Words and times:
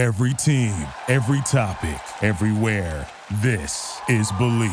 Every 0.00 0.32
team, 0.32 0.72
every 1.08 1.42
topic, 1.42 2.00
everywhere. 2.22 3.06
This 3.42 4.00
is 4.08 4.32
Believe. 4.38 4.70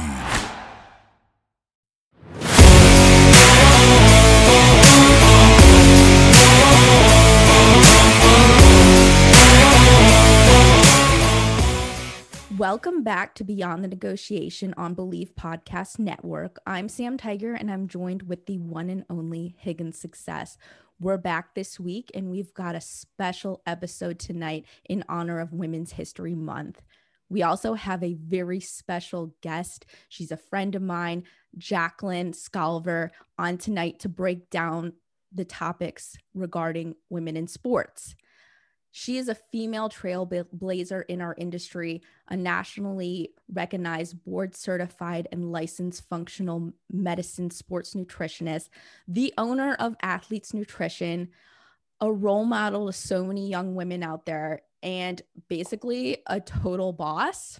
Welcome 12.58 13.04
back 13.04 13.36
to 13.36 13.44
Beyond 13.44 13.84
the 13.84 13.90
Negotiation 13.90 14.74
on 14.78 14.94
Believe 14.94 15.36
Podcast 15.36 16.00
Network. 16.00 16.58
I'm 16.66 16.88
Sam 16.88 17.18
Tiger 17.18 17.54
and 17.54 17.70
I'm 17.70 17.90
joined 17.90 18.24
with 18.24 18.46
the 18.46 18.60
one 18.60 18.90
and 18.90 19.04
only 19.10 19.56
Higgins 19.60 20.00
Success. 20.00 20.58
We're 21.00 21.18
back 21.18 21.54
this 21.54 21.80
week 21.80 22.10
and 22.16 22.32
we've 22.32 22.56
got 22.56 22.74
a 22.74 22.82
special 22.82 23.62
episode 23.68 24.18
tonight 24.18 24.66
in 24.90 25.04
honor 25.08 25.40
of 25.40 25.54
Women's 25.54 25.92
History 25.92 26.34
Month. 26.34 26.82
We 27.30 27.44
also 27.44 27.76
have 27.76 28.04
a 28.04 28.16
very 28.16 28.60
special 28.60 29.36
guest. 29.44 29.86
She's 30.10 30.32
a 30.32 30.38
friend 30.38 30.74
of 30.74 30.82
mine, 30.82 31.26
Jacqueline 31.56 32.32
Scalver, 32.32 33.12
on 33.38 33.60
tonight 33.60 34.00
to 34.00 34.10
break 34.10 34.50
down 34.50 34.94
the 35.32 35.46
topics 35.46 36.18
regarding 36.34 36.96
women 37.12 37.38
in 37.38 37.46
sports. 37.46 38.16
She 39.00 39.20
is 39.20 39.30
a 39.30 39.36
female 39.36 39.90
trailblazer 39.90 41.04
in 41.08 41.22
our 41.22 41.36
industry, 41.38 42.02
a 42.30 42.36
nationally 42.36 43.30
recognized 43.54 44.24
board 44.26 44.56
certified 44.56 45.28
and 45.32 45.52
licensed 45.52 46.10
functional 46.10 46.74
medicine 46.92 47.52
sports 47.52 47.94
nutritionist, 47.94 48.70
the 49.08 49.36
owner 49.38 49.76
of 49.76 49.96
Athletes 50.02 50.52
Nutrition, 50.52 51.30
a 52.02 52.12
role 52.12 52.44
model 52.44 52.88
to 52.88 52.92
so 52.92 53.24
many 53.24 53.48
young 53.48 53.76
women 53.76 54.02
out 54.02 54.26
there, 54.26 54.64
and 54.82 55.22
basically 55.48 56.18
a 56.26 56.40
total 56.40 56.92
boss. 56.92 57.60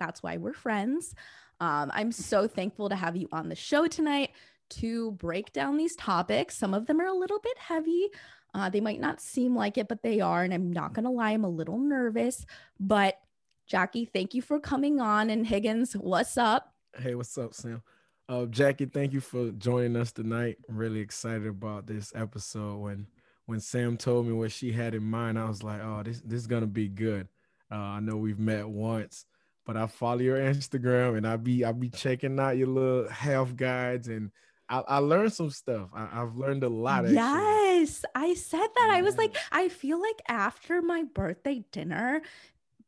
That's 0.00 0.22
why 0.22 0.38
we're 0.38 0.54
friends. 0.54 1.14
Um, 1.60 1.92
I'm 1.92 2.10
so 2.10 2.48
thankful 2.48 2.88
to 2.88 2.96
have 2.96 3.16
you 3.16 3.28
on 3.32 3.50
the 3.50 3.54
show 3.54 3.86
tonight 3.86 4.30
to 4.70 5.10
break 5.12 5.52
down 5.52 5.76
these 5.76 5.94
topics. 5.94 6.56
Some 6.56 6.72
of 6.72 6.86
them 6.86 7.02
are 7.02 7.06
a 7.06 7.12
little 7.12 7.38
bit 7.38 7.58
heavy, 7.58 8.08
uh, 8.54 8.70
they 8.70 8.80
might 8.80 9.00
not 9.00 9.20
seem 9.20 9.56
like 9.56 9.76
it, 9.76 9.88
but 9.88 10.02
they 10.02 10.20
are. 10.20 10.42
And 10.42 10.54
I'm 10.54 10.72
not 10.72 10.94
going 10.94 11.04
to 11.04 11.10
lie, 11.10 11.32
I'm 11.32 11.44
a 11.44 11.48
little 11.48 11.78
nervous. 11.78 12.46
But 12.78 13.18
Jackie, 13.66 14.04
thank 14.04 14.34
you 14.34 14.42
for 14.42 14.60
coming 14.60 15.00
on. 15.00 15.28
And 15.28 15.46
Higgins, 15.46 15.94
what's 15.94 16.38
up? 16.38 16.72
Hey, 16.96 17.14
what's 17.14 17.36
up, 17.36 17.54
Sam? 17.54 17.82
Uh, 18.28 18.46
Jackie, 18.46 18.86
thank 18.86 19.12
you 19.12 19.20
for 19.20 19.50
joining 19.50 19.96
us 19.96 20.12
tonight. 20.12 20.58
I'm 20.68 20.76
really 20.76 21.00
excited 21.00 21.46
about 21.46 21.86
this 21.86 22.12
episode. 22.14 22.78
When 22.78 23.06
when 23.46 23.60
Sam 23.60 23.98
told 23.98 24.26
me 24.26 24.32
what 24.32 24.52
she 24.52 24.72
had 24.72 24.94
in 24.94 25.02
mind, 25.02 25.38
I 25.38 25.46
was 25.46 25.62
like, 25.62 25.82
oh, 25.82 26.02
this 26.02 26.20
this 26.20 26.40
is 26.40 26.46
gonna 26.46 26.66
be 26.66 26.88
good. 26.88 27.28
Uh, 27.70 27.74
I 27.76 28.00
know 28.00 28.16
we've 28.16 28.38
met 28.38 28.66
once, 28.66 29.26
but 29.66 29.76
I 29.76 29.86
follow 29.86 30.20
your 30.20 30.38
Instagram 30.38 31.18
and 31.18 31.26
I 31.26 31.36
be 31.36 31.64
I 31.66 31.72
be 31.72 31.90
checking 31.90 32.38
out 32.40 32.56
your 32.56 32.68
little 32.68 33.08
health 33.10 33.56
guides 33.56 34.08
and 34.08 34.30
I, 34.68 34.78
I 34.80 34.98
learned 34.98 35.32
some 35.32 35.50
stuff. 35.50 35.90
I, 35.94 36.06
have 36.06 36.36
learned 36.36 36.64
a 36.64 36.68
lot. 36.68 37.00
Actually. 37.00 37.14
Yes, 37.14 38.04
I 38.14 38.34
said 38.34 38.66
that. 38.74 38.88
Yeah. 38.88 38.94
I 38.94 39.02
was 39.02 39.16
like, 39.16 39.36
I 39.52 39.68
feel 39.68 40.00
like 40.00 40.22
after 40.28 40.80
my 40.80 41.02
birthday 41.02 41.64
dinner, 41.70 42.22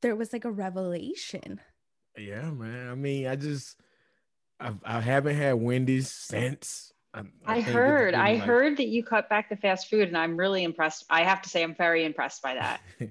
there 0.00 0.16
was 0.16 0.32
like 0.32 0.44
a 0.44 0.50
revelation. 0.50 1.60
Yeah, 2.16 2.50
man. 2.50 2.88
I 2.88 2.94
mean, 2.94 3.27
I 3.27 3.36
just, 3.36 3.78
I've, 4.58 4.78
I 4.84 5.00
haven't 5.00 5.36
had 5.36 5.54
Wendy's 5.54 6.10
since. 6.10 6.92
I, 7.12 7.20
I, 7.44 7.56
I 7.56 7.60
heard, 7.60 8.14
I 8.14 8.34
like... 8.34 8.42
heard 8.42 8.77
that 8.78 8.88
you 8.88 9.02
cut 9.02 9.28
back 9.28 9.48
the 9.48 9.56
fast 9.56 9.88
food, 9.88 10.08
and 10.08 10.16
I'm 10.16 10.36
really 10.36 10.64
impressed. 10.64 11.04
I 11.10 11.24
have 11.24 11.42
to 11.42 11.48
say, 11.48 11.62
I'm 11.62 11.74
very 11.74 12.04
impressed 12.04 12.42
by 12.42 12.54
that. 12.54 12.80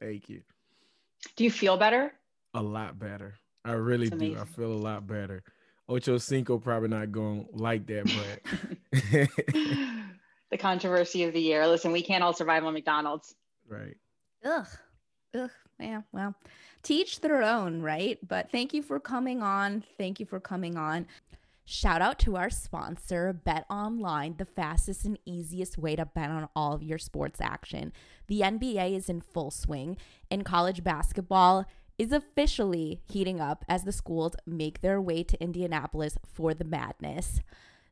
Thank 0.00 0.28
you. 0.28 0.42
Do 1.36 1.44
you 1.44 1.50
feel 1.50 1.76
better? 1.76 2.12
A 2.54 2.62
lot 2.62 2.98
better. 2.98 3.34
I 3.64 3.72
really 3.72 4.10
do. 4.10 4.36
I 4.38 4.44
feel 4.44 4.72
a 4.72 4.74
lot 4.74 5.06
better. 5.06 5.42
Ocho 5.88 6.18
Cinco 6.18 6.58
probably 6.58 6.88
not 6.88 7.12
going 7.12 7.46
like 7.52 7.86
that, 7.86 8.04
but 8.04 9.00
the 10.50 10.58
controversy 10.58 11.24
of 11.24 11.32
the 11.32 11.40
year. 11.40 11.66
Listen, 11.66 11.92
we 11.92 12.02
can't 12.02 12.24
all 12.24 12.32
survive 12.32 12.64
on 12.64 12.72
McDonald's. 12.72 13.34
Right. 13.68 13.96
Ugh. 14.44 14.66
Ugh. 15.34 15.50
Yeah. 15.78 16.02
Well, 16.12 16.34
teach 16.82 17.20
their 17.20 17.42
own, 17.42 17.82
right? 17.82 18.18
But 18.26 18.50
thank 18.50 18.72
you 18.72 18.82
for 18.82 18.98
coming 19.00 19.42
on. 19.42 19.84
Thank 19.98 20.20
you 20.20 20.26
for 20.26 20.40
coming 20.40 20.76
on. 20.76 21.06
Shout 21.66 22.02
out 22.02 22.18
to 22.20 22.36
our 22.36 22.50
sponsor, 22.50 23.32
Bet 23.32 23.64
Online, 23.70 24.34
the 24.36 24.44
fastest 24.44 25.06
and 25.06 25.18
easiest 25.24 25.78
way 25.78 25.96
to 25.96 26.04
bet 26.04 26.30
on 26.30 26.48
all 26.54 26.74
of 26.74 26.82
your 26.82 26.98
sports 26.98 27.40
action. 27.40 27.90
The 28.26 28.40
NBA 28.40 28.94
is 28.94 29.08
in 29.08 29.22
full 29.22 29.50
swing, 29.50 29.96
and 30.30 30.44
college 30.44 30.84
basketball 30.84 31.64
is 31.98 32.12
officially 32.12 33.00
heating 33.04 33.40
up 33.40 33.64
as 33.68 33.84
the 33.84 33.92
schools 33.92 34.34
make 34.46 34.80
their 34.80 35.00
way 35.00 35.22
to 35.22 35.42
Indianapolis 35.42 36.18
for 36.26 36.54
the 36.54 36.64
madness. 36.64 37.40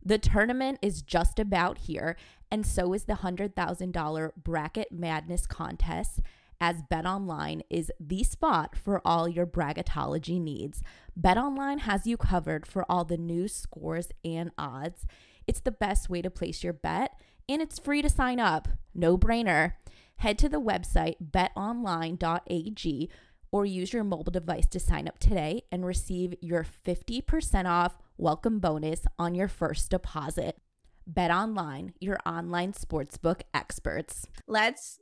The 0.05 0.19
tournament 0.19 0.79
is 0.83 1.03
just 1.03 1.39
about 1.39 1.79
here, 1.79 2.17
and 2.51 2.67
so 2.67 2.93
is 2.93 3.05
the 3.05 3.15
$100,000 3.15 4.33
Bracket 4.37 4.91
Madness 4.91 5.47
contest, 5.47 6.21
as 6.61 6.83
BetOnline 6.91 7.63
is 7.71 7.91
the 8.01 8.25
spot 8.25 8.77
for 8.77 9.01
all 9.05 9.29
your 9.29 9.47
bracketology 9.47 10.41
needs. 10.41 10.83
BetOnline 11.21 11.81
has 11.81 12.07
you 12.07 12.17
covered 12.17 12.67
for 12.67 12.85
all 12.89 13.05
the 13.05 13.17
news, 13.17 13.55
scores, 13.55 14.09
and 14.25 14.51
odds. 14.59 15.07
It's 15.47 15.61
the 15.61 15.73
best 15.73 16.09
way 16.09 16.23
to 16.23 16.31
place 16.31 16.63
your 16.65 16.73
bet, 16.73 17.19
and 17.49 17.63
it's 17.63 17.79
free 17.79 18.03
to 18.03 18.09
sign 18.09 18.41
up. 18.41 18.69
No 18.95 19.17
brainer. 19.17 19.75
Head 20.17 20.39
to 20.39 20.49
the 20.49 20.61
website 20.61 21.17
betonline.ag 21.33 23.11
or 23.53 23.67
use 23.67 23.93
your 23.93 24.03
mobile 24.03 24.33
device 24.33 24.67
to 24.67 24.81
sign 24.81 25.07
up 25.07 25.19
today 25.19 25.63
and 25.71 25.87
receive 25.87 26.35
your 26.41 26.67
50% 26.85 27.67
off 27.67 27.99
welcome 28.17 28.59
bonus 28.59 29.03
on 29.19 29.35
your 29.35 29.49
first 29.49 29.91
deposit. 29.91 30.59
Bet 31.07 31.31
online, 31.31 31.93
your 32.01 32.19
online 32.25 32.73
sportsbook 32.73 33.43
experts. 33.53 34.27
Let's 34.49 34.99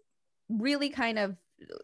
really 0.49 0.91
kind 0.91 1.19
of 1.19 1.37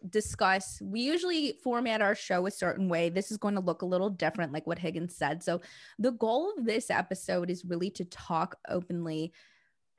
discuss. 0.09 0.81
We 0.81 1.01
usually 1.01 1.53
format 1.63 2.01
our 2.01 2.15
show 2.15 2.45
a 2.47 2.51
certain 2.51 2.89
way. 2.89 3.09
This 3.09 3.31
is 3.31 3.37
going 3.37 3.55
to 3.55 3.61
look 3.61 3.81
a 3.81 3.87
little 3.87 4.09
different, 4.09 4.51
like 4.51 4.67
what 4.67 4.79
Higgins 4.79 5.15
said. 5.15 5.43
So, 5.43 5.61
the 5.99 6.11
goal 6.11 6.51
of 6.57 6.65
this 6.65 6.89
episode 6.89 7.49
is 7.49 7.63
really 7.63 7.91
to 7.91 8.05
talk 8.05 8.57
openly 8.67 9.33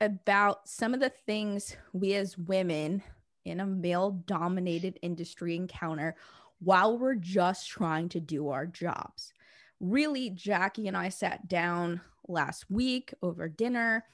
about 0.01 0.67
some 0.67 0.93
of 0.93 0.99
the 0.99 1.11
things 1.25 1.75
we 1.93 2.13
as 2.15 2.37
women 2.37 3.03
in 3.45 3.59
a 3.59 3.65
male 3.65 4.11
dominated 4.25 4.99
industry 5.01 5.55
encounter 5.55 6.15
while 6.59 6.97
we're 6.97 7.15
just 7.15 7.69
trying 7.69 8.09
to 8.09 8.19
do 8.19 8.49
our 8.49 8.65
jobs. 8.65 9.33
Really, 9.79 10.29
Jackie 10.29 10.87
and 10.87 10.97
I 10.97 11.09
sat 11.09 11.47
down 11.47 12.01
last 12.27 12.69
week 12.69 13.13
over 13.21 13.47
dinner 13.47 14.05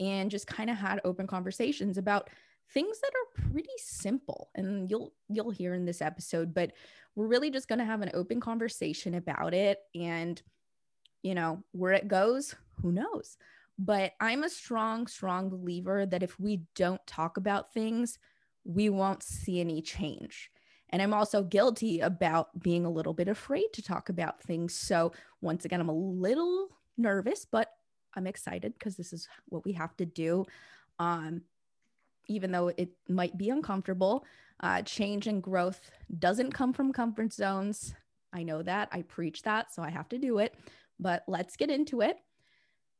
and 0.00 0.30
just 0.30 0.46
kind 0.46 0.70
of 0.70 0.76
had 0.76 1.00
open 1.04 1.26
conversations 1.26 1.98
about 1.98 2.30
things 2.72 3.00
that 3.00 3.12
are 3.14 3.50
pretty 3.50 3.68
simple 3.76 4.50
and 4.54 4.90
you'll 4.90 5.12
you'll 5.28 5.50
hear 5.50 5.74
in 5.74 5.84
this 5.84 6.00
episode 6.00 6.54
but 6.54 6.72
we're 7.14 7.26
really 7.26 7.50
just 7.50 7.68
going 7.68 7.78
to 7.78 7.84
have 7.84 8.00
an 8.00 8.10
open 8.14 8.40
conversation 8.40 9.14
about 9.14 9.54
it 9.54 9.78
and 9.94 10.42
you 11.22 11.34
know 11.34 11.62
where 11.72 11.92
it 11.92 12.08
goes 12.08 12.54
who 12.80 12.90
knows 12.90 13.36
but 13.78 14.12
i'm 14.20 14.44
a 14.44 14.48
strong 14.48 15.06
strong 15.06 15.50
believer 15.50 16.06
that 16.06 16.22
if 16.22 16.40
we 16.40 16.60
don't 16.74 17.06
talk 17.06 17.36
about 17.36 17.72
things 17.72 18.18
we 18.64 18.88
won't 18.88 19.22
see 19.22 19.60
any 19.60 19.82
change 19.82 20.50
and 20.94 21.02
I'm 21.02 21.12
also 21.12 21.42
guilty 21.42 21.98
about 21.98 22.62
being 22.62 22.86
a 22.86 22.90
little 22.90 23.14
bit 23.14 23.26
afraid 23.26 23.72
to 23.72 23.82
talk 23.82 24.10
about 24.10 24.40
things. 24.40 24.76
So, 24.76 25.10
once 25.40 25.64
again, 25.64 25.80
I'm 25.80 25.88
a 25.88 25.92
little 25.92 26.68
nervous, 26.96 27.44
but 27.44 27.72
I'm 28.14 28.28
excited 28.28 28.74
because 28.78 28.94
this 28.94 29.12
is 29.12 29.26
what 29.46 29.64
we 29.64 29.72
have 29.72 29.96
to 29.96 30.06
do. 30.06 30.46
Um, 31.00 31.42
even 32.28 32.52
though 32.52 32.68
it 32.68 32.90
might 33.08 33.36
be 33.36 33.50
uncomfortable, 33.50 34.24
uh, 34.60 34.82
change 34.82 35.26
and 35.26 35.42
growth 35.42 35.80
doesn't 36.16 36.52
come 36.52 36.72
from 36.72 36.92
comfort 36.92 37.32
zones. 37.32 37.92
I 38.32 38.44
know 38.44 38.62
that. 38.62 38.88
I 38.92 39.02
preach 39.02 39.42
that. 39.42 39.74
So, 39.74 39.82
I 39.82 39.90
have 39.90 40.08
to 40.10 40.18
do 40.18 40.38
it. 40.38 40.54
But 41.00 41.24
let's 41.26 41.56
get 41.56 41.70
into 41.70 42.02
it. 42.02 42.18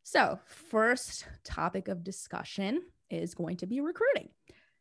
So, 0.02 0.40
first 0.46 1.28
topic 1.44 1.86
of 1.86 2.02
discussion 2.02 2.82
is 3.08 3.36
going 3.36 3.58
to 3.58 3.66
be 3.66 3.80
recruiting. 3.80 4.30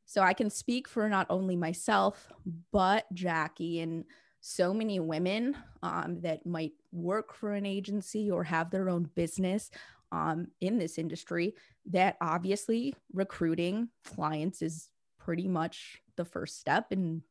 So 0.05 0.21
I 0.21 0.33
can 0.33 0.49
speak 0.49 0.87
for 0.87 1.07
not 1.09 1.27
only 1.29 1.55
myself, 1.55 2.27
but 2.71 3.05
Jackie 3.13 3.79
and 3.79 4.05
so 4.41 4.73
many 4.73 4.99
women 4.99 5.55
um, 5.81 6.19
that 6.21 6.45
might 6.45 6.73
work 6.91 7.33
for 7.33 7.53
an 7.53 7.65
agency 7.65 8.29
or 8.29 8.43
have 8.43 8.69
their 8.69 8.89
own 8.89 9.09
business 9.15 9.71
um, 10.11 10.47
in 10.61 10.77
this 10.77 10.97
industry 10.97 11.55
that 11.87 12.17
obviously 12.21 12.93
recruiting 13.13 13.89
clients 14.03 14.61
is 14.61 14.89
pretty 15.17 15.47
much 15.47 16.01
the 16.17 16.25
first 16.25 16.59
step 16.59 16.87
in 16.91 17.23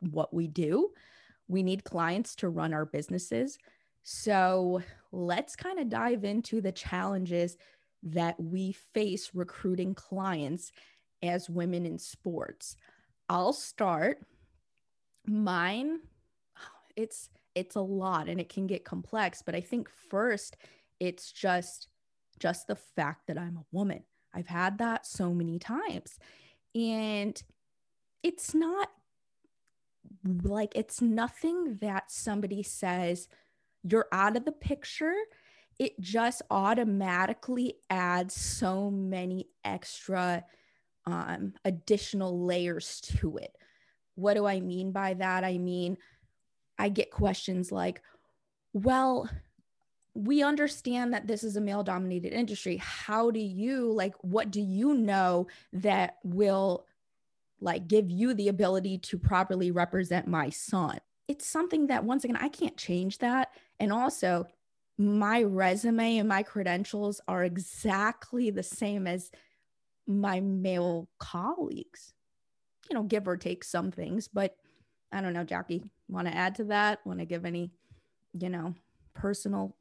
what 0.00 0.32
we 0.32 0.48
do. 0.48 0.90
We 1.48 1.62
need 1.62 1.84
clients 1.84 2.34
to 2.36 2.48
run 2.48 2.72
our 2.72 2.86
businesses. 2.86 3.58
So 4.02 4.82
let's 5.12 5.56
kind 5.56 5.78
of 5.78 5.88
dive 5.88 6.24
into 6.24 6.60
the 6.60 6.72
challenges 6.72 7.56
that 8.02 8.38
we 8.38 8.72
face 8.72 9.30
recruiting 9.34 9.94
clients 9.94 10.72
as 11.24 11.50
women 11.50 11.86
in 11.86 11.98
sports. 11.98 12.76
I'll 13.28 13.52
start 13.52 14.18
Mine, 15.26 16.00
it's 16.96 17.30
it's 17.54 17.76
a 17.76 17.80
lot 17.80 18.28
and 18.28 18.40
it 18.40 18.48
can 18.48 18.66
get 18.66 18.84
complex, 18.84 19.42
but 19.42 19.54
I 19.54 19.60
think 19.60 19.88
first 19.88 20.56
it's 21.00 21.32
just 21.32 21.88
just 22.38 22.66
the 22.66 22.76
fact 22.76 23.26
that 23.28 23.38
I'm 23.38 23.56
a 23.56 23.64
woman. 23.72 24.02
I've 24.34 24.48
had 24.48 24.78
that 24.78 25.06
so 25.06 25.32
many 25.32 25.58
times. 25.58 26.18
And 26.74 27.40
it's 28.22 28.54
not 28.54 28.90
like 30.42 30.72
it's 30.74 31.00
nothing 31.00 31.76
that 31.80 32.10
somebody 32.10 32.62
says 32.62 33.28
you're 33.84 34.08
out 34.12 34.36
of 34.36 34.44
the 34.44 34.52
picture. 34.52 35.14
It 35.78 35.98
just 36.00 36.42
automatically 36.50 37.76
adds 37.88 38.34
so 38.34 38.90
many 38.90 39.48
extra 39.64 40.44
um, 41.06 41.54
additional 41.64 42.44
layers 42.44 43.00
to 43.00 43.36
it. 43.36 43.56
What 44.14 44.34
do 44.34 44.46
I 44.46 44.60
mean 44.60 44.92
by 44.92 45.14
that? 45.14 45.44
I 45.44 45.58
mean, 45.58 45.98
I 46.78 46.88
get 46.88 47.10
questions 47.10 47.70
like, 47.70 48.02
well, 48.72 49.28
we 50.14 50.42
understand 50.42 51.12
that 51.12 51.26
this 51.26 51.42
is 51.42 51.56
a 51.56 51.60
male 51.60 51.82
dominated 51.82 52.32
industry. 52.32 52.76
How 52.76 53.30
do 53.30 53.40
you, 53.40 53.92
like, 53.92 54.14
what 54.22 54.50
do 54.50 54.60
you 54.60 54.94
know 54.94 55.48
that 55.72 56.18
will, 56.22 56.86
like, 57.60 57.88
give 57.88 58.10
you 58.10 58.34
the 58.34 58.48
ability 58.48 58.98
to 58.98 59.18
properly 59.18 59.70
represent 59.72 60.28
my 60.28 60.50
son? 60.50 60.98
It's 61.26 61.46
something 61.46 61.88
that, 61.88 62.04
once 62.04 62.24
again, 62.24 62.38
I 62.40 62.48
can't 62.48 62.76
change 62.76 63.18
that. 63.18 63.50
And 63.80 63.92
also, 63.92 64.46
my 64.98 65.42
resume 65.42 66.18
and 66.18 66.28
my 66.28 66.44
credentials 66.44 67.20
are 67.26 67.42
exactly 67.42 68.50
the 68.50 68.62
same 68.62 69.08
as 69.08 69.32
my 70.06 70.40
male 70.40 71.08
colleagues, 71.18 72.14
you 72.88 72.94
know, 72.94 73.02
give 73.02 73.26
or 73.26 73.36
take 73.36 73.64
some 73.64 73.90
things. 73.90 74.28
But 74.28 74.56
I 75.12 75.20
don't 75.20 75.32
know, 75.32 75.44
Jackie, 75.44 75.84
want 76.08 76.28
to 76.28 76.34
add 76.36 76.54
to 76.56 76.64
that? 76.64 77.04
Want 77.06 77.20
to 77.20 77.24
give 77.24 77.44
any, 77.44 77.70
you 78.38 78.48
know, 78.48 78.74
personal 79.14 79.76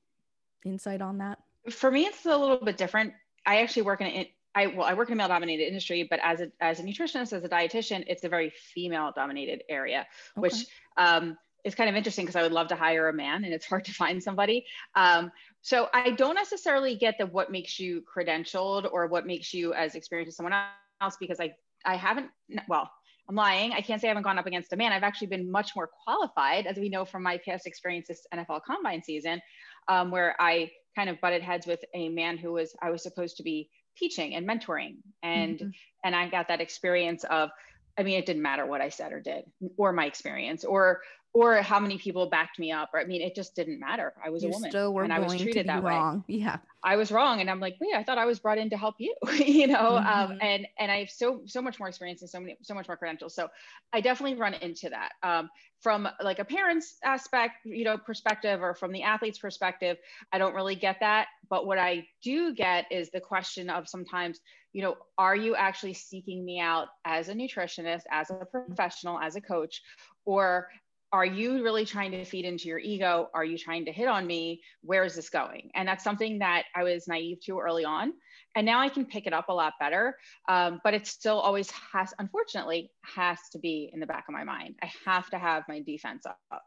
insight 0.65 1.01
on 1.01 1.17
that? 1.19 1.39
For 1.69 1.91
me, 1.91 2.05
it's 2.05 2.25
a 2.25 2.37
little 2.37 2.57
bit 2.57 2.77
different. 2.77 3.13
I 3.45 3.61
actually 3.61 3.83
work 3.83 4.01
in 4.01 4.07
a, 4.07 4.33
I 4.55 4.67
well, 4.67 4.85
I 4.85 4.93
work 4.93 5.09
in 5.09 5.13
a 5.13 5.15
male 5.15 5.27
dominated 5.27 5.67
industry, 5.67 6.05
but 6.09 6.19
as 6.23 6.41
a 6.41 6.51
as 6.61 6.79
a 6.79 6.83
nutritionist, 6.83 7.33
as 7.33 7.43
a 7.43 7.49
dietitian, 7.49 8.03
it's 8.07 8.23
a 8.23 8.29
very 8.29 8.51
female 8.51 9.11
dominated 9.15 9.63
area, 9.67 10.05
okay. 10.37 10.41
which 10.41 10.65
um, 10.97 11.37
is 11.63 11.75
kind 11.75 11.89
of 11.89 11.95
interesting 11.95 12.25
because 12.25 12.35
I 12.35 12.43
would 12.43 12.51
love 12.51 12.67
to 12.69 12.75
hire 12.75 13.09
a 13.09 13.13
man 13.13 13.43
and 13.43 13.53
it's 13.53 13.65
hard 13.65 13.85
to 13.85 13.93
find 13.93 14.21
somebody. 14.21 14.65
Um, 14.95 15.31
so 15.61 15.87
I 15.93 16.11
don't 16.11 16.35
necessarily 16.35 16.95
get 16.95 17.15
the 17.17 17.25
what 17.25 17.51
makes 17.51 17.79
you 17.79 18.03
credentialed 18.15 18.89
or 18.91 19.07
what 19.07 19.25
makes 19.25 19.53
you 19.53 19.73
as 19.73 19.95
experienced 19.95 20.29
as 20.29 20.35
someone 20.35 20.53
else 21.01 21.17
because 21.19 21.39
I 21.39 21.53
I 21.85 21.95
haven't 21.95 22.29
well 22.67 22.89
I'm 23.29 23.35
lying. 23.35 23.71
I 23.71 23.81
can't 23.81 24.01
say 24.01 24.07
I 24.07 24.09
haven't 24.09 24.23
gone 24.23 24.37
up 24.37 24.47
against 24.47 24.73
a 24.73 24.75
man. 24.75 24.91
I've 24.91 25.03
actually 25.03 25.27
been 25.27 25.49
much 25.49 25.75
more 25.75 25.89
qualified, 26.03 26.67
as 26.67 26.77
we 26.77 26.89
know 26.89 27.05
from 27.05 27.23
my 27.23 27.37
past 27.37 27.65
experience 27.65 28.09
this 28.09 28.27
NFL 28.33 28.61
Combine 28.67 29.01
season, 29.01 29.41
um, 29.87 30.11
where 30.11 30.35
I 30.39 30.71
kind 30.95 31.09
of 31.09 31.21
butted 31.21 31.41
heads 31.41 31.65
with 31.65 31.79
a 31.93 32.09
man 32.09 32.37
who 32.37 32.51
was 32.51 32.75
I 32.81 32.91
was 32.91 33.01
supposed 33.01 33.37
to 33.37 33.43
be 33.43 33.69
teaching 33.97 34.35
and 34.35 34.47
mentoring, 34.47 34.97
and 35.21 35.57
mm-hmm. 35.57 35.69
and 36.03 36.15
I 36.15 36.27
got 36.27 36.49
that 36.49 36.59
experience 36.59 37.23
of 37.23 37.49
I 37.97 38.03
mean, 38.03 38.17
it 38.17 38.25
didn't 38.25 38.41
matter 38.41 38.65
what 38.65 38.81
I 38.81 38.89
said 38.89 39.13
or 39.13 39.21
did, 39.21 39.45
or 39.77 39.93
my 39.93 40.05
experience, 40.05 40.65
or 40.65 41.01
or 41.33 41.55
how 41.63 41.79
many 41.79 41.97
people 41.97 42.29
backed 42.29 42.59
me 42.59 42.71
up. 42.71 42.91
Or 42.93 42.99
I 42.99 43.05
mean, 43.05 43.21
it 43.21 43.35
just 43.35 43.55
didn't 43.55 43.79
matter. 43.79 44.13
I 44.23 44.29
was 44.29 44.43
you 44.43 44.49
a 44.49 44.51
woman, 44.51 45.03
and 45.03 45.13
I 45.13 45.19
was 45.19 45.35
treated 45.35 45.67
that 45.67 45.83
wrong. 45.83 46.23
way. 46.27 46.35
Yeah, 46.43 46.57
I 46.83 46.95
was 46.95 47.11
wrong, 47.11 47.41
and 47.41 47.49
I'm 47.49 47.59
like, 47.59 47.75
wait, 47.81 47.95
I 47.95 48.03
thought 48.03 48.17
I 48.17 48.25
was 48.25 48.39
brought 48.39 48.57
in 48.57 48.69
to 48.69 48.77
help 48.77 48.95
you, 48.99 49.15
you 49.33 49.67
know. 49.67 49.97
Um, 49.97 50.03
mm-hmm. 50.03 50.31
Um, 50.31 50.37
and 50.41 50.67
and 50.79 50.91
I 50.91 50.99
have 50.99 51.09
so 51.09 51.41
so 51.45 51.61
much 51.61 51.79
more 51.79 51.87
experience 51.87 52.21
and 52.21 52.29
so 52.29 52.39
many 52.39 52.57
so 52.61 52.73
much 52.73 52.87
more 52.87 52.97
credentials. 52.97 53.33
So 53.33 53.49
I 53.91 54.01
definitely 54.01 54.37
run 54.37 54.53
into 54.53 54.89
that 54.89 55.13
um, 55.23 55.49
from 55.81 56.07
like 56.21 56.39
a 56.39 56.45
parent's 56.45 56.97
aspect, 57.03 57.65
you 57.65 57.83
know, 57.83 57.97
perspective, 57.97 58.61
or 58.61 58.75
from 58.75 58.91
the 58.91 59.01
athlete's 59.01 59.39
perspective. 59.39 59.97
I 60.31 60.37
don't 60.37 60.53
really 60.53 60.75
get 60.75 60.97
that, 60.99 61.27
but 61.49 61.65
what 61.65 61.79
I 61.79 62.05
do 62.23 62.53
get 62.53 62.85
is 62.91 63.09
the 63.09 63.21
question 63.21 63.69
of 63.69 63.87
sometimes 63.87 64.39
you 64.73 64.81
know, 64.81 64.97
are 65.19 65.35
you 65.35 65.55
actually 65.55 65.93
seeking 65.93 66.43
me 66.43 66.59
out 66.59 66.87
as 67.05 67.29
a 67.29 67.33
nutritionist, 67.33 68.01
as 68.11 68.31
a 68.31 68.43
professional, 68.43 69.19
as 69.19 69.35
a 69.35 69.41
coach, 69.41 69.81
or 70.25 70.67
are 71.13 71.25
you 71.25 71.63
really 71.63 71.85
trying 71.85 72.09
to 72.11 72.25
feed 72.25 72.43
into 72.43 72.67
your 72.67 72.79
ego? 72.79 73.29
Are 73.35 73.45
you 73.45 73.55
trying 73.55 73.85
to 73.85 73.91
hit 73.91 74.07
on 74.07 74.25
me? 74.25 74.63
Where 74.81 75.03
is 75.03 75.15
this 75.15 75.29
going? 75.29 75.69
And 75.75 75.87
that's 75.87 76.03
something 76.03 76.39
that 76.39 76.63
I 76.75 76.81
was 76.81 77.07
naive 77.07 77.39
to 77.45 77.59
early 77.59 77.85
on. 77.85 78.13
And 78.55 78.65
now 78.65 78.79
I 78.79 78.89
can 78.89 79.05
pick 79.05 79.27
it 79.27 79.33
up 79.33 79.49
a 79.49 79.53
lot 79.53 79.73
better. 79.79 80.17
Um, 80.49 80.81
but 80.83 80.95
it 80.95 81.05
still 81.05 81.39
always 81.39 81.69
has, 81.93 82.15
unfortunately, 82.17 82.89
has 83.03 83.37
to 83.51 83.59
be 83.59 83.91
in 83.93 83.99
the 83.99 84.07
back 84.07 84.25
of 84.27 84.33
my 84.33 84.43
mind. 84.43 84.75
I 84.81 84.91
have 85.05 85.29
to 85.29 85.37
have 85.37 85.63
my 85.69 85.81
defense 85.81 86.25
up. 86.25 86.63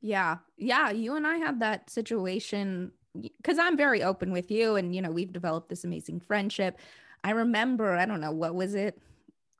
Yeah. 0.00 0.36
Yeah. 0.56 0.90
You 0.90 1.16
and 1.16 1.26
I 1.26 1.38
had 1.38 1.58
that 1.58 1.90
situation 1.90 2.92
because 3.12 3.58
I'm 3.58 3.76
very 3.76 4.04
open 4.04 4.30
with 4.30 4.48
you. 4.48 4.76
And, 4.76 4.94
you 4.94 5.02
know, 5.02 5.10
we've 5.10 5.32
developed 5.32 5.68
this 5.68 5.82
amazing 5.82 6.20
friendship. 6.20 6.78
I 7.24 7.32
remember, 7.32 7.96
I 7.96 8.06
don't 8.06 8.20
know, 8.20 8.32
what 8.32 8.54
was 8.54 8.74
it? 8.74 9.00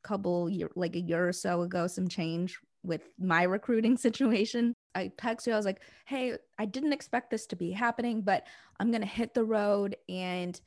couple 0.02 0.50
year 0.50 0.68
like 0.74 0.96
a 0.96 1.00
year 1.00 1.28
or 1.28 1.32
so 1.32 1.62
ago 1.62 1.86
some 1.86 2.08
change 2.08 2.58
with 2.82 3.02
my 3.18 3.42
recruiting 3.44 3.96
situation. 4.08 4.74
I 4.94 5.10
texted 5.16 5.48
you, 5.48 5.52
I 5.54 5.56
was 5.56 5.66
like, 5.66 5.80
hey, 6.06 6.36
I 6.58 6.66
didn't 6.66 6.92
expect 6.92 7.30
this 7.30 7.46
to 7.46 7.56
be 7.56 7.70
happening, 7.70 8.22
but 8.22 8.46
I'm 8.78 8.90
going 8.90 9.00
to 9.02 9.06
hit 9.06 9.34
the 9.34 9.44
road. 9.44 9.96
And, 10.08 10.60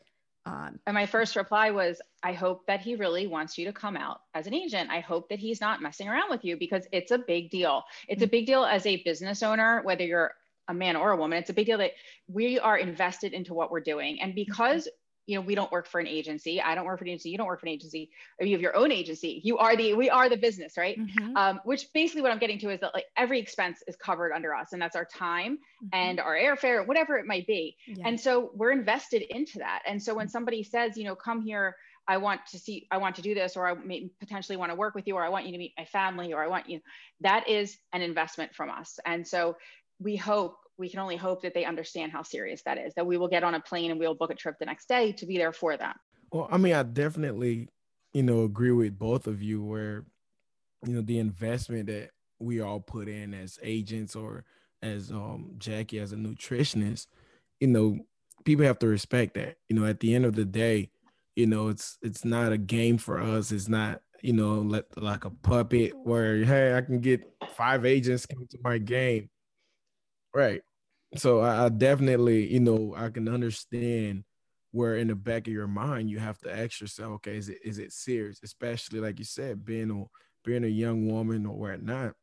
um, 0.45 0.79
and 0.87 0.93
my 0.93 1.05
first 1.05 1.35
reply 1.35 1.71
was, 1.71 2.01
I 2.23 2.33
hope 2.33 2.65
that 2.67 2.81
he 2.81 2.95
really 2.95 3.27
wants 3.27 3.57
you 3.57 3.65
to 3.65 3.73
come 3.73 3.95
out 3.95 4.21
as 4.33 4.47
an 4.47 4.53
agent. 4.53 4.89
I 4.89 4.99
hope 4.99 5.29
that 5.29 5.39
he's 5.39 5.61
not 5.61 5.81
messing 5.81 6.07
around 6.07 6.29
with 6.29 6.43
you 6.43 6.57
because 6.57 6.87
it's 6.91 7.11
a 7.11 7.19
big 7.19 7.49
deal. 7.51 7.83
It's 8.07 8.21
a 8.21 8.25
mm-hmm. 8.25 8.31
big 8.31 8.45
deal 8.47 8.65
as 8.65 8.85
a 8.85 9.03
business 9.03 9.43
owner, 9.43 9.81
whether 9.83 10.03
you're 10.03 10.33
a 10.67 10.73
man 10.73 10.95
or 10.95 11.11
a 11.11 11.17
woman. 11.17 11.37
It's 11.37 11.49
a 11.49 11.53
big 11.53 11.67
deal 11.67 11.77
that 11.77 11.91
we 12.27 12.59
are 12.59 12.77
invested 12.77 13.33
into 13.33 13.53
what 13.53 13.71
we're 13.71 13.81
doing. 13.81 14.21
And 14.21 14.33
because 14.33 14.87
you 15.25 15.35
know, 15.35 15.41
we 15.41 15.55
don't 15.55 15.71
work 15.71 15.87
for 15.87 15.99
an 15.99 16.07
agency. 16.07 16.61
I 16.61 16.75
don't 16.75 16.85
work 16.85 16.99
for 16.99 17.05
an 17.05 17.09
agency. 17.09 17.29
You 17.29 17.37
don't 17.37 17.47
work 17.47 17.59
for 17.59 17.65
an 17.65 17.71
agency. 17.71 18.11
Or 18.39 18.45
you 18.45 18.53
have 18.53 18.61
your 18.61 18.75
own 18.75 18.91
agency. 18.91 19.41
You 19.43 19.57
are 19.57 19.75
the, 19.75 19.93
we 19.93 20.09
are 20.09 20.29
the 20.29 20.37
business, 20.37 20.77
right? 20.77 20.99
Mm-hmm. 20.99 21.35
Um, 21.35 21.59
which 21.63 21.91
basically 21.93 22.21
what 22.21 22.31
I'm 22.31 22.39
getting 22.39 22.59
to 22.59 22.69
is 22.69 22.79
that 22.81 22.93
like 22.93 23.05
every 23.17 23.39
expense 23.39 23.79
is 23.87 23.95
covered 23.95 24.33
under 24.33 24.53
us, 24.53 24.73
and 24.73 24.81
that's 24.81 24.95
our 24.95 25.05
time 25.05 25.57
mm-hmm. 25.57 25.87
and 25.93 26.19
our 26.19 26.35
airfare, 26.35 26.85
whatever 26.85 27.17
it 27.17 27.25
might 27.25 27.47
be. 27.47 27.75
Yeah. 27.87 28.07
And 28.07 28.19
so 28.19 28.51
we're 28.53 28.71
invested 28.71 29.23
into 29.23 29.59
that. 29.59 29.81
And 29.87 30.01
so 30.01 30.13
when 30.13 30.29
somebody 30.29 30.63
says, 30.63 30.97
you 30.97 31.05
know, 31.05 31.15
come 31.15 31.41
here, 31.41 31.75
I 32.07 32.17
want 32.17 32.45
to 32.51 32.59
see, 32.59 32.87
I 32.91 32.97
want 32.97 33.15
to 33.15 33.23
do 33.23 33.33
this, 33.33 33.57
or 33.57 33.67
I 33.67 33.73
may 33.73 34.11
potentially 34.19 34.57
want 34.57 34.71
to 34.71 34.75
work 34.75 34.93
with 34.93 35.07
you, 35.07 35.15
or 35.15 35.25
I 35.25 35.29
want 35.29 35.47
you 35.47 35.53
to 35.53 35.57
meet 35.57 35.73
my 35.75 35.85
family, 35.85 36.33
or 36.33 36.43
I 36.43 36.47
want 36.47 36.69
you, 36.69 36.81
that 37.21 37.49
is 37.49 37.77
an 37.93 38.03
investment 38.03 38.53
from 38.53 38.69
us. 38.69 38.99
And 39.05 39.27
so 39.27 39.57
we 39.99 40.15
hope 40.15 40.57
we 40.77 40.89
can 40.89 40.99
only 40.99 41.15
hope 41.15 41.41
that 41.43 41.53
they 41.53 41.65
understand 41.65 42.11
how 42.11 42.23
serious 42.23 42.61
that 42.63 42.77
is, 42.77 42.93
that 42.95 43.05
we 43.05 43.17
will 43.17 43.27
get 43.27 43.43
on 43.43 43.55
a 43.55 43.59
plane 43.59 43.91
and 43.91 43.99
we'll 43.99 44.15
book 44.15 44.31
a 44.31 44.35
trip 44.35 44.55
the 44.59 44.65
next 44.65 44.87
day 44.87 45.11
to 45.13 45.25
be 45.25 45.37
there 45.37 45.53
for 45.53 45.77
them. 45.77 45.93
Well, 46.31 46.47
I 46.51 46.57
mean, 46.57 46.73
I 46.73 46.83
definitely, 46.83 47.69
you 48.13 48.23
know, 48.23 48.43
agree 48.43 48.71
with 48.71 48.97
both 48.97 49.27
of 49.27 49.41
you 49.41 49.63
where, 49.63 50.05
you 50.85 50.93
know, 50.93 51.01
the 51.01 51.19
investment 51.19 51.87
that 51.87 52.11
we 52.39 52.59
all 52.59 52.79
put 52.79 53.07
in 53.07 53.33
as 53.33 53.57
agents 53.63 54.15
or 54.15 54.43
as 54.81 55.11
um 55.11 55.55
Jackie 55.57 55.99
as 55.99 56.11
a 56.11 56.17
nutritionist, 56.17 57.07
you 57.59 57.67
know, 57.67 57.97
people 58.43 58.65
have 58.65 58.79
to 58.79 58.87
respect 58.87 59.35
that. 59.35 59.57
You 59.69 59.77
know, 59.77 59.85
at 59.85 59.99
the 59.99 60.13
end 60.13 60.25
of 60.25 60.35
the 60.35 60.45
day, 60.45 60.89
you 61.35 61.45
know, 61.45 61.69
it's 61.69 61.97
it's 62.01 62.25
not 62.25 62.51
a 62.51 62.57
game 62.57 62.97
for 62.97 63.21
us. 63.21 63.51
It's 63.51 63.69
not, 63.69 64.01
you 64.21 64.33
know, 64.33 64.55
like, 64.55 64.85
like 64.97 65.23
a 65.23 65.29
puppet 65.29 65.93
where 66.03 66.43
hey, 66.43 66.75
I 66.75 66.81
can 66.81 66.99
get 66.99 67.21
five 67.55 67.85
agents 67.85 68.25
come 68.25 68.45
to 68.49 68.57
my 68.61 68.77
game 68.77 69.29
Right. 70.35 70.61
So 71.15 71.39
I, 71.39 71.65
I 71.65 71.69
definitely, 71.69 72.51
you 72.51 72.59
know, 72.59 72.93
I 72.95 73.09
can 73.09 73.29
understand 73.29 74.25
where 74.71 74.97
in 74.97 75.07
the 75.07 75.15
back 75.15 75.47
of 75.47 75.53
your 75.53 75.67
mind 75.67 76.09
you 76.09 76.19
have 76.19 76.37
to 76.39 76.53
ask 76.53 76.81
yourself, 76.81 77.13
okay, 77.13 77.37
is 77.37 77.47
it 77.47 77.59
is 77.63 77.79
it 77.79 77.93
serious? 77.93 78.41
Especially 78.43 78.99
like 78.99 79.17
you 79.17 79.23
said, 79.23 79.63
being 79.63 79.89
a 79.89 80.03
being 80.43 80.65
a 80.65 80.67
young 80.67 81.07
woman 81.07 81.45
or 81.45 81.57
whatnot. 81.57 82.15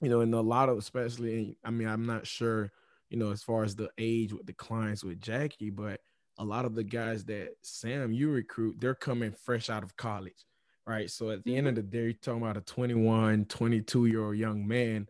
You 0.00 0.08
know, 0.08 0.20
and 0.20 0.32
a 0.32 0.40
lot 0.40 0.68
of 0.68 0.78
especially, 0.78 1.58
I 1.64 1.70
mean, 1.70 1.88
I'm 1.88 2.06
not 2.06 2.24
sure, 2.24 2.70
you 3.10 3.18
know, 3.18 3.32
as 3.32 3.42
far 3.42 3.64
as 3.64 3.74
the 3.74 3.90
age 3.98 4.32
with 4.32 4.46
the 4.46 4.52
clients 4.52 5.02
with 5.02 5.20
Jackie, 5.20 5.70
but 5.70 6.00
a 6.38 6.44
lot 6.44 6.64
of 6.64 6.76
the 6.76 6.84
guys 6.84 7.24
that 7.24 7.48
Sam 7.62 8.12
you 8.12 8.30
recruit, 8.30 8.76
they're 8.78 8.94
coming 8.94 9.32
fresh 9.32 9.68
out 9.68 9.82
of 9.82 9.96
college, 9.96 10.46
right? 10.86 11.10
So 11.10 11.30
at 11.30 11.42
the 11.42 11.56
end 11.56 11.66
of 11.66 11.74
mm-hmm. 11.74 11.90
the 11.90 11.96
day, 11.98 12.04
you're 12.04 12.12
talking 12.12 12.42
about 12.42 12.56
a 12.56 12.60
21, 12.60 13.46
22 13.46 14.06
year 14.06 14.24
old 14.24 14.36
young 14.36 14.66
man 14.66 15.08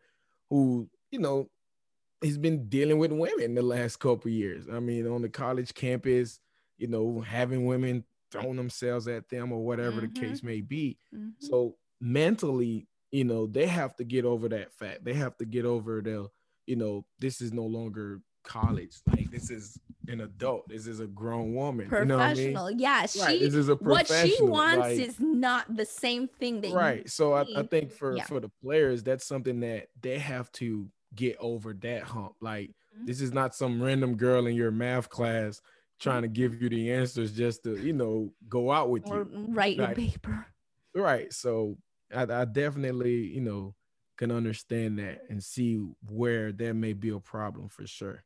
who, 0.49 0.88
you 1.11 1.18
know, 1.18 1.50
he's 2.20 2.38
been 2.38 2.68
dealing 2.68 2.98
with 2.98 3.12
women 3.12 3.54
the 3.54 3.62
last 3.62 3.98
couple 3.98 4.30
years. 4.30 4.66
I 4.70 4.80
mean, 4.80 5.06
on 5.06 5.22
the 5.22 5.28
college 5.28 5.74
campus, 5.74 6.40
you 6.78 6.86
know, 6.86 7.20
having 7.20 7.66
women 7.66 8.04
throwing 8.30 8.56
themselves 8.56 9.08
at 9.08 9.28
them 9.28 9.52
or 9.52 9.64
whatever 9.64 10.02
mm-hmm. 10.02 10.14
the 10.14 10.20
case 10.20 10.42
may 10.42 10.60
be. 10.60 10.98
Mm-hmm. 11.14 11.30
So 11.40 11.76
mentally, 12.00 12.86
you 13.10 13.24
know, 13.24 13.46
they 13.46 13.66
have 13.66 13.96
to 13.96 14.04
get 14.04 14.24
over 14.24 14.48
that 14.50 14.72
fact. 14.72 15.04
They 15.04 15.14
have 15.14 15.36
to 15.38 15.44
get 15.44 15.64
over 15.64 16.00
the, 16.00 16.28
you 16.66 16.76
know, 16.76 17.04
this 17.18 17.40
is 17.40 17.52
no 17.52 17.64
longer 17.64 18.20
college. 18.44 18.96
Like 19.08 19.30
this 19.30 19.50
is 19.50 19.78
an 20.08 20.20
adult. 20.20 20.68
This 20.68 20.86
is 20.86 21.00
a 21.00 21.06
grown 21.06 21.54
woman. 21.54 21.88
Professional. 21.88 22.20
You 22.40 22.52
know 22.52 22.62
I 22.62 22.68
mean? 22.68 22.78
Yeah. 22.78 23.00
Right. 23.00 23.10
She 23.10 23.38
This 23.40 23.54
is 23.54 23.68
a 23.68 23.74
what 23.74 24.06
she 24.06 24.36
wants 24.40 24.78
like- 24.78 24.98
is 24.98 25.18
not 25.18 25.74
the 25.74 25.84
same 25.84 26.28
thing 26.28 26.60
that 26.60 26.68
you 26.68 26.76
right 26.76 27.08
so 27.08 27.32
I, 27.32 27.44
I 27.56 27.62
think 27.64 27.90
for 27.90 28.16
Yeah. 28.16 28.24
for 28.24 28.40
the 28.40 28.50
players 28.62 29.02
that's 29.02 29.26
something 29.26 29.60
that 29.60 29.88
they 30.00 30.18
have 30.18 30.50
to 30.52 30.88
get 31.14 31.36
over 31.40 31.72
that 31.74 32.02
hump 32.04 32.34
like 32.40 32.72
Mhm. 32.96 33.06
this 33.06 33.20
is 33.20 33.32
not 33.32 33.54
some 33.54 33.82
random 33.82 34.16
girl 34.16 34.46
in 34.46 34.54
your 34.54 34.70
math 34.70 35.08
class 35.08 35.60
trying 35.98 36.22
to 36.22 36.28
give 36.28 36.62
you 36.62 36.68
the 36.68 36.92
answers 36.92 37.32
just 37.32 37.64
to 37.64 37.76
you 37.78 37.92
know 37.92 38.32
go 38.48 38.70
out 38.70 38.90
with 38.90 39.10
or 39.10 39.10
you 39.10 39.30
write 39.48 39.76
your 39.76 39.88
paper. 39.88 40.46
right 40.94 41.32
so 41.32 41.76
I, 42.14 42.22
I 42.22 42.44
definitely 42.44 43.26
you 43.28 43.40
know 43.40 43.74
can 44.16 44.30
understand 44.30 44.98
that 44.98 45.22
and 45.28 45.42
see 45.42 45.76
where 46.08 46.52
there 46.52 46.74
may 46.74 46.92
be 46.92 47.08
a 47.10 47.20
problem 47.20 47.68
for 47.68 47.86
sure 47.86 48.24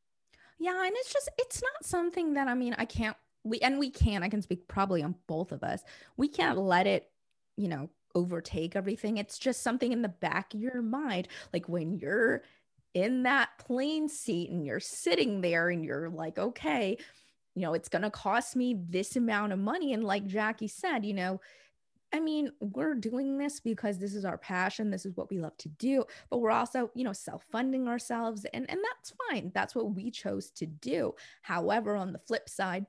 Yeah, 0.59 0.85
and 0.87 0.95
it's 0.97 1.13
just 1.13 1.29
it's 1.39 1.63
not 1.63 1.85
something 1.85 2.35
that 2.35 2.49
I 2.49 2.55
mean 2.55 2.75
I 2.79 2.85
can't 2.85 3.17
we 3.43 3.59
and 3.61 3.79
we 3.79 3.91
can 3.91 4.23
I 4.23 4.29
can 4.29 4.43
speak 4.43 4.69
probably 4.69 5.03
on 5.03 5.17
both 5.27 5.53
of 5.53 5.63
us. 5.63 5.83
We 6.17 6.29
can't 6.29 6.59
let 6.59 6.87
it, 6.87 7.11
you 7.57 7.69
know, 7.69 7.91
overtake 8.15 8.77
everything. 8.77 9.19
It's 9.19 9.39
just 9.39 9.63
something 9.63 9.93
in 9.93 10.03
the 10.03 10.09
back 10.09 10.55
of 10.55 10.61
your 10.61 10.83
mind 10.83 11.29
like 11.53 11.69
when 11.69 11.93
you're 11.93 12.43
in 12.95 13.25
that 13.25 13.51
plane 13.59 14.09
seat 14.09 14.51
and 14.51 14.65
you're 14.65 14.81
sitting 14.81 15.41
there 15.41 15.69
and 15.69 15.85
you're 15.85 16.09
like, 16.09 16.39
okay, 16.39 16.97
you 17.55 17.63
know, 17.63 17.75
it's 17.75 17.89
going 17.89 18.03
to 18.03 18.11
cost 18.11 18.57
me 18.57 18.77
this 18.89 19.17
amount 19.17 19.53
of 19.53 19.59
money 19.59 19.93
and 19.93 20.05
like 20.05 20.27
Jackie 20.27 20.69
said, 20.69 21.05
you 21.05 21.15
know, 21.15 21.41
I 22.13 22.21
mean, 22.21 22.53
we're 22.61 22.95
doing 22.95 23.39
this 23.39 23.59
because 23.59 23.99
this 23.99 24.15
is 24.15 24.25
our 24.25 24.39
passion. 24.39 24.89
This 24.89 25.05
is 25.05 25.17
what 25.17 25.31
we 25.31 25.41
love 25.41 25.57
to 25.59 25.69
do, 25.69 26.05
but 26.31 26.39
we're 26.39 26.53
also, 26.53 26.89
you 26.95 27.03
know, 27.03 27.13
self-funding 27.13 27.89
ourselves 27.89 28.47
and 28.55 28.71
and 28.71 28.79
that's 28.81 29.13
fine. 29.29 29.51
That's 29.53 29.75
what 29.75 29.93
we 29.95 30.13
chose 30.13 30.51
to 30.51 30.67
do. 30.67 31.17
However, 31.43 31.97
on 31.97 32.13
the 32.13 32.21
flip 32.21 32.49
side, 32.49 32.87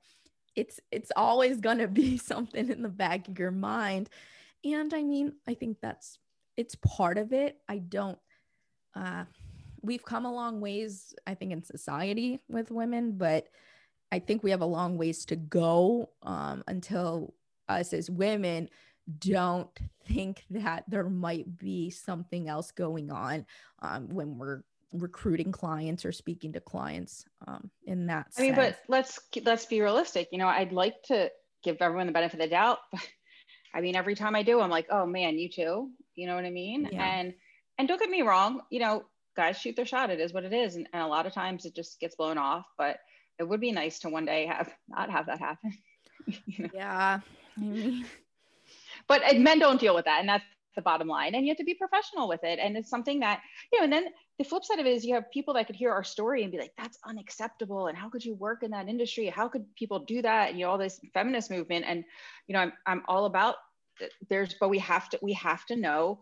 it's 0.55 0.79
it's 0.91 1.11
always 1.15 1.59
going 1.59 1.79
to 1.79 1.87
be 1.87 2.17
something 2.19 2.69
in 2.69 2.83
the 2.83 2.89
back 2.89 3.27
of 3.27 3.39
your 3.39 3.49
mind. 3.49 4.09
And 4.63 4.93
I 4.93 5.01
mean, 5.01 5.33
I 5.47 5.55
think 5.55 5.79
that's 5.81 6.19
it's 6.55 6.75
part 6.75 7.17
of 7.17 7.33
it. 7.33 7.57
I 7.67 7.79
don't 7.79 8.19
uh 8.95 9.25
we've 9.85 10.05
come 10.05 10.25
a 10.25 10.33
long 10.33 10.61
ways 10.61 11.13
I 11.27 11.33
think 11.35 11.51
in 11.51 11.63
society 11.63 12.41
with 12.49 12.71
women, 12.71 13.17
but 13.17 13.47
I 14.11 14.19
think 14.19 14.43
we 14.43 14.51
have 14.51 14.61
a 14.61 14.65
long 14.65 14.97
ways 14.97 15.25
to 15.25 15.35
go 15.35 16.09
um 16.23 16.63
until 16.67 17.33
us 17.67 17.93
as 17.93 18.09
women 18.09 18.69
don't 19.19 19.69
think 20.07 20.43
that 20.49 20.83
there 20.87 21.09
might 21.09 21.57
be 21.57 21.89
something 21.89 22.49
else 22.49 22.71
going 22.71 23.11
on 23.11 23.45
um, 23.81 24.09
when 24.09 24.37
we're 24.37 24.63
recruiting 24.93 25.51
clients 25.51 26.05
or 26.05 26.11
speaking 26.11 26.53
to 26.53 26.59
clients 26.59 27.25
um, 27.47 27.69
in 27.85 28.07
that 28.07 28.27
I 28.37 28.41
mean, 28.41 28.55
but 28.55 28.79
let's 28.87 29.19
let's 29.43 29.65
be 29.65 29.81
realistic. 29.81 30.29
You 30.31 30.39
know, 30.39 30.47
I'd 30.47 30.71
like 30.71 31.01
to 31.03 31.29
give 31.63 31.77
everyone 31.81 32.07
the 32.07 32.13
benefit 32.13 32.39
of 32.39 32.45
the 32.45 32.49
doubt, 32.49 32.79
but 32.91 33.01
I 33.73 33.81
mean, 33.81 33.95
every 33.95 34.15
time 34.15 34.35
I 34.35 34.43
do, 34.43 34.61
I'm 34.61 34.69
like, 34.69 34.87
oh 34.89 35.05
man, 35.05 35.37
you 35.37 35.49
too. 35.49 35.89
You 36.15 36.27
know 36.27 36.35
what 36.35 36.45
I 36.45 36.49
mean? 36.49 36.89
Yeah. 36.91 37.03
And 37.03 37.33
and 37.77 37.87
don't 37.87 37.99
get 37.99 38.09
me 38.09 38.21
wrong, 38.21 38.61
you 38.69 38.79
know, 38.79 39.03
guys 39.35 39.57
shoot 39.57 39.75
their 39.75 39.85
shot. 39.85 40.09
It 40.09 40.19
is 40.19 40.33
what 40.33 40.45
it 40.45 40.53
is, 40.53 40.75
and, 40.75 40.87
and 40.93 41.03
a 41.03 41.07
lot 41.07 41.25
of 41.25 41.33
times 41.33 41.65
it 41.65 41.75
just 41.75 41.99
gets 41.99 42.15
blown 42.15 42.37
off. 42.37 42.65
But 42.77 42.99
it 43.39 43.43
would 43.43 43.61
be 43.61 43.71
nice 43.71 43.99
to 43.99 44.09
one 44.09 44.25
day 44.25 44.45
have 44.47 44.73
not 44.87 45.09
have 45.09 45.25
that 45.27 45.39
happen. 45.39 45.77
you 46.25 46.63
know? 46.63 46.69
yeah, 46.73 47.19
mean, 47.57 48.05
but 49.07 49.21
uh, 49.23 49.37
men 49.37 49.59
don't 49.59 49.79
deal 49.79 49.95
with 49.95 50.05
that 50.05 50.19
and 50.19 50.29
that's 50.29 50.43
the 50.75 50.81
bottom 50.81 51.07
line 51.07 51.35
and 51.35 51.45
you 51.45 51.51
have 51.51 51.57
to 51.57 51.63
be 51.63 51.73
professional 51.73 52.27
with 52.27 52.43
it 52.43 52.59
and 52.59 52.75
it's 52.75 52.89
something 52.89 53.21
that 53.21 53.41
you 53.71 53.79
know 53.79 53.85
and 53.85 53.93
then 53.93 54.07
the 54.37 54.43
flip 54.43 54.65
side 54.65 54.79
of 54.79 54.85
it 54.85 54.91
is 54.91 55.05
you 55.05 55.13
have 55.13 55.31
people 55.31 55.53
that 55.53 55.67
could 55.67 55.75
hear 55.75 55.91
our 55.91 56.03
story 56.03 56.43
and 56.43 56.51
be 56.51 56.57
like 56.57 56.73
that's 56.77 56.97
unacceptable 57.05 57.87
and 57.87 57.97
how 57.97 58.09
could 58.09 58.25
you 58.25 58.35
work 58.35 58.61
in 58.61 58.71
that 58.71 58.89
industry 58.89 59.27
how 59.27 59.47
could 59.47 59.63
people 59.75 59.99
do 59.99 60.21
that 60.21 60.49
and 60.49 60.59
you 60.59 60.65
know 60.65 60.71
all 60.71 60.77
this 60.77 60.99
feminist 61.13 61.49
movement 61.49 61.85
and 61.87 62.03
you 62.47 62.53
know 62.53 62.59
i'm, 62.59 62.73
I'm 62.85 63.03
all 63.07 63.25
about 63.25 63.55
there's 64.29 64.55
but 64.59 64.67
we 64.67 64.79
have 64.79 65.07
to 65.11 65.19
we 65.21 65.31
have 65.33 65.65
to 65.67 65.77
know 65.77 66.19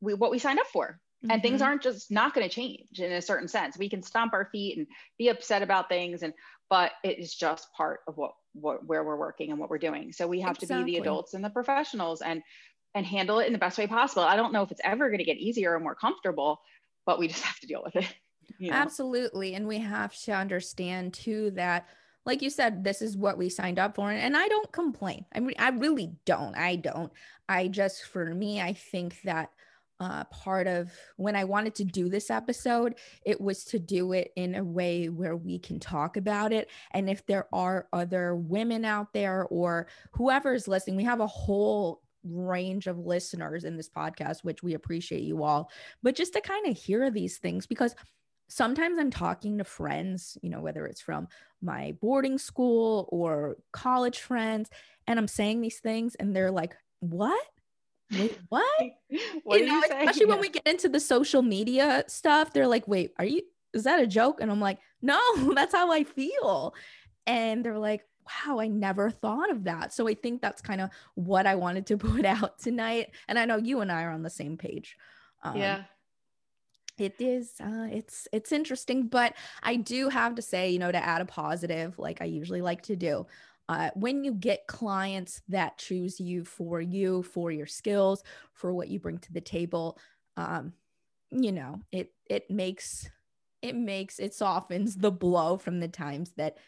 we, 0.00 0.14
what 0.14 0.32
we 0.32 0.40
signed 0.40 0.58
up 0.58 0.66
for 0.66 0.98
and 1.30 1.42
things 1.42 1.60
mhm. 1.60 1.66
aren't 1.66 1.82
just 1.82 2.10
not 2.10 2.34
going 2.34 2.48
to 2.48 2.54
change 2.54 2.98
in 2.98 3.12
a 3.12 3.22
certain 3.22 3.48
sense 3.48 3.78
we 3.78 3.88
can 3.88 4.02
stomp 4.02 4.32
our 4.32 4.46
feet 4.46 4.78
and 4.78 4.86
be 5.18 5.28
upset 5.28 5.62
about 5.62 5.88
things 5.88 6.22
and 6.22 6.32
but 6.68 6.92
it 7.04 7.18
is 7.18 7.34
just 7.34 7.72
part 7.72 8.00
of 8.08 8.16
what 8.16 8.32
what 8.54 8.84
where 8.86 9.04
we're 9.04 9.16
working 9.16 9.50
and 9.50 9.58
what 9.58 9.70
we're 9.70 9.78
doing 9.78 10.12
so 10.12 10.26
we 10.26 10.40
have 10.40 10.58
to 10.58 10.66
be 10.66 10.82
the 10.84 10.96
adults 10.98 11.34
and 11.34 11.44
the 11.44 11.50
professionals 11.50 12.22
and 12.22 12.42
and 12.94 13.06
handle 13.06 13.38
it 13.38 13.46
in 13.46 13.52
the 13.52 13.58
best 13.58 13.78
way 13.78 13.86
possible 13.86 14.22
i 14.22 14.36
don't 14.36 14.52
know 14.52 14.62
if 14.62 14.70
it's 14.70 14.80
ever 14.84 15.08
going 15.08 15.18
to 15.18 15.24
get 15.24 15.38
easier 15.38 15.74
or 15.74 15.80
more 15.80 15.94
comfortable 15.94 16.60
but 17.06 17.18
we 17.18 17.28
just 17.28 17.42
have 17.42 17.58
to 17.58 17.66
deal 17.66 17.82
with 17.84 17.96
it 17.96 18.14
you 18.58 18.70
know? 18.70 18.76
Absolutely. 18.76 19.54
And 19.54 19.66
we 19.66 19.78
have 19.78 20.16
to 20.22 20.32
understand 20.32 21.14
too 21.14 21.50
that, 21.52 21.88
like 22.24 22.42
you 22.42 22.50
said, 22.50 22.84
this 22.84 23.02
is 23.02 23.16
what 23.16 23.38
we 23.38 23.48
signed 23.48 23.78
up 23.78 23.96
for. 23.96 24.10
And 24.10 24.36
I 24.36 24.48
don't 24.48 24.70
complain. 24.72 25.24
I 25.34 25.40
mean, 25.40 25.56
I 25.58 25.70
really 25.70 26.12
don't. 26.24 26.56
I 26.56 26.76
don't. 26.76 27.12
I 27.48 27.68
just, 27.68 28.04
for 28.04 28.34
me, 28.34 28.60
I 28.60 28.72
think 28.72 29.20
that 29.22 29.50
uh, 30.02 30.24
part 30.24 30.66
of 30.66 30.90
when 31.16 31.36
I 31.36 31.44
wanted 31.44 31.74
to 31.76 31.84
do 31.84 32.08
this 32.08 32.30
episode, 32.30 32.96
it 33.24 33.40
was 33.40 33.64
to 33.66 33.78
do 33.78 34.12
it 34.12 34.32
in 34.36 34.56
a 34.56 34.64
way 34.64 35.08
where 35.08 35.36
we 35.36 35.58
can 35.58 35.78
talk 35.78 36.16
about 36.16 36.52
it. 36.52 36.68
And 36.92 37.08
if 37.08 37.24
there 37.26 37.46
are 37.52 37.86
other 37.92 38.34
women 38.34 38.84
out 38.84 39.12
there 39.12 39.44
or 39.44 39.86
whoever 40.12 40.54
is 40.54 40.66
listening, 40.66 40.96
we 40.96 41.04
have 41.04 41.20
a 41.20 41.26
whole 41.26 42.02
range 42.24 42.86
of 42.86 42.98
listeners 42.98 43.64
in 43.64 43.76
this 43.76 43.88
podcast, 43.88 44.44
which 44.44 44.62
we 44.62 44.74
appreciate 44.74 45.22
you 45.22 45.44
all. 45.44 45.70
But 46.02 46.16
just 46.16 46.32
to 46.34 46.40
kind 46.40 46.66
of 46.66 46.76
hear 46.76 47.10
these 47.10 47.38
things, 47.38 47.66
because 47.66 47.94
sometimes 48.48 48.98
I'm 48.98 49.10
talking 49.10 49.58
to 49.58 49.64
friends, 49.64 50.36
you 50.42 50.50
know, 50.50 50.60
whether 50.60 50.86
it's 50.86 51.00
from 51.00 51.28
my 51.62 51.96
boarding 52.00 52.38
school 52.38 53.08
or 53.10 53.56
college 53.72 54.18
friends, 54.18 54.68
and 55.06 55.18
I'm 55.18 55.28
saying 55.28 55.60
these 55.60 55.80
things, 55.80 56.14
and 56.16 56.34
they're 56.34 56.50
like, 56.50 56.76
What? 57.00 57.44
Wait, 58.12 58.38
what? 58.48 58.64
what 59.44 59.60
you 59.60 59.66
know, 59.66 59.74
you 59.74 59.82
say? 59.82 60.00
especially 60.00 60.26
when 60.26 60.40
we 60.40 60.48
get 60.48 60.66
into 60.66 60.88
the 60.88 61.00
social 61.00 61.42
media 61.42 62.04
stuff, 62.08 62.52
they're 62.52 62.66
like, 62.66 62.86
Wait, 62.88 63.12
are 63.18 63.24
you, 63.24 63.42
is 63.72 63.84
that 63.84 64.00
a 64.00 64.06
joke? 64.06 64.40
And 64.40 64.50
I'm 64.50 64.60
like, 64.60 64.78
No, 65.00 65.20
that's 65.54 65.74
how 65.74 65.92
I 65.92 66.04
feel. 66.04 66.74
And 67.26 67.64
they're 67.64 67.78
like, 67.78 68.04
Wow, 68.46 68.60
I 68.60 68.68
never 68.68 69.10
thought 69.10 69.50
of 69.50 69.64
that. 69.64 69.92
So 69.92 70.08
I 70.08 70.14
think 70.14 70.40
that's 70.42 70.62
kind 70.62 70.80
of 70.80 70.90
what 71.14 71.46
I 71.46 71.56
wanted 71.56 71.86
to 71.86 71.98
put 71.98 72.24
out 72.24 72.58
tonight. 72.58 73.10
And 73.28 73.38
I 73.38 73.44
know 73.44 73.56
you 73.56 73.80
and 73.80 73.90
I 73.90 74.04
are 74.04 74.12
on 74.12 74.22
the 74.22 74.30
same 74.30 74.56
page. 74.56 74.96
Um, 75.42 75.56
yeah 75.56 75.82
it 76.98 77.14
is 77.18 77.54
uh 77.60 77.88
it's 77.90 78.28
it's 78.32 78.52
interesting 78.52 79.06
but 79.06 79.34
i 79.62 79.76
do 79.76 80.08
have 80.08 80.34
to 80.34 80.42
say 80.42 80.70
you 80.70 80.78
know 80.78 80.92
to 80.92 81.02
add 81.02 81.22
a 81.22 81.24
positive 81.24 81.98
like 81.98 82.20
i 82.20 82.24
usually 82.24 82.60
like 82.60 82.82
to 82.82 82.96
do 82.96 83.26
uh, 83.72 83.90
when 83.94 84.24
you 84.24 84.32
get 84.32 84.66
clients 84.66 85.42
that 85.48 85.78
choose 85.78 86.20
you 86.20 86.44
for 86.44 86.80
you 86.80 87.22
for 87.22 87.50
your 87.50 87.66
skills 87.66 88.22
for 88.52 88.72
what 88.72 88.88
you 88.88 88.98
bring 88.98 89.18
to 89.18 89.32
the 89.32 89.40
table 89.40 89.98
um 90.36 90.72
you 91.30 91.52
know 91.52 91.80
it 91.90 92.12
it 92.28 92.50
makes 92.50 93.08
it 93.62 93.74
makes 93.76 94.18
it 94.18 94.34
softens 94.34 94.96
the 94.96 95.10
blow 95.10 95.56
from 95.56 95.80
the 95.80 95.88
times 95.88 96.32
that 96.36 96.58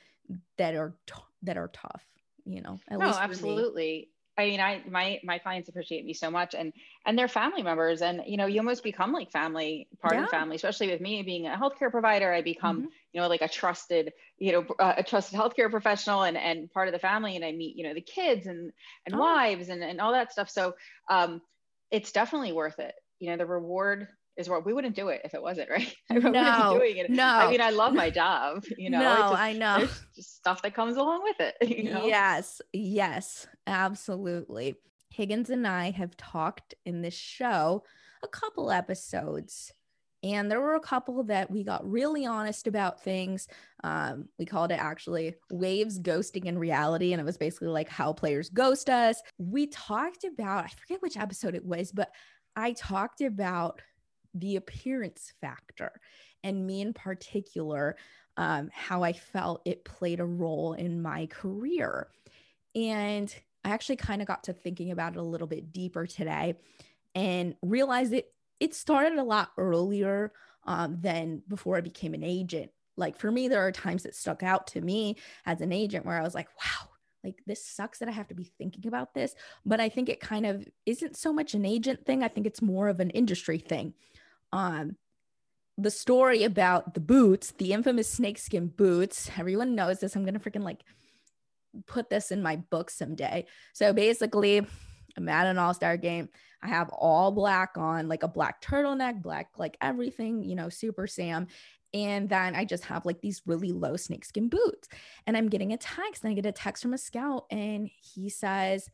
that 0.57 0.75
are 0.75 0.95
t- 1.07 1.15
that 1.43 1.57
are 1.57 1.69
tough 1.69 2.05
you 2.45 2.61
know 2.63 2.79
at 2.89 2.99
no 2.99 3.07
absolutely 3.07 4.09
i 4.39 4.47
mean 4.47 4.61
i 4.61 4.83
my 4.89 5.21
my 5.25 5.39
clients 5.39 5.69
appreciate 5.69 6.05
me 6.05 6.13
so 6.13 6.31
much 6.31 6.55
and 6.55 6.73
and 7.07 7.19
they're 7.19 7.29
family 7.29 7.63
members 7.63 8.03
and 8.03 8.23
you 8.27 8.37
know 8.37 8.47
you 8.47 8.59
almost 8.61 8.83
become 8.83 9.13
like 9.13 9.31
family 9.31 9.89
part 10.01 10.17
of 10.17 10.21
Yeah. 10.21 10.25
the 10.25 10.29
family 10.29 10.57
especially 10.57 10.91
with 10.91 11.01
me 11.01 11.23
being 11.23 11.47
a 11.47 11.57
healthcare 11.57 11.91
provider 11.91 12.33
i 12.33 12.43
become 12.43 12.83
Mhm. 12.83 12.89
you 13.13 13.21
know 13.21 13.29
like 13.29 13.43
a 13.43 13.49
trusted 13.49 14.13
you 14.39 14.53
know 14.53 14.67
uh, 14.79 14.95
a 14.99 15.03
trusted 15.03 15.39
healthcare 15.39 15.71
professional 15.71 16.23
and 16.23 16.37
and 16.37 16.71
part 16.73 16.89
of 16.89 16.93
the 16.93 16.99
family 16.99 17.37
and 17.37 17.45
i 17.45 17.53
meet 17.53 17.77
you 17.77 17.85
know 17.85 17.95
the 17.95 18.01
kids 18.01 18.47
and 18.47 18.73
and 19.07 19.15
Oh. 19.15 19.19
wives 19.19 19.69
and 19.69 19.83
and 19.83 20.01
all 20.01 20.13
that 20.13 20.33
stuff 20.33 20.51
so 20.51 20.75
um 21.11 21.41
it's 21.91 22.13
definitely 22.13 22.53
worth 22.53 22.79
it 22.79 22.95
you 23.21 23.31
know 23.31 23.37
the 23.37 23.47
reward 23.47 24.09
is 24.37 24.49
what 24.49 24.67
we 24.67 24.73
wouldn't 24.73 24.97
do 24.97 25.09
it 25.09 25.21
if 25.25 25.35
it 25.35 25.43
wasn't 25.43 25.71
right 25.71 25.95
I 26.11 26.15
No, 26.15 26.77
doing 26.79 26.97
it 26.99 27.11
no. 27.11 27.25
i 27.25 27.51
mean 27.51 27.61
i 27.61 27.71
love 27.71 27.95
my 27.95 28.11
job 28.11 28.65
you 28.77 28.91
know 28.91 28.99
no 29.01 29.17
just, 29.31 29.41
i 29.43 29.53
know 29.53 29.79
there's 29.79 30.03
just 30.15 30.37
stuff 30.37 30.63
that 30.63 30.75
comes 30.75 30.97
along 30.97 31.23
with 31.23 31.41
it 31.41 31.55
you 31.69 31.85
know 31.85 32.07
Yes, 32.07 32.61
yes, 32.73 33.47
absolutely. 33.67 34.77
Higgins 35.11 35.51
and 35.51 35.67
I 35.67 35.91
have 35.93 36.17
talked 36.17 36.75
in 36.85 37.03
this 37.03 37.15
show 37.15 37.85
a 38.23 38.29
couple 38.29 38.71
episodes, 38.71 39.73
and 40.23 40.51
there 40.51 40.61
were 40.61 40.75
a 40.75 40.81
couple 40.81 41.23
that 41.25 41.51
we 41.51 41.63
got 41.63 41.89
really 41.89 42.27
honest 42.27 42.67
about 42.67 43.03
things. 43.03 43.47
Um, 43.85 44.29
we 44.39 44.45
called 44.47 44.73
it 44.73 44.81
actually 44.81 45.35
waves 45.51 46.01
ghosting 46.01 46.47
in 46.47 46.59
reality, 46.59 47.13
and 47.13 47.21
it 47.21 47.25
was 47.25 47.37
basically 47.37 47.69
like 47.69 47.89
how 47.89 48.13
players 48.13 48.49
ghost 48.51 48.91
us. 48.91 49.23
We 49.39 49.69
talked 49.69 50.25
about, 50.25 50.65
I 50.65 50.69
forget 50.69 51.01
which 51.03 51.17
episode 51.17 51.55
it 51.55 51.65
was, 51.65 51.93
but 51.93 52.11
I 52.57 52.73
talked 52.73 53.21
about 53.21 53.81
the 54.35 54.57
appearance 54.57 55.33
factor, 55.41 55.93
and 56.43 56.67
me 56.67 56.81
in 56.81 56.93
particular 56.93 57.97
um, 58.37 58.71
how 58.73 59.03
I 59.03 59.13
felt 59.13 59.63
it 59.65 59.85
played 59.85 60.21
a 60.21 60.25
role 60.25 60.73
in 60.73 61.01
my 61.01 61.27
career. 61.27 62.09
And 62.75 63.35
I 63.65 63.71
actually 63.71 63.97
kind 63.97 64.21
of 64.21 64.29
got 64.29 64.45
to 64.45 64.53
thinking 64.53 64.91
about 64.91 65.15
it 65.15 65.19
a 65.19 65.23
little 65.23 65.47
bit 65.47 65.73
deeper 65.73 66.07
today 66.07 66.57
and 67.15 67.55
realized 67.63 68.13
it 68.13 68.33
it 68.61 68.75
started 68.75 69.19
a 69.19 69.23
lot 69.23 69.51
earlier 69.59 70.33
um, 70.65 70.99
than 71.01 71.43
before 71.49 71.77
I 71.77 71.81
became 71.81 72.15
an 72.15 72.25
agent. 72.25 72.71
like 72.97 73.17
for 73.17 73.31
me, 73.31 73.49
there 73.49 73.67
are 73.67 73.73
times 73.73 74.05
that 74.05 74.15
stuck 74.15 74.43
out 74.43 74.69
to 74.69 74.81
me 74.81 75.17
as 75.45 75.61
an 75.61 75.73
agent 75.73 76.07
where 76.07 76.19
I 76.19 76.23
was 76.23 76.35
like, 76.35 76.49
wow, 76.63 76.89
like 77.25 77.41
this 77.47 77.67
sucks 77.67 77.99
that 77.99 78.09
I 78.09 78.13
have 78.13 78.29
to 78.29 78.35
be 78.35 78.53
thinking 78.59 78.87
about 78.87 79.15
this. 79.15 79.35
But 79.67 79.81
I 79.81 79.89
think 79.89 80.09
it 80.09 80.21
kind 80.21 80.47
of 80.47 80.69
isn't 80.87 81.17
so 81.17 81.33
much 81.33 81.55
an 81.55 81.65
agent 81.65 82.07
thing. 82.07 82.23
I 82.23 82.29
think 82.29 82.47
it's 82.47 82.63
more 82.63 82.89
of 82.89 83.01
an 83.01 83.11
industry 83.11 83.59
thing. 83.59 83.95
Um, 84.55 84.97
the 85.77 85.91
story 85.91 86.45
about 86.45 86.95
the 86.95 87.01
boots, 87.01 87.53
the 87.59 87.73
infamous 87.73 88.09
snakeskin 88.09 88.69
boots, 88.69 89.29
everyone 89.37 89.75
knows 89.75 89.99
this. 89.99 90.15
I'm 90.15 90.25
gonna 90.25 90.39
freaking 90.39 90.63
like 90.63 90.83
put 91.87 92.09
this 92.09 92.31
in 92.31 92.41
my 92.41 92.57
book 92.57 92.89
someday. 92.89 93.47
So 93.73 93.93
basically, 93.93 94.65
I'm 95.17 95.29
at 95.29 95.49
an 95.49 95.59
all-star 95.59 95.97
game. 95.97 96.29
I 96.63 96.69
have 96.69 96.89
all 96.91 97.33
black 97.33 97.77
on, 97.77 98.09
like 98.09 98.23
a 98.23 98.29
black 98.29 98.63
turtleneck, 98.63 99.23
black, 99.23 99.51
like 99.59 99.77
everything, 99.81 100.45
you 100.45 100.55
know, 100.55 100.69
super 100.69 101.09
Sam. 101.09 101.49
And 101.93 102.29
then 102.29 102.55
I 102.55 102.65
just 102.65 102.85
have 102.85 103.05
like 103.05 103.21
these 103.21 103.43
really 103.45 103.73
low 103.73 103.97
snakeskin 103.97 104.49
boots. 104.49 104.89
And 105.27 105.37
I'm 105.37 105.49
getting 105.49 105.73
a 105.73 105.77
text, 105.77 106.23
and 106.23 106.31
I 106.31 106.35
get 106.35 106.47
a 106.47 106.53
text 106.53 106.83
from 106.83 106.95
a 106.95 106.99
scout, 106.99 107.47
and 107.51 107.91
he 107.97 108.29
says, 108.29 108.89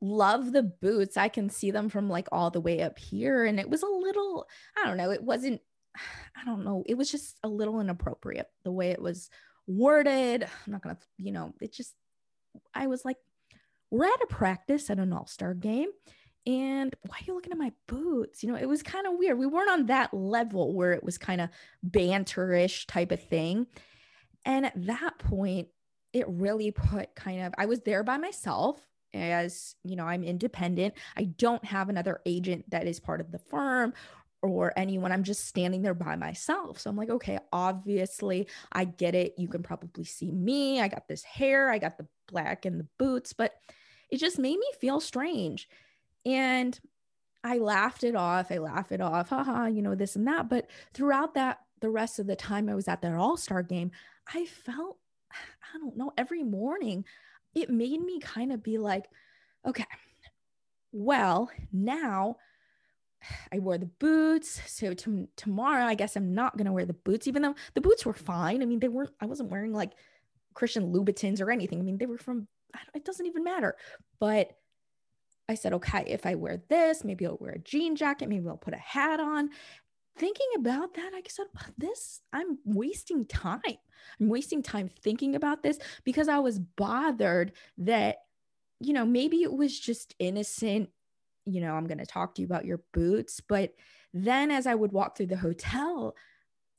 Love 0.00 0.52
the 0.52 0.62
boots. 0.62 1.16
I 1.16 1.28
can 1.28 1.50
see 1.50 1.70
them 1.70 1.88
from 1.88 2.08
like 2.08 2.28
all 2.32 2.50
the 2.50 2.60
way 2.60 2.82
up 2.82 2.98
here. 2.98 3.44
And 3.44 3.60
it 3.60 3.68
was 3.68 3.82
a 3.82 3.86
little, 3.86 4.46
I 4.76 4.86
don't 4.86 4.96
know, 4.96 5.10
it 5.10 5.22
wasn't, 5.22 5.60
I 5.96 6.44
don't 6.44 6.64
know, 6.64 6.84
it 6.86 6.96
was 6.96 7.10
just 7.10 7.38
a 7.42 7.48
little 7.48 7.80
inappropriate 7.80 8.48
the 8.64 8.72
way 8.72 8.90
it 8.90 9.02
was 9.02 9.30
worded. 9.66 10.42
I'm 10.66 10.72
not 10.72 10.82
gonna, 10.82 10.98
you 11.18 11.32
know, 11.32 11.54
it 11.60 11.72
just, 11.72 11.94
I 12.74 12.86
was 12.86 13.04
like, 13.04 13.16
we're 13.90 14.06
at 14.06 14.22
a 14.22 14.26
practice 14.28 14.88
at 14.88 14.98
an 14.98 15.12
all 15.12 15.26
star 15.26 15.52
game 15.52 15.90
and 16.46 16.94
why 17.02 17.16
are 17.16 17.24
you 17.26 17.34
looking 17.34 17.52
at 17.52 17.58
my 17.58 17.72
boots? 17.86 18.42
You 18.42 18.50
know, 18.50 18.58
it 18.58 18.68
was 18.68 18.82
kind 18.82 19.06
of 19.06 19.14
weird. 19.18 19.38
We 19.38 19.46
weren't 19.46 19.70
on 19.70 19.86
that 19.86 20.14
level 20.14 20.74
where 20.74 20.92
it 20.92 21.04
was 21.04 21.18
kind 21.18 21.40
of 21.40 21.50
banterish 21.88 22.86
type 22.86 23.12
of 23.12 23.22
thing. 23.22 23.66
And 24.44 24.66
at 24.66 24.86
that 24.86 25.18
point, 25.18 25.68
it 26.12 26.26
really 26.28 26.70
put 26.70 27.14
kind 27.14 27.42
of, 27.42 27.54
I 27.58 27.66
was 27.66 27.80
there 27.80 28.02
by 28.02 28.16
myself 28.16 28.80
as, 29.14 29.74
you 29.84 29.96
know, 29.96 30.04
I'm 30.04 30.24
independent. 30.24 30.94
I 31.16 31.24
don't 31.24 31.64
have 31.64 31.88
another 31.88 32.20
agent 32.26 32.70
that 32.70 32.86
is 32.86 33.00
part 33.00 33.20
of 33.20 33.32
the 33.32 33.38
firm 33.38 33.92
or 34.42 34.72
anyone. 34.76 35.12
I'm 35.12 35.24
just 35.24 35.46
standing 35.46 35.82
there 35.82 35.94
by 35.94 36.16
myself. 36.16 36.80
So 36.80 36.90
I'm 36.90 36.96
like, 36.96 37.10
okay, 37.10 37.38
obviously, 37.52 38.48
I 38.72 38.84
get 38.84 39.14
it. 39.14 39.34
You 39.36 39.48
can 39.48 39.62
probably 39.62 40.04
see 40.04 40.30
me. 40.30 40.80
I 40.80 40.88
got 40.88 41.08
this 41.08 41.22
hair, 41.22 41.70
I 41.70 41.78
got 41.78 41.98
the 41.98 42.06
black 42.28 42.64
and 42.64 42.80
the 42.80 42.86
boots, 42.98 43.32
but 43.32 43.54
it 44.10 44.18
just 44.18 44.38
made 44.38 44.58
me 44.58 44.66
feel 44.80 45.00
strange. 45.00 45.68
And 46.24 46.78
I 47.42 47.58
laughed 47.58 48.04
it 48.04 48.14
off. 48.14 48.50
I 48.50 48.58
laughed 48.58 48.92
it 48.92 49.00
off, 49.00 49.30
haha, 49.30 49.66
you 49.66 49.82
know, 49.82 49.94
this 49.94 50.16
and 50.16 50.26
that. 50.26 50.48
But 50.48 50.68
throughout 50.94 51.34
that, 51.34 51.60
the 51.80 51.90
rest 51.90 52.18
of 52.18 52.26
the 52.26 52.36
time 52.36 52.68
I 52.68 52.74
was 52.74 52.88
at 52.88 53.02
that 53.02 53.14
all 53.14 53.36
star 53.36 53.62
game, 53.62 53.90
I 54.32 54.44
felt, 54.46 54.98
I 55.32 55.78
don't 55.78 55.96
know, 55.96 56.12
every 56.18 56.42
morning 56.42 57.04
it 57.54 57.70
made 57.70 58.00
me 58.00 58.20
kind 58.20 58.52
of 58.52 58.62
be 58.62 58.78
like, 58.78 59.06
okay, 59.66 59.84
well, 60.92 61.50
now 61.72 62.36
I 63.52 63.58
wore 63.58 63.78
the 63.78 63.86
boots. 63.86 64.60
So 64.66 64.94
to, 64.94 65.28
tomorrow, 65.36 65.84
I 65.84 65.94
guess 65.94 66.16
I'm 66.16 66.34
not 66.34 66.56
going 66.56 66.66
to 66.66 66.72
wear 66.72 66.86
the 66.86 66.92
boots, 66.92 67.28
even 67.28 67.42
though 67.42 67.54
the 67.74 67.80
boots 67.80 68.06
were 68.06 68.14
fine. 68.14 68.62
I 68.62 68.66
mean, 68.66 68.80
they 68.80 68.88
weren't, 68.88 69.10
I 69.20 69.26
wasn't 69.26 69.50
wearing 69.50 69.72
like 69.72 69.92
Christian 70.54 70.92
Louboutins 70.92 71.40
or 71.40 71.50
anything. 71.50 71.78
I 71.78 71.82
mean, 71.82 71.98
they 71.98 72.06
were 72.06 72.18
from, 72.18 72.48
it 72.94 73.04
doesn't 73.04 73.26
even 73.26 73.44
matter. 73.44 73.76
But 74.18 74.52
I 75.48 75.54
said, 75.54 75.72
okay, 75.74 76.04
if 76.06 76.26
I 76.26 76.36
wear 76.36 76.62
this, 76.68 77.04
maybe 77.04 77.26
I'll 77.26 77.36
wear 77.40 77.52
a 77.52 77.58
jean 77.58 77.96
jacket, 77.96 78.28
maybe 78.28 78.48
I'll 78.48 78.56
put 78.56 78.74
a 78.74 78.78
hat 78.78 79.20
on. 79.20 79.50
Thinking 80.20 80.48
about 80.58 80.92
that, 80.96 81.12
I 81.14 81.22
said, 81.26 81.46
this, 81.78 82.20
I'm 82.30 82.58
wasting 82.66 83.24
time. 83.24 83.62
I'm 83.64 84.28
wasting 84.28 84.62
time 84.62 84.90
thinking 85.02 85.34
about 85.34 85.62
this 85.62 85.78
because 86.04 86.28
I 86.28 86.40
was 86.40 86.58
bothered 86.58 87.52
that, 87.78 88.18
you 88.80 88.92
know, 88.92 89.06
maybe 89.06 89.38
it 89.38 89.50
was 89.50 89.80
just 89.80 90.14
innocent. 90.18 90.90
You 91.46 91.62
know, 91.62 91.72
I'm 91.72 91.86
going 91.86 91.98
to 91.98 92.04
talk 92.04 92.34
to 92.34 92.42
you 92.42 92.46
about 92.46 92.66
your 92.66 92.82
boots. 92.92 93.40
But 93.40 93.72
then 94.12 94.50
as 94.50 94.66
I 94.66 94.74
would 94.74 94.92
walk 94.92 95.16
through 95.16 95.28
the 95.28 95.38
hotel, 95.38 96.14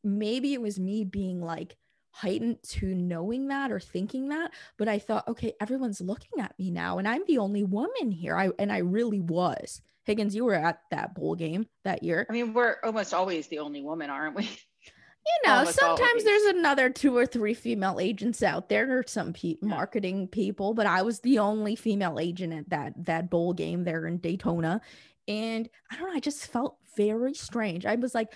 maybe 0.03 0.53
it 0.53 0.62
was 0.62 0.79
me 0.79 1.03
being 1.03 1.41
like, 1.41 1.77
heightened 2.13 2.61
to 2.61 2.94
knowing 2.94 3.48
that 3.48 3.72
or 3.72 3.79
thinking 3.79 4.27
that 4.27 4.51
but 4.77 4.89
i 4.89 5.00
thought 5.00 5.25
okay 5.29 5.53
everyone's 5.61 6.01
looking 6.01 6.42
at 6.42 6.53
me 6.59 6.70
now 6.70 6.98
and 6.98 7.07
i'm 7.07 7.22
the 7.25 7.37
only 7.37 7.63
woman 7.63 8.11
here 8.11 8.35
i 8.35 8.50
and 8.59 8.70
i 8.70 8.79
really 8.79 9.22
was 9.22 9.81
higgins 10.11 10.35
you 10.35 10.43
were 10.43 10.53
at 10.53 10.81
that 10.91 11.15
bowl 11.15 11.35
game 11.35 11.65
that 11.85 12.03
year 12.03 12.25
i 12.29 12.33
mean 12.33 12.53
we're 12.53 12.75
almost 12.83 13.13
always 13.13 13.47
the 13.47 13.59
only 13.59 13.81
woman 13.81 14.09
aren't 14.09 14.35
we 14.35 14.43
you 14.85 15.47
know 15.47 15.53
almost 15.53 15.79
sometimes 15.79 16.09
always. 16.09 16.24
there's 16.25 16.55
another 16.55 16.89
two 16.89 17.15
or 17.15 17.25
three 17.25 17.53
female 17.53 17.97
agents 18.00 18.43
out 18.43 18.67
there 18.67 19.00
or 19.00 19.03
some 19.07 19.31
pe- 19.31 19.55
marketing 19.61 20.27
people 20.27 20.74
but 20.74 20.85
i 20.85 21.01
was 21.01 21.21
the 21.21 21.39
only 21.39 21.75
female 21.75 22.19
agent 22.19 22.51
at 22.51 22.69
that 22.69 23.05
that 23.05 23.29
bowl 23.29 23.53
game 23.53 23.85
there 23.85 24.05
in 24.05 24.17
daytona 24.17 24.81
and 25.27 25.69
i 25.89 25.95
don't 25.95 26.09
know 26.09 26.15
i 26.15 26.19
just 26.19 26.47
felt 26.47 26.77
very 26.97 27.33
strange 27.33 27.85
i 27.85 27.95
was 27.95 28.13
like 28.13 28.33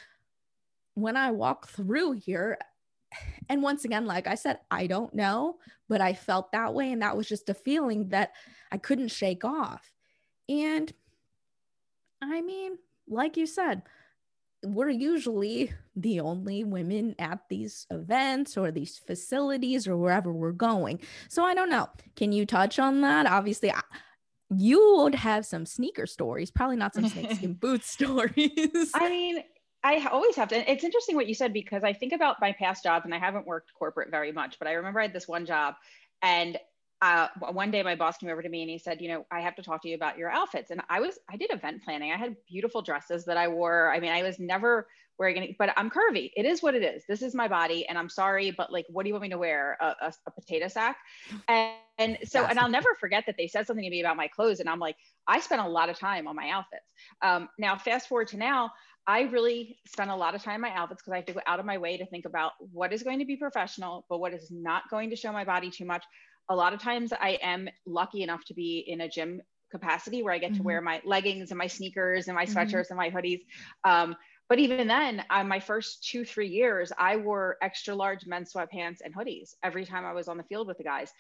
when 0.94 1.18
i 1.18 1.30
walk 1.30 1.68
through 1.68 2.14
here 2.14 2.58
and 3.50 3.62
once 3.62 3.86
again, 3.86 4.06
like 4.06 4.28
I 4.28 4.36
said, 4.36 4.60
I 4.72 4.88
don't 4.88 5.14
know, 5.14 5.58
but 5.88 6.02
I 6.02 6.14
felt 6.14 6.52
that 6.52 6.74
way. 6.74 6.92
And 6.92 7.02
that 7.02 7.16
was 7.18 7.28
just 7.28 7.50
a 7.50 7.54
feeling 7.54 8.10
that 8.10 8.32
I 8.72 8.78
couldn't 8.78 9.10
shake 9.10 9.46
off. 9.46 9.92
And 10.50 10.92
I 12.22 12.42
mean, 12.42 12.78
like 13.08 13.38
you 13.38 13.46
said, 13.46 13.84
we're 14.64 14.90
usually 14.90 15.72
the 15.96 16.20
only 16.20 16.64
women 16.64 17.16
at 17.20 17.40
these 17.50 17.86
events 17.92 18.58
or 18.58 18.72
these 18.72 18.98
facilities 18.98 19.88
or 19.88 19.96
wherever 19.96 20.32
we're 20.32 20.52
going. 20.52 21.00
So 21.30 21.44
I 21.44 21.54
don't 21.54 21.70
know. 21.70 21.90
Can 22.16 22.32
you 22.32 22.46
touch 22.46 22.80
on 22.80 23.02
that? 23.02 23.28
Obviously, 23.28 23.72
I, 23.72 23.82
you 24.56 24.98
would 24.98 25.16
have 25.16 25.46
some 25.46 25.66
sneaker 25.66 26.06
stories, 26.06 26.52
probably 26.52 26.78
not 26.78 26.94
some 26.94 27.08
snakeskin 27.08 27.54
boot 27.60 27.84
stories. 27.84 28.92
I 28.94 29.10
mean, 29.10 29.44
I 29.84 30.08
always 30.12 30.36
have 30.36 30.50
to. 30.50 30.72
It's 30.72 30.84
interesting 30.84 31.16
what 31.16 31.28
you 31.28 31.36
said 31.36 31.54
because 31.54 31.84
I 31.84 31.94
think 31.94 32.14
about 32.14 32.42
my 32.42 32.52
past 32.54 32.84
jobs 32.84 33.06
and 33.06 33.14
I 33.14 33.20
haven't 33.20 33.46
worked 33.46 33.72
corporate 33.78 34.10
very 34.10 34.32
much, 34.32 34.58
but 34.58 34.68
I 34.68 34.74
remember 34.74 35.00
I 35.00 35.04
had 35.04 35.14
this 35.14 35.28
one 35.28 35.46
job 35.46 35.76
and 36.22 36.58
uh, 37.02 37.28
one 37.52 37.72
day 37.72 37.84
my 37.84 37.96
boss 37.96 38.18
came 38.18 38.30
over 38.30 38.42
to 38.42 38.50
me 38.50 38.62
and 38.62 38.70
he 38.70 38.78
said, 38.78 39.02
you 39.02 39.10
know, 39.10 39.26
I 39.32 39.42
have 39.42 39.56
to 39.56 39.64
talk 39.64 39.82
to 39.84 39.90
you 39.90 39.96
about 39.96 40.18
your 40.18 40.30
outfits. 40.30 40.72
And 40.72 40.82
I 40.90 41.00
was, 41.00 41.20
I 41.30 41.36
did 41.36 41.52
event 41.52 41.84
planning. 41.84 42.12
I 42.12 42.18
had 42.18 42.36
beautiful 42.48 42.82
dresses 42.82 43.26
that 43.26 43.38
I 43.38 43.48
wore. 43.48 43.94
I 43.94 44.00
mean, 44.00 44.12
I 44.12 44.24
was 44.24 44.40
never 44.40 44.88
wearing 45.20 45.38
any, 45.38 45.56
but 45.58 45.74
I'm 45.78 45.90
curvy. 45.90 46.32
It 46.36 46.46
is 46.46 46.64
what 46.64 46.74
it 46.74 46.84
is. 46.84 47.04
This 47.08 47.22
is 47.22 47.36
my 47.36 47.48
body. 47.48 47.88
And 47.88 47.98
I'm 47.98 48.10
sorry, 48.10 48.52
but 48.52 48.72
like, 48.72 48.86
what 48.90 49.04
do 49.04 49.10
you 49.10 49.14
want 49.14 49.24
me 49.24 49.30
to 49.30 49.38
wear? 49.38 49.78
A, 49.82 49.86
a, 50.02 50.14
a 50.26 50.32
potato 50.32 50.68
sack. 50.68 50.98
And, 51.48 51.74
and 51.98 52.18
so, 52.24 52.46
and 52.46 52.60
I'll 52.60 52.70
never 52.70 52.96
forget 53.00 53.26
that 53.28 53.36
they 53.38 53.48
said 53.48 53.68
something 53.68 53.84
to 53.84 53.90
me 53.90 54.02
about 54.02 54.18
my 54.18 54.28
clothes. 54.28 54.60
And 54.60 54.70
I'm 54.70 54.80
like, 54.80 54.96
I 55.28 55.40
spent 55.40 55.62
a 55.62 55.68
lot 55.68 55.90
of 55.90 56.00
time 56.00 56.28
on 56.28 56.36
my 56.36 56.50
outfits. 56.50 56.92
Um, 57.22 57.50
now, 57.58 57.78
fast 57.78 58.08
forward 58.08 58.30
to 58.30 58.38
now, 58.38 58.72
I 59.08 59.22
really 59.22 59.78
spend 59.86 60.10
a 60.10 60.16
lot 60.16 60.34
of 60.34 60.44
time 60.44 60.56
in 60.56 60.62
my 60.62 60.72
outfits 60.72 61.02
because 61.02 61.14
I 61.14 61.18
have 61.18 61.26
to 61.28 61.34
go 61.34 61.42
out 61.46 61.60
of 61.60 61.66
my 61.66 61.78
way 61.78 61.96
to 61.98 62.06
think 62.08 62.26
about 62.26 62.54
what 62.72 62.92
is 62.92 63.04
going 63.04 63.20
to 63.20 63.26
be 63.26 63.36
professional, 63.36 64.06
but 64.10 64.20
what 64.20 64.34
is 64.34 64.50
not 64.50 64.90
going 64.90 65.12
to 65.12 65.16
show 65.16 65.32
my 65.32 65.46
body 65.46 65.70
too 65.70 65.86
much. 65.86 66.04
A 66.50 66.56
lot 66.56 66.74
of 66.74 66.82
times 66.82 67.12
I 67.14 67.40
am 67.42 67.70
lucky 67.86 68.24
enough 68.24 68.46
to 68.46 68.54
be 68.54 68.80
in 68.88 69.02
a 69.02 69.10
gym 69.10 69.42
capacity 69.72 70.24
where 70.24 70.34
I 70.34 70.38
get 70.38 70.52
mm-hmm. 70.52 70.58
to 70.58 70.64
wear 70.64 70.82
my 70.82 71.02
leggings 71.06 71.52
and 71.52 71.58
my 71.58 71.68
sneakers 71.68 72.28
and 72.28 72.36
my 72.36 72.46
mm-hmm. 72.46 72.58
sweatshirts 72.58 72.90
mm-hmm. 72.92 73.00
and 73.00 73.14
my 73.14 73.22
hoodies. 73.22 73.42
Um, 73.84 74.16
but 74.48 74.60
even 74.60 74.88
then, 74.88 75.24
uh, 75.32 75.44
my 75.44 75.60
first 75.60 76.08
two, 76.08 76.24
three 76.24 76.48
years, 76.48 76.92
I 76.98 77.18
wore 77.18 77.58
extra 77.64 77.96
large 77.96 78.28
men's 78.28 78.54
sweatpants 78.54 78.98
and 79.04 79.16
hoodies 79.16 79.56
every 79.64 79.86
time 79.86 80.06
I 80.06 80.14
was 80.14 80.28
on 80.28 80.38
the 80.38 80.44
field 80.44 80.68
with 80.68 80.78
the 80.78 80.84
guys 80.84 81.12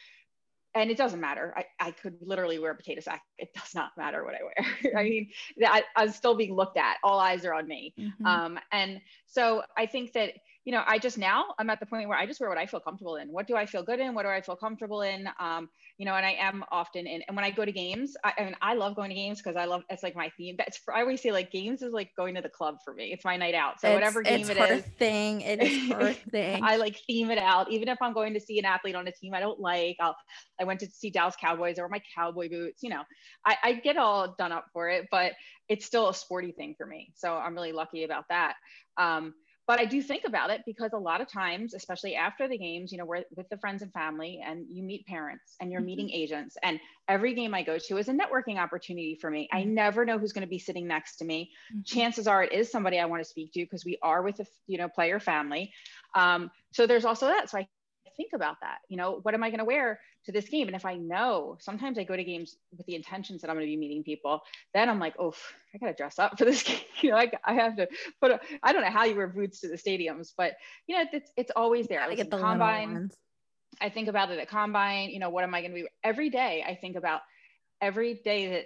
and 0.75 0.91
it 0.91 0.97
doesn't 0.97 1.21
matter. 1.21 1.53
I, 1.55 1.65
I 1.79 1.91
could 1.91 2.17
literally 2.21 2.59
wear 2.59 2.71
a 2.71 2.75
potato 2.75 2.99
sack. 2.99 3.23
It 3.38 3.53
does 3.53 3.73
not 3.73 3.91
matter 3.97 4.25
what 4.25 4.35
I 4.35 4.43
wear. 4.43 4.53
I 4.99 5.03
mm-hmm. 5.03 5.09
mean, 5.09 5.29
I, 5.65 5.83
I'm 5.95 6.11
still 6.11 6.35
being 6.35 6.53
looked 6.53 6.77
at. 6.77 6.97
All 7.01 7.17
eyes 7.17 7.45
are 7.45 7.53
on 7.53 7.65
me. 7.65 7.93
Mm-hmm. 7.97 8.25
Um, 8.25 8.59
and 8.71 8.99
so 9.25 9.63
I 9.77 9.85
think 9.85 10.11
that 10.13 10.33
you 10.65 10.71
know, 10.71 10.84
I 10.86 10.97
just 10.97 11.19
now 11.19 11.45
I'm 11.60 11.69
at 11.69 11.80
the 11.80 11.86
point 11.86 12.10
where 12.10 12.17
I 12.17 12.25
just 12.25 12.39
wear 12.39 12.49
what 12.49 12.58
I 12.58 12.65
feel 12.65 12.80
comfortable 12.80 13.17
in. 13.17 13.32
What 13.32 13.45
do 13.47 13.56
I 13.56 13.67
feel 13.67 13.84
good 13.84 13.99
in? 13.99 14.15
What 14.15 14.23
do 14.23 14.30
I 14.30 14.41
feel 14.41 14.56
comfortable 14.56 15.04
in? 15.04 15.30
Um, 15.39 15.69
you 15.99 16.06
know, 16.06 16.15
and 16.15 16.25
I 16.25 16.32
am 16.32 16.65
often 16.71 17.06
in. 17.06 17.21
And 17.28 17.38
when 17.38 17.45
I 17.45 17.51
go 17.51 17.63
to 17.63 17.71
games, 17.71 18.17
I, 18.23 18.34
I 18.39 18.43
mean, 18.45 18.56
I 18.63 18.73
love 18.73 18.95
going 18.95 19.10
to 19.10 19.15
games 19.15 19.39
because 19.41 19.56
I 19.56 19.65
love 19.65 19.84
it's 19.91 20.01
like 20.01 20.15
my 20.15 20.32
theme. 20.38 20.56
That's 20.58 20.82
I 20.91 21.01
always 21.01 21.21
say 21.21 21.32
like 21.32 21.51
games 21.51 21.84
is 21.84 21.93
like 21.93 22.10
going 22.17 22.34
to 22.34 22.41
the 22.41 22.49
club 22.49 22.78
for 22.84 22.95
me. 22.95 23.13
It's 23.13 23.23
my 23.23 23.38
night 23.38 23.54
out. 23.54 23.80
So 23.80 23.89
it's, 23.89 23.93
whatever 23.93 24.23
game 24.23 24.41
it's 24.41 24.49
it 24.49 24.58
her 24.58 24.73
is, 24.73 24.84
thing. 24.97 25.41
It 25.41 25.62
is 25.62 25.91
her 25.91 26.13
thing. 26.13 26.63
I 26.63 26.78
like 26.78 26.99
theme 27.06 27.30
it 27.30 27.38
out. 27.38 27.71
Even 27.71 27.88
if 27.88 27.99
I'm 28.01 28.13
going 28.13 28.34
to 28.34 28.39
see 28.39 28.58
an 28.58 28.65
athlete 28.65 28.95
on 28.95 29.08
a 29.08 29.12
team 29.12 29.36
I 29.36 29.39
don't 29.39 29.60
like, 29.60 29.97
I'll. 29.99 30.15
I 30.60 30.63
went 30.63 30.80
to 30.80 30.88
see 30.88 31.12
Dallas 31.12 31.36
Cowboys 31.39 31.78
or 31.78 31.89
my 31.89 32.01
cowboy 32.15 32.49
boots. 32.49 32.82
You 32.82 32.89
know, 32.89 33.04
I, 33.45 33.58
I 33.62 33.73
get 33.73 33.97
all 33.97 34.34
done 34.36 34.51
up 34.51 34.65
for 34.73 34.89
it, 34.89 35.06
but 35.12 35.34
it's 35.69 35.86
still 35.86 36.10
a 36.10 36.13
sporty 36.13 36.51
thing 36.54 36.73
for 36.75 36.88
me. 36.88 37.12
So 37.15 37.36
I'm 37.36 37.54
really 37.54 37.71
lucky 37.71 38.04
about 38.04 38.25
that. 38.30 38.56
Um, 38.97 39.34
but 39.67 39.80
I 39.80 39.86
do 39.86 40.01
think 40.01 40.23
about 40.25 40.51
it 40.51 40.62
because 40.65 40.93
a 40.93 40.97
lot 40.97 41.21
of 41.21 41.32
times, 41.32 41.73
especially 41.73 42.15
after 42.15 42.47
the 42.47 42.58
games, 42.58 42.91
you 42.91 42.97
know, 42.97 43.06
we're 43.06 43.23
with 43.36 43.49
the 43.49 43.58
friends 43.58 43.82
and 43.82 43.91
family 43.91 44.41
and 44.45 44.65
you 44.69 44.84
meet 44.84 45.08
parents 45.08 45.56
and 45.60 45.71
you're 45.71 45.82
mm-hmm. 45.82 45.88
meeting 45.88 46.10
agents. 46.12 46.56
And 46.62 46.80
every 47.08 47.34
game 47.34 47.54
I 47.56 47.63
go 47.63 47.78
to 47.78 47.97
is 47.97 48.08
a 48.08 48.13
networking 48.13 48.58
opportunity 48.58 49.17
for 49.19 49.32
me. 49.32 49.49
I 49.51 49.62
mm-hmm. 49.62 49.73
never 49.73 50.06
know 50.06 50.19
who's 50.19 50.34
going 50.34 50.45
to 50.45 50.49
be 50.49 50.60
sitting 50.60 50.88
next 50.88 51.17
to 51.17 51.25
me. 51.25 51.51
Mm-hmm. 51.71 51.82
Chances 51.84 52.28
are 52.28 52.43
it 52.43 52.54
is 52.54 52.71
somebody 52.71 52.99
I 52.99 53.06
want 53.06 53.23
to 53.23 53.30
speak 53.30 53.54
to 53.54 53.62
because 53.62 53.84
we 53.84 53.97
are 54.04 54.21
with 54.21 54.39
a, 54.39 54.45
you 54.67 54.78
know, 54.78 54.88
player 54.88 55.19
family. 55.19 55.73
Um, 56.13 56.51
so 56.71 56.86
there's 56.86 57.06
also 57.06 57.28
that. 57.28 57.49
So 57.49 57.58
I 57.58 57.67
think 58.17 58.32
about 58.34 58.58
that. 58.62 58.80
You 58.89 58.97
know, 58.97 59.19
what 59.21 59.34
am 59.34 59.43
I 59.43 59.49
going 59.49 59.60
to 59.60 59.65
wear 59.65 59.99
to 60.25 60.32
this 60.32 60.49
game? 60.49 60.67
And 60.67 60.75
if 60.75 60.86
I 60.86 60.95
know, 60.95 61.58
sometimes 61.60 61.97
I 61.97 62.04
go 62.04 62.15
to 62.15 62.23
games 62.23 62.58
with 62.75 62.86
the 62.86 62.95
intentions 62.95 63.41
that 63.41 63.49
I'm 63.49 63.56
going 63.56 63.65
to 63.65 63.71
be 63.71 63.78
meeting 63.78 64.04
people. 64.04 64.41
Then 64.73 64.89
I'm 64.89 64.99
like, 64.99 65.15
oh, 65.19 65.34
I 65.73 65.78
got 65.78 65.88
to 65.88 65.93
dress 65.93 66.19
up 66.19 66.38
for 66.38 66.45
this 66.45 66.63
game. 66.63 66.80
you 67.01 67.12
know, 67.12 67.17
I, 67.17 67.32
I 67.43 67.54
have 67.54 67.75
to 67.78 67.88
put. 68.21 68.32
A, 68.32 68.39
I 68.63 68.73
don't 68.73 68.82
know 68.82 68.91
how 68.91 69.06
you 69.06 69.15
wear 69.15 69.28
boots 69.28 69.62
to 69.62 69.67
the 69.67 69.78
stadiums, 69.78 70.34
but 70.38 70.54
you 70.88 70.97
know, 70.97 71.06
it's 71.12 71.32
it's 71.36 71.51
always 71.56 71.88
there. 71.88 72.01
I 72.01 72.13
get 72.15 72.30
the 72.30 72.38
combine. 72.39 73.12
I 73.82 73.89
think 73.89 74.08
about 74.08 74.32
it 74.32 74.39
at 74.39 74.49
combine. 74.49 75.10
You 75.10 75.19
know, 75.19 75.30
what 75.30 75.43
am 75.43 75.54
I 75.54 75.62
going 75.62 75.71
to 75.71 75.82
be 75.82 75.88
every 76.04 76.30
day? 76.30 76.63
I 76.67 76.75
think 76.75 76.95
about 76.95 77.21
every 77.82 78.21
day 78.23 78.49
that 78.49 78.65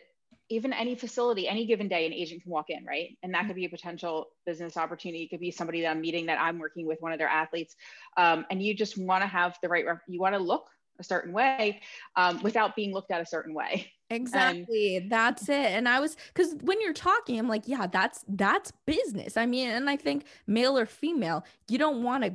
even 0.49 0.73
any 0.73 0.95
facility, 0.95 1.47
any 1.47 1.65
given 1.65 1.87
day, 1.87 2.05
an 2.05 2.13
agent 2.13 2.43
can 2.43 2.51
walk 2.51 2.69
in, 2.69 2.83
right? 2.85 3.17
And 3.23 3.33
that 3.33 3.45
could 3.47 3.55
be 3.55 3.65
a 3.65 3.69
potential 3.69 4.29
business 4.45 4.77
opportunity. 4.77 5.23
It 5.23 5.29
could 5.29 5.39
be 5.39 5.51
somebody 5.51 5.81
that 5.81 5.91
I'm 5.91 6.01
meeting 6.01 6.25
that 6.25 6.39
I'm 6.39 6.59
working 6.59 6.87
with, 6.87 7.01
one 7.01 7.11
of 7.11 7.19
their 7.19 7.27
athletes. 7.27 7.75
Um, 8.17 8.45
and 8.49 8.61
you 8.61 8.73
just 8.73 8.97
want 8.97 9.23
to 9.23 9.27
have 9.27 9.57
the 9.61 9.69
right, 9.69 9.85
you 10.07 10.19
want 10.19 10.35
to 10.35 10.39
look 10.39 10.69
a 10.99 11.03
certain 11.03 11.31
way 11.31 11.81
um, 12.15 12.41
without 12.43 12.75
being 12.75 12.93
looked 12.93 13.11
at 13.11 13.21
a 13.21 13.25
certain 13.25 13.53
way. 13.53 13.91
Exactly. 14.09 14.97
And, 14.97 15.11
that's 15.11 15.47
it. 15.49 15.53
And 15.53 15.87
I 15.87 15.99
was 15.99 16.17
because 16.33 16.55
when 16.61 16.81
you're 16.81 16.93
talking, 16.93 17.37
I'm 17.37 17.47
like, 17.47 17.67
yeah, 17.67 17.87
that's 17.87 18.25
that's 18.27 18.73
business. 18.85 19.37
I 19.37 19.45
mean, 19.45 19.69
and 19.69 19.89
I 19.89 19.97
think 19.97 20.25
male 20.47 20.77
or 20.77 20.85
female, 20.87 21.45
you 21.69 21.77
don't 21.77 22.03
want 22.03 22.23
to 22.23 22.33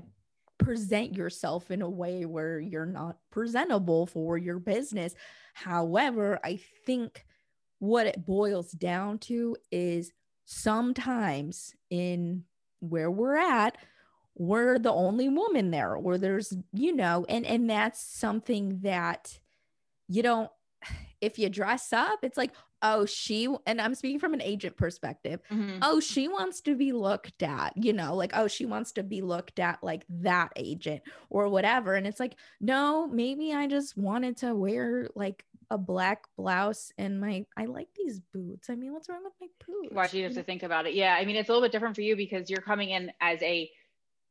present 0.58 1.16
yourself 1.16 1.70
in 1.70 1.82
a 1.82 1.90
way 1.90 2.24
where 2.26 2.60
you're 2.60 2.86
not 2.86 3.16
presentable 3.30 4.06
for 4.06 4.38
your 4.38 4.60
business. 4.60 5.14
However, 5.52 6.38
I 6.44 6.60
think 6.86 7.26
what 7.78 8.06
it 8.06 8.24
boils 8.24 8.72
down 8.72 9.18
to 9.18 9.56
is 9.70 10.12
sometimes 10.44 11.74
in 11.90 12.44
where 12.80 13.10
we're 13.10 13.36
at 13.36 13.76
we're 14.36 14.78
the 14.78 14.92
only 14.92 15.28
woman 15.28 15.70
there 15.70 15.94
or 15.94 16.18
there's 16.18 16.56
you 16.72 16.94
know 16.94 17.24
and 17.28 17.46
and 17.46 17.70
that's 17.70 18.00
something 18.00 18.80
that 18.82 19.38
you 20.08 20.22
don't 20.22 20.50
if 21.20 21.38
you 21.38 21.48
dress 21.48 21.92
up 21.92 22.18
it's 22.22 22.36
like 22.36 22.52
oh 22.82 23.06
she 23.06 23.48
and 23.66 23.80
i'm 23.80 23.94
speaking 23.94 24.18
from 24.18 24.34
an 24.34 24.42
agent 24.42 24.76
perspective 24.76 25.40
mm-hmm. 25.50 25.78
oh 25.82 26.00
she 26.00 26.28
wants 26.28 26.60
to 26.60 26.74
be 26.74 26.92
looked 26.92 27.42
at 27.42 27.72
you 27.76 27.92
know 27.92 28.14
like 28.14 28.32
oh 28.34 28.46
she 28.48 28.66
wants 28.66 28.92
to 28.92 29.02
be 29.02 29.22
looked 29.22 29.58
at 29.58 29.82
like 29.82 30.04
that 30.08 30.50
agent 30.56 31.02
or 31.30 31.48
whatever 31.48 31.94
and 31.94 32.06
it's 32.06 32.20
like 32.20 32.36
no 32.60 33.06
maybe 33.06 33.52
i 33.52 33.66
just 33.66 33.96
wanted 33.96 34.36
to 34.36 34.54
wear 34.54 35.08
like 35.14 35.44
a 35.70 35.78
black 35.78 36.24
blouse 36.36 36.92
and 36.98 37.20
my 37.20 37.44
I 37.56 37.64
like 37.64 37.88
these 37.96 38.20
boots. 38.20 38.70
I 38.70 38.74
mean, 38.74 38.92
what's 38.92 39.08
wrong 39.08 39.24
with 39.24 39.32
my 39.40 39.46
boots? 39.66 39.94
Watch 39.94 40.14
you 40.14 40.24
have 40.24 40.34
to 40.34 40.42
think 40.42 40.62
about 40.62 40.86
it. 40.86 40.94
Yeah, 40.94 41.16
I 41.18 41.24
mean, 41.24 41.36
it's 41.36 41.48
a 41.48 41.52
little 41.52 41.64
bit 41.64 41.72
different 41.72 41.94
for 41.94 42.02
you 42.02 42.16
because 42.16 42.50
you're 42.50 42.60
coming 42.60 42.90
in 42.90 43.10
as 43.20 43.42
a 43.42 43.70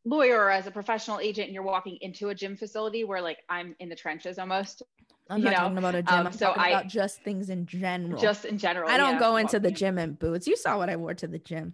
lawyer 0.05 0.39
or 0.39 0.51
as 0.51 0.67
a 0.67 0.71
professional 0.71 1.19
agent 1.19 1.47
and 1.47 1.53
you're 1.53 1.63
walking 1.63 1.97
into 2.01 2.29
a 2.29 2.35
gym 2.35 2.55
facility 2.55 3.03
where 3.03 3.21
like 3.21 3.39
I'm 3.49 3.75
in 3.79 3.89
the 3.89 3.95
trenches 3.95 4.37
almost. 4.39 4.83
I'm 5.29 5.41
not 5.41 5.51
know? 5.51 5.57
talking 5.57 5.77
about 5.77 5.95
a 5.95 6.03
gym. 6.03 6.13
Um, 6.13 6.27
I'm 6.27 6.33
so 6.33 6.47
talking 6.47 6.63
I, 6.63 6.69
about 6.69 6.87
just 6.87 7.23
things 7.23 7.49
in 7.49 7.65
general. 7.65 8.19
Just 8.19 8.45
in 8.45 8.57
general. 8.57 8.89
I 8.89 8.97
don't 8.97 9.13
yeah, 9.13 9.19
go 9.19 9.37
into 9.37 9.59
the 9.59 9.71
gym 9.71 9.97
in 9.97 10.13
boots. 10.13 10.47
You 10.47 10.57
saw 10.57 10.77
what 10.77 10.89
I 10.89 10.97
wore 10.97 11.13
to 11.13 11.27
the 11.27 11.39
gym. 11.39 11.73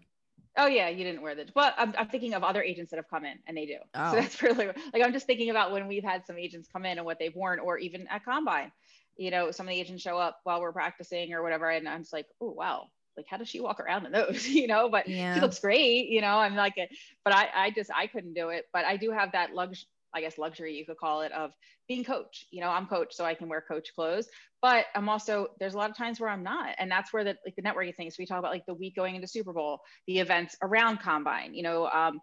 Oh 0.57 0.67
yeah, 0.67 0.89
you 0.89 1.03
didn't 1.03 1.21
wear 1.21 1.35
the. 1.35 1.47
But 1.53 1.73
I'm, 1.77 1.93
I'm 1.97 2.07
thinking 2.07 2.33
of 2.33 2.43
other 2.43 2.61
agents 2.61 2.91
that 2.91 2.97
have 2.97 3.09
come 3.09 3.25
in 3.25 3.39
and 3.47 3.57
they 3.57 3.65
do. 3.65 3.77
Oh. 3.95 4.11
So 4.11 4.19
that's 4.19 4.41
really 4.43 4.67
like 4.67 5.03
I'm 5.03 5.13
just 5.13 5.25
thinking 5.25 5.49
about 5.49 5.71
when 5.71 5.87
we've 5.87 6.03
had 6.03 6.25
some 6.25 6.37
agents 6.37 6.69
come 6.71 6.85
in 6.85 6.97
and 6.97 7.05
what 7.05 7.17
they've 7.17 7.35
worn, 7.35 7.59
or 7.59 7.77
even 7.77 8.07
at 8.07 8.23
combine 8.23 8.71
you 9.19 9.31
know, 9.31 9.51
some 9.51 9.67
of 9.67 9.71
the 9.71 9.79
agents 9.79 10.01
show 10.01 10.17
up 10.17 10.39
while 10.45 10.61
we're 10.61 10.71
practicing 10.71 11.33
or 11.33 11.43
whatever. 11.43 11.69
And 11.69 11.87
I'm 11.87 12.01
just 12.01 12.13
like, 12.13 12.25
oh, 12.39 12.51
wow. 12.51 12.87
Like, 13.17 13.25
how 13.29 13.37
does 13.37 13.49
she 13.49 13.59
walk 13.59 13.79
around 13.79 14.05
in 14.05 14.11
those? 14.11 14.47
you 14.47 14.67
know, 14.67 14.89
but 14.89 15.07
yeah. 15.07 15.35
she 15.35 15.41
looks 15.41 15.59
great, 15.59 16.09
you 16.09 16.21
know, 16.21 16.37
I'm 16.37 16.55
like, 16.55 16.75
but 17.23 17.33
I, 17.33 17.49
I 17.55 17.71
just, 17.71 17.91
I 17.95 18.07
couldn't 18.07 18.33
do 18.33 18.49
it. 18.49 18.65
But 18.73 18.85
I 18.85 18.97
do 18.97 19.11
have 19.11 19.31
that 19.33 19.53
luxury, 19.53 19.87
I 20.13 20.21
guess, 20.21 20.37
luxury, 20.37 20.75
you 20.75 20.85
could 20.85 20.97
call 20.97 21.21
it, 21.21 21.31
of 21.31 21.51
being 21.87 22.03
coach. 22.03 22.45
You 22.51 22.61
know, 22.61 22.69
I'm 22.69 22.87
coach, 22.87 23.13
so 23.13 23.25
I 23.25 23.33
can 23.33 23.47
wear 23.49 23.61
coach 23.61 23.93
clothes. 23.93 24.27
But 24.61 24.85
I'm 24.95 25.07
also, 25.07 25.47
there's 25.59 25.75
a 25.75 25.77
lot 25.77 25.89
of 25.89 25.97
times 25.97 26.19
where 26.19 26.29
I'm 26.29 26.43
not. 26.43 26.75
And 26.77 26.89
that's 26.89 27.13
where 27.13 27.23
the, 27.23 27.37
like, 27.45 27.55
the 27.55 27.61
networking 27.61 27.95
things, 27.95 28.15
we 28.17 28.25
talk 28.25 28.39
about 28.39 28.51
like 28.51 28.65
the 28.65 28.73
week 28.73 28.95
going 28.95 29.15
into 29.15 29.27
Super 29.27 29.53
Bowl, 29.53 29.81
the 30.07 30.19
events 30.19 30.55
around 30.61 30.99
Combine, 30.99 31.53
you 31.53 31.63
know, 31.63 31.87
um, 31.87 32.19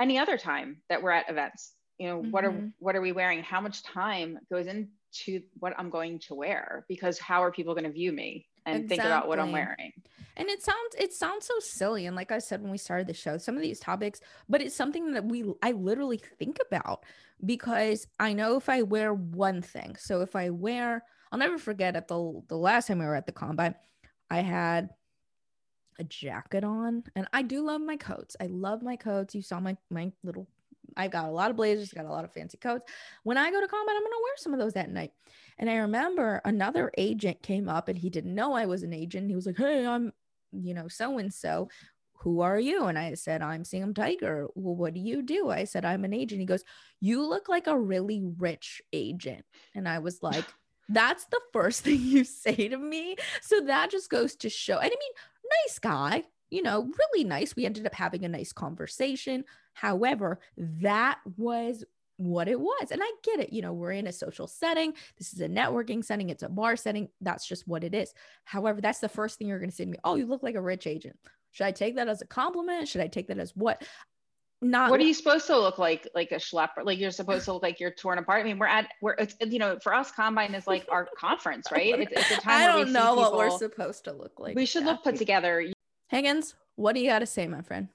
any 0.00 0.18
other 0.18 0.36
time 0.36 0.78
that 0.88 1.02
we're 1.02 1.10
at 1.10 1.28
events 1.30 1.72
you 1.98 2.08
know 2.08 2.20
mm-hmm. 2.20 2.30
what 2.30 2.44
are 2.44 2.52
mm-hmm. 2.52 2.68
what 2.78 2.96
are 2.96 3.00
we 3.00 3.12
wearing 3.12 3.42
how 3.42 3.60
much 3.60 3.82
time 3.82 4.38
goes 4.50 4.66
into 4.66 5.42
what 5.58 5.74
I'm 5.76 5.90
going 5.90 6.20
to 6.28 6.34
wear 6.34 6.84
because 6.88 7.18
how 7.18 7.42
are 7.42 7.52
people 7.52 7.74
going 7.74 7.84
to 7.84 7.92
view 7.92 8.12
me 8.12 8.46
and 8.66 8.76
exactly. 8.76 8.96
think 8.96 9.06
about 9.06 9.28
what 9.28 9.38
I'm 9.38 9.52
wearing? 9.52 9.92
And 10.38 10.48
it 10.48 10.62
sounds 10.62 10.94
it 10.96 11.12
sounds 11.12 11.46
so 11.46 11.54
silly 11.58 12.06
and 12.06 12.14
like 12.14 12.30
I 12.30 12.38
said 12.38 12.62
when 12.62 12.70
we 12.70 12.78
started 12.78 13.08
the 13.08 13.14
show 13.14 13.38
some 13.38 13.56
of 13.56 13.62
these 13.62 13.80
topics 13.80 14.20
but 14.48 14.62
it's 14.62 14.76
something 14.76 15.12
that 15.12 15.24
we 15.24 15.44
I 15.62 15.72
literally 15.72 16.20
think 16.38 16.58
about 16.64 17.04
because 17.44 18.06
I 18.20 18.32
know 18.32 18.56
if 18.56 18.68
I 18.68 18.82
wear 18.82 19.12
one 19.12 19.62
thing. 19.62 19.96
So 19.98 20.20
if 20.20 20.36
I 20.36 20.50
wear 20.50 21.02
I'll 21.32 21.38
never 21.38 21.58
forget 21.58 21.96
at 21.96 22.06
the 22.06 22.40
the 22.46 22.56
last 22.56 22.86
time 22.86 23.00
we 23.00 23.04
were 23.06 23.16
at 23.16 23.26
the 23.26 23.32
combine 23.32 23.74
I 24.30 24.40
had 24.40 24.90
a 25.98 26.04
jacket 26.04 26.62
on 26.62 27.02
and 27.16 27.26
I 27.32 27.42
do 27.42 27.64
love 27.64 27.80
my 27.80 27.96
coats. 27.96 28.36
I 28.40 28.46
love 28.46 28.82
my 28.82 28.94
coats. 28.94 29.34
You 29.34 29.42
saw 29.42 29.58
my 29.58 29.76
my 29.90 30.12
little 30.22 30.46
I've 30.96 31.10
got 31.10 31.26
a 31.26 31.30
lot 31.30 31.50
of 31.50 31.56
blazers, 31.56 31.92
got 31.92 32.06
a 32.06 32.10
lot 32.10 32.24
of 32.24 32.32
fancy 32.32 32.56
coats. 32.58 32.90
When 33.22 33.36
I 33.36 33.50
go 33.50 33.60
to 33.60 33.68
combine, 33.68 33.96
I'm 33.96 34.02
going 34.02 34.10
to 34.10 34.22
wear 34.22 34.36
some 34.36 34.52
of 34.52 34.58
those 34.58 34.72
that 34.72 34.90
night. 34.90 35.12
And 35.58 35.68
I 35.68 35.76
remember 35.76 36.40
another 36.44 36.90
agent 36.96 37.42
came 37.42 37.68
up 37.68 37.88
and 37.88 37.98
he 37.98 38.10
didn't 38.10 38.34
know 38.34 38.52
I 38.52 38.66
was 38.66 38.82
an 38.82 38.92
agent. 38.92 39.28
He 39.28 39.34
was 39.34 39.46
like, 39.46 39.56
Hey, 39.56 39.86
I'm, 39.86 40.12
you 40.52 40.74
know, 40.74 40.88
so 40.88 41.18
and 41.18 41.32
so. 41.32 41.68
Who 42.22 42.40
are 42.40 42.58
you? 42.58 42.86
And 42.86 42.98
I 42.98 43.14
said, 43.14 43.42
I'm 43.42 43.64
Sam 43.64 43.94
Tiger. 43.94 44.48
Well, 44.56 44.74
what 44.74 44.92
do 44.92 44.98
you 44.98 45.22
do? 45.22 45.50
I 45.50 45.62
said, 45.62 45.84
I'm 45.84 46.04
an 46.04 46.12
agent. 46.12 46.40
He 46.40 46.46
goes, 46.46 46.64
You 47.00 47.24
look 47.24 47.48
like 47.48 47.68
a 47.68 47.78
really 47.78 48.24
rich 48.38 48.82
agent. 48.92 49.44
And 49.74 49.88
I 49.88 50.00
was 50.00 50.20
like, 50.22 50.44
That's 50.88 51.26
the 51.26 51.40
first 51.52 51.82
thing 51.84 52.00
you 52.00 52.24
say 52.24 52.68
to 52.68 52.76
me. 52.76 53.16
So 53.40 53.60
that 53.60 53.92
just 53.92 54.10
goes 54.10 54.34
to 54.36 54.50
show. 54.50 54.78
And 54.78 54.86
I 54.86 54.88
mean, 54.88 55.12
nice 55.64 55.78
guy, 55.78 56.24
you 56.50 56.62
know, 56.62 56.90
really 56.98 57.24
nice. 57.24 57.54
We 57.54 57.66
ended 57.66 57.86
up 57.86 57.94
having 57.94 58.24
a 58.24 58.28
nice 58.28 58.52
conversation. 58.52 59.44
However, 59.72 60.40
that 60.56 61.20
was 61.36 61.84
what 62.18 62.48
it 62.48 62.60
was. 62.60 62.90
And 62.90 63.00
I 63.02 63.10
get 63.22 63.40
it. 63.40 63.52
You 63.52 63.62
know, 63.62 63.72
we're 63.72 63.92
in 63.92 64.06
a 64.06 64.12
social 64.12 64.46
setting. 64.46 64.92
This 65.16 65.32
is 65.32 65.40
a 65.40 65.48
networking 65.48 66.04
setting. 66.04 66.28
It's 66.28 66.42
a 66.42 66.48
bar 66.48 66.76
setting. 66.76 67.08
That's 67.20 67.46
just 67.46 67.66
what 67.66 67.84
it 67.84 67.94
is. 67.94 68.12
However, 68.44 68.80
that's 68.80 68.98
the 68.98 69.08
first 69.08 69.38
thing 69.38 69.48
you're 69.48 69.58
going 69.58 69.70
to 69.70 69.76
say 69.76 69.84
to 69.84 69.90
me. 69.90 69.98
Oh, 70.04 70.16
you 70.16 70.26
look 70.26 70.42
like 70.42 70.56
a 70.56 70.60
rich 70.60 70.86
agent. 70.86 71.16
Should 71.52 71.64
I 71.64 71.72
take 71.72 71.96
that 71.96 72.08
as 72.08 72.20
a 72.20 72.26
compliment? 72.26 72.88
Should 72.88 73.00
I 73.00 73.06
take 73.06 73.28
that 73.28 73.38
as 73.38 73.52
what? 73.56 73.82
Not 74.60 74.90
what 74.90 74.98
are 74.98 75.04
you 75.04 75.14
supposed 75.14 75.46
to 75.46 75.56
look 75.56 75.78
like? 75.78 76.08
Like 76.16 76.32
a 76.32 76.36
schlepper? 76.36 76.84
Like 76.84 76.98
you're 76.98 77.12
supposed 77.12 77.44
to 77.44 77.52
look 77.52 77.62
like 77.62 77.78
you're 77.78 77.92
torn 77.92 78.18
apart? 78.18 78.40
I 78.40 78.44
mean, 78.44 78.58
we're 78.58 78.66
at, 78.66 78.88
we're, 79.00 79.12
it's, 79.12 79.36
you 79.40 79.60
know, 79.60 79.78
for 79.80 79.94
us, 79.94 80.10
Combine 80.10 80.54
is 80.54 80.66
like 80.66 80.84
our 80.90 81.08
conference, 81.16 81.68
right? 81.72 82.00
It's, 82.00 82.12
it's 82.12 82.30
a 82.32 82.40
time 82.40 82.62
I 82.62 82.66
don't 82.66 82.92
know 82.92 83.14
what 83.14 83.36
we're 83.36 83.56
supposed 83.56 84.04
to 84.04 84.12
look 84.12 84.40
like. 84.40 84.56
We 84.56 84.66
should 84.66 84.84
look 84.84 85.04
put 85.04 85.16
together. 85.16 85.64
Higgins, 86.08 86.56
what 86.74 86.94
do 86.94 87.00
you 87.00 87.08
got 87.08 87.20
to 87.20 87.26
say, 87.26 87.46
my 87.46 87.62
friend? 87.62 87.88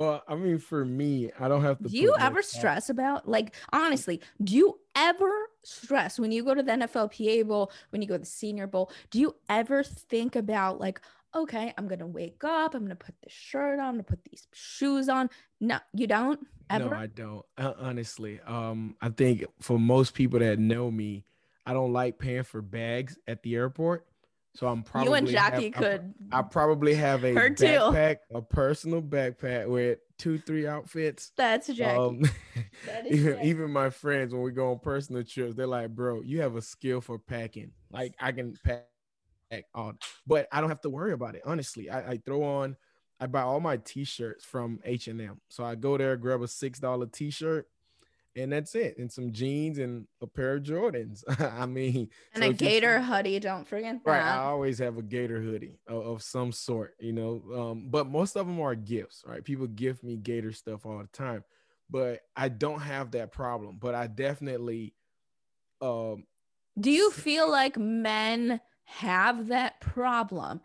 Well, 0.00 0.22
I 0.26 0.34
mean, 0.34 0.58
for 0.58 0.82
me, 0.82 1.30
I 1.38 1.46
don't 1.46 1.60
have 1.60 1.76
to. 1.78 1.88
Do 1.90 1.96
you 1.96 2.14
ever 2.18 2.40
stress 2.40 2.88
about, 2.88 3.28
like, 3.28 3.54
honestly, 3.70 4.22
do 4.42 4.56
you 4.56 4.80
ever 4.96 5.30
stress 5.62 6.18
when 6.18 6.32
you 6.32 6.42
go 6.42 6.54
to 6.54 6.62
the 6.62 6.72
NFLPA 6.72 7.46
Bowl, 7.46 7.70
when 7.90 8.00
you 8.00 8.08
go 8.08 8.14
to 8.14 8.20
the 8.20 8.24
Senior 8.24 8.66
Bowl? 8.66 8.90
Do 9.10 9.20
you 9.20 9.36
ever 9.50 9.82
think 9.82 10.36
about, 10.36 10.80
like, 10.80 11.02
okay, 11.34 11.74
I'm 11.76 11.86
gonna 11.86 12.06
wake 12.06 12.42
up, 12.42 12.74
I'm 12.74 12.82
gonna 12.82 12.96
put 12.96 13.14
this 13.22 13.32
shirt 13.34 13.78
on, 13.78 13.84
I'm 13.84 13.92
gonna 13.92 14.04
put 14.04 14.24
these 14.24 14.48
shoes 14.54 15.10
on? 15.10 15.28
No, 15.60 15.78
you 15.92 16.06
don't 16.06 16.40
ever. 16.70 16.88
No, 16.88 16.96
I 16.96 17.06
don't. 17.06 17.44
Uh, 17.58 17.74
honestly, 17.78 18.40
um, 18.46 18.96
I 19.02 19.10
think 19.10 19.44
for 19.60 19.78
most 19.78 20.14
people 20.14 20.38
that 20.38 20.58
know 20.58 20.90
me, 20.90 21.26
I 21.66 21.74
don't 21.74 21.92
like 21.92 22.18
paying 22.18 22.44
for 22.44 22.62
bags 22.62 23.18
at 23.28 23.42
the 23.42 23.54
airport. 23.54 24.06
So 24.54 24.66
I'm 24.66 24.82
probably 24.82 25.08
you 25.08 25.14
and 25.14 25.26
Jackie 25.28 25.70
have, 25.70 25.74
could. 25.74 26.14
I, 26.32 26.40
I, 26.40 26.42
probably 26.42 26.94
have 26.94 27.24
a 27.24 27.32
backpack, 27.32 28.18
too. 28.30 28.36
a 28.36 28.42
personal 28.42 29.00
backpack 29.00 29.68
with 29.68 29.98
two, 30.18 30.38
three 30.38 30.66
outfits. 30.66 31.32
That's 31.36 31.68
Jackie. 31.68 31.98
Um, 31.98 32.22
that 32.86 33.06
even 33.06 33.34
Jackie. 33.34 33.48
even 33.48 33.70
my 33.70 33.90
friends 33.90 34.32
when 34.32 34.42
we 34.42 34.50
go 34.50 34.72
on 34.72 34.80
personal 34.80 35.22
trips, 35.22 35.54
they're 35.54 35.66
like, 35.66 35.90
"Bro, 35.90 36.22
you 36.22 36.40
have 36.40 36.56
a 36.56 36.62
skill 36.62 37.00
for 37.00 37.18
packing. 37.18 37.70
Like 37.92 38.14
I 38.18 38.32
can 38.32 38.56
pack 38.64 38.86
on, 39.74 39.98
but 40.26 40.48
I 40.50 40.60
don't 40.60 40.70
have 40.70 40.82
to 40.82 40.90
worry 40.90 41.12
about 41.12 41.36
it. 41.36 41.42
Honestly, 41.44 41.88
I, 41.88 42.12
I 42.12 42.16
throw 42.18 42.42
on. 42.42 42.76
I 43.20 43.26
buy 43.26 43.42
all 43.42 43.60
my 43.60 43.76
t-shirts 43.76 44.44
from 44.44 44.80
H 44.82 45.06
and 45.06 45.20
M. 45.20 45.40
So 45.50 45.62
I 45.62 45.74
go 45.74 45.98
there, 45.98 46.16
grab 46.16 46.42
a 46.42 46.48
six 46.48 46.80
dollar 46.80 47.06
t-shirt, 47.06 47.68
and 48.36 48.52
that's 48.52 48.74
it, 48.74 48.96
and 48.98 49.10
some 49.10 49.32
jeans 49.32 49.78
and 49.78 50.06
a 50.20 50.26
pair 50.26 50.56
of 50.56 50.62
Jordans. 50.62 51.24
I 51.58 51.66
mean, 51.66 52.08
and 52.34 52.44
so 52.44 52.50
a 52.50 52.52
gator 52.52 52.98
you, 52.98 53.04
hoodie. 53.04 53.40
Don't 53.40 53.66
forget 53.66 54.02
that. 54.04 54.10
Right, 54.10 54.22
I 54.22 54.36
always 54.36 54.78
have 54.78 54.98
a 54.98 55.02
gator 55.02 55.40
hoodie 55.40 55.78
of, 55.86 56.06
of 56.06 56.22
some 56.22 56.52
sort, 56.52 56.94
you 57.00 57.12
know. 57.12 57.42
Um, 57.54 57.88
but 57.90 58.08
most 58.08 58.36
of 58.36 58.46
them 58.46 58.60
are 58.60 58.74
gifts, 58.74 59.24
right? 59.26 59.44
People 59.44 59.66
gift 59.66 60.04
me 60.04 60.16
gator 60.16 60.52
stuff 60.52 60.86
all 60.86 60.98
the 60.98 61.08
time, 61.08 61.44
but 61.88 62.20
I 62.36 62.48
don't 62.48 62.80
have 62.80 63.12
that 63.12 63.32
problem. 63.32 63.78
But 63.80 63.94
I 63.94 64.06
definitely, 64.06 64.94
um, 65.80 66.24
do 66.78 66.90
you 66.90 67.10
feel 67.10 67.50
like 67.50 67.76
men 67.76 68.60
have 68.84 69.48
that 69.48 69.80
problem? 69.80 70.60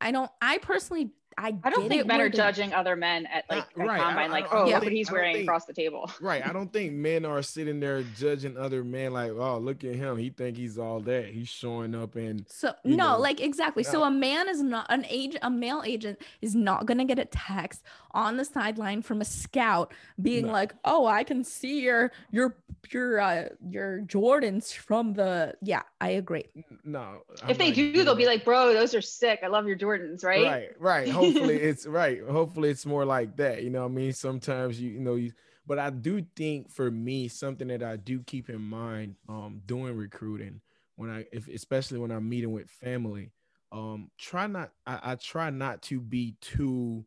I 0.00 0.10
don't. 0.10 0.30
I 0.42 0.58
personally 0.58 1.10
I, 1.38 1.54
I 1.64 1.70
don't 1.70 1.88
think 1.88 2.06
men 2.06 2.20
are 2.20 2.30
judging 2.30 2.72
other 2.72 2.96
men 2.96 3.26
at 3.26 3.44
like 3.50 3.64
uh, 3.78 3.84
right. 3.84 4.00
combine, 4.00 4.30
like, 4.30 4.46
oh, 4.52 4.64
look 4.64 4.82
what 4.84 4.92
he's 4.92 5.10
wearing 5.10 5.34
think, 5.34 5.46
across 5.46 5.66
the 5.66 5.74
table. 5.74 6.10
Right. 6.20 6.44
I 6.44 6.52
don't 6.52 6.72
think 6.72 6.92
men 6.92 7.24
are 7.24 7.42
sitting 7.42 7.78
there 7.78 8.02
judging 8.02 8.56
other 8.56 8.82
men 8.82 9.12
like, 9.12 9.32
oh, 9.32 9.58
look 9.58 9.84
at 9.84 9.94
him. 9.94 10.16
He 10.16 10.30
think 10.30 10.56
he's 10.56 10.78
all 10.78 10.98
that. 11.00 11.26
He's 11.26 11.48
showing 11.48 11.94
up 11.94 12.16
and 12.16 12.44
so 12.48 12.74
no, 12.84 12.96
know, 12.96 13.18
like 13.18 13.40
exactly. 13.40 13.84
So 13.84 14.02
a 14.02 14.10
man 14.10 14.48
is 14.48 14.62
not 14.62 14.86
an 14.88 15.04
age, 15.08 15.36
a 15.42 15.50
male 15.50 15.82
agent 15.84 16.18
is 16.40 16.54
not 16.54 16.86
gonna 16.86 17.04
get 17.04 17.18
a 17.18 17.26
text 17.26 17.82
on 18.12 18.38
the 18.38 18.44
sideline 18.44 19.02
from 19.02 19.20
a 19.20 19.24
scout 19.24 19.92
being 20.20 20.46
no. 20.46 20.52
like, 20.52 20.74
oh, 20.84 21.06
I 21.06 21.22
can 21.22 21.44
see 21.44 21.80
your 21.80 22.12
your 22.30 22.56
your 22.90 23.20
uh 23.20 23.48
your 23.68 24.00
Jordans 24.06 24.72
from 24.72 25.12
the 25.12 25.54
yeah, 25.62 25.82
I 26.00 26.10
agree. 26.10 26.44
No. 26.84 27.22
I'm 27.42 27.50
if 27.50 27.58
they 27.58 27.70
do, 27.70 28.04
they'll 28.04 28.14
be 28.14 28.26
like, 28.26 28.44
bro, 28.44 28.72
those 28.72 28.94
are 28.94 29.02
sick. 29.02 29.40
I 29.44 29.48
love 29.48 29.66
your 29.66 29.76
Jordans, 29.76 30.24
right? 30.24 30.44
Right, 30.44 30.80
right 30.80 31.08
hopefully 31.32 31.56
it's 31.60 31.86
right. 31.86 32.20
Hopefully 32.22 32.70
it's 32.70 32.86
more 32.86 33.04
like 33.04 33.36
that. 33.36 33.62
You 33.62 33.70
know 33.70 33.84
I 33.84 33.88
mean? 33.88 34.12
Sometimes 34.12 34.80
you, 34.80 34.90
you 34.90 35.00
know, 35.00 35.14
you 35.14 35.32
but 35.66 35.78
I 35.78 35.90
do 35.90 36.24
think 36.36 36.70
for 36.70 36.90
me, 36.90 37.28
something 37.28 37.68
that 37.68 37.82
I 37.82 37.96
do 37.96 38.20
keep 38.22 38.48
in 38.48 38.62
mind 38.62 39.16
um 39.28 39.60
doing 39.66 39.96
recruiting 39.96 40.60
when 40.96 41.10
I 41.10 41.26
if 41.32 41.48
especially 41.48 41.98
when 41.98 42.10
I'm 42.10 42.28
meeting 42.28 42.52
with 42.52 42.68
family, 42.68 43.30
um, 43.70 44.10
try 44.18 44.46
not 44.46 44.72
I, 44.86 45.00
I 45.02 45.14
try 45.14 45.50
not 45.50 45.82
to 45.82 46.00
be 46.00 46.36
too 46.40 47.04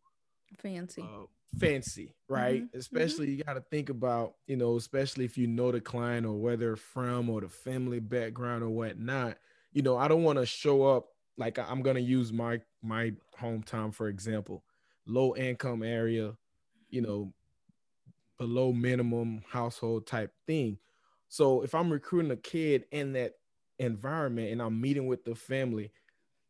fancy. 0.57 1.01
Uh, 1.01 1.25
fancy, 1.57 2.15
right? 2.27 2.63
Mm-hmm. 2.63 2.77
Especially 2.77 3.27
mm-hmm. 3.27 3.37
you 3.37 3.43
got 3.43 3.53
to 3.53 3.61
think 3.61 3.89
about, 3.89 4.35
you 4.47 4.55
know, 4.55 4.75
especially 4.77 5.25
if 5.25 5.37
you 5.37 5.47
know 5.47 5.71
the 5.71 5.81
client 5.81 6.25
or 6.25 6.33
whether 6.33 6.75
from 6.75 7.29
or 7.29 7.41
the 7.41 7.49
family 7.49 7.99
background 7.99 8.63
or 8.63 8.69
whatnot. 8.69 9.37
You 9.73 9.81
know, 9.81 9.97
I 9.97 10.07
don't 10.07 10.23
want 10.23 10.39
to 10.39 10.45
show 10.45 10.83
up 10.85 11.09
like 11.39 11.57
I'm 11.57 11.81
gonna 11.81 11.99
use 12.01 12.31
my 12.31 12.59
my 12.83 13.13
hometown 13.39 13.93
for 13.93 14.09
example, 14.09 14.63
low 15.07 15.35
income 15.35 15.81
area, 15.81 16.35
you 16.89 17.01
know, 17.01 17.33
below 18.37 18.71
minimum 18.73 19.41
household 19.49 20.05
type 20.05 20.31
thing. 20.45 20.77
So 21.29 21.61
if 21.61 21.73
I'm 21.73 21.91
recruiting 21.91 22.31
a 22.31 22.35
kid 22.35 22.85
in 22.91 23.13
that 23.13 23.33
environment 23.79 24.51
and 24.51 24.61
I'm 24.61 24.79
meeting 24.79 25.07
with 25.07 25.23
the 25.23 25.33
family, 25.33 25.91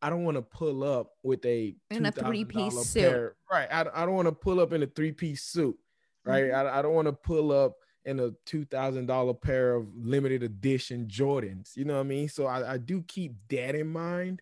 I 0.02 0.10
don't 0.10 0.23
want 0.23 0.38
to 0.38 0.41
pull 0.41 0.84
up 0.84 1.12
with 1.23 1.45
a 1.45 1.75
in 1.91 2.06
a 2.06 2.12
three 2.12 2.43
piece 2.43 2.75
suit. 2.88 3.36
Right. 3.52 3.67
I, 3.71 3.86
I 3.93 4.06
don't 4.06 4.15
want 4.15 4.28
to 4.28 4.34
pull 4.34 4.60
up 4.60 4.73
in 4.73 4.82
a 4.82 4.88
three 4.88 5.12
piece 5.12 5.43
suit. 5.43 5.78
Right. 6.25 6.45
Mm-hmm. 6.45 6.67
I, 6.67 6.80
I 6.80 6.82
don't 6.82 6.93
want 6.93 7.08
to 7.08 7.13
pull 7.13 7.52
up 7.52 7.75
in 8.06 8.19
a 8.19 8.32
two 8.45 8.65
thousand 8.65 9.06
dollar 9.06 9.36
pair 9.36 9.75
of 9.75 9.88
limited 9.95 10.41
edition 10.41 11.08
Jordans. 11.08 11.75
You 11.75 11.86
know 11.86 11.95
what 11.95 12.02
I 12.02 12.04
mean? 12.04 12.30
So 12.30 12.47
I, 12.47 12.73
I 12.73 12.78
do 12.78 13.04
keep 13.04 13.36
that 13.49 13.75
in 13.75 13.88
mind 13.88 14.41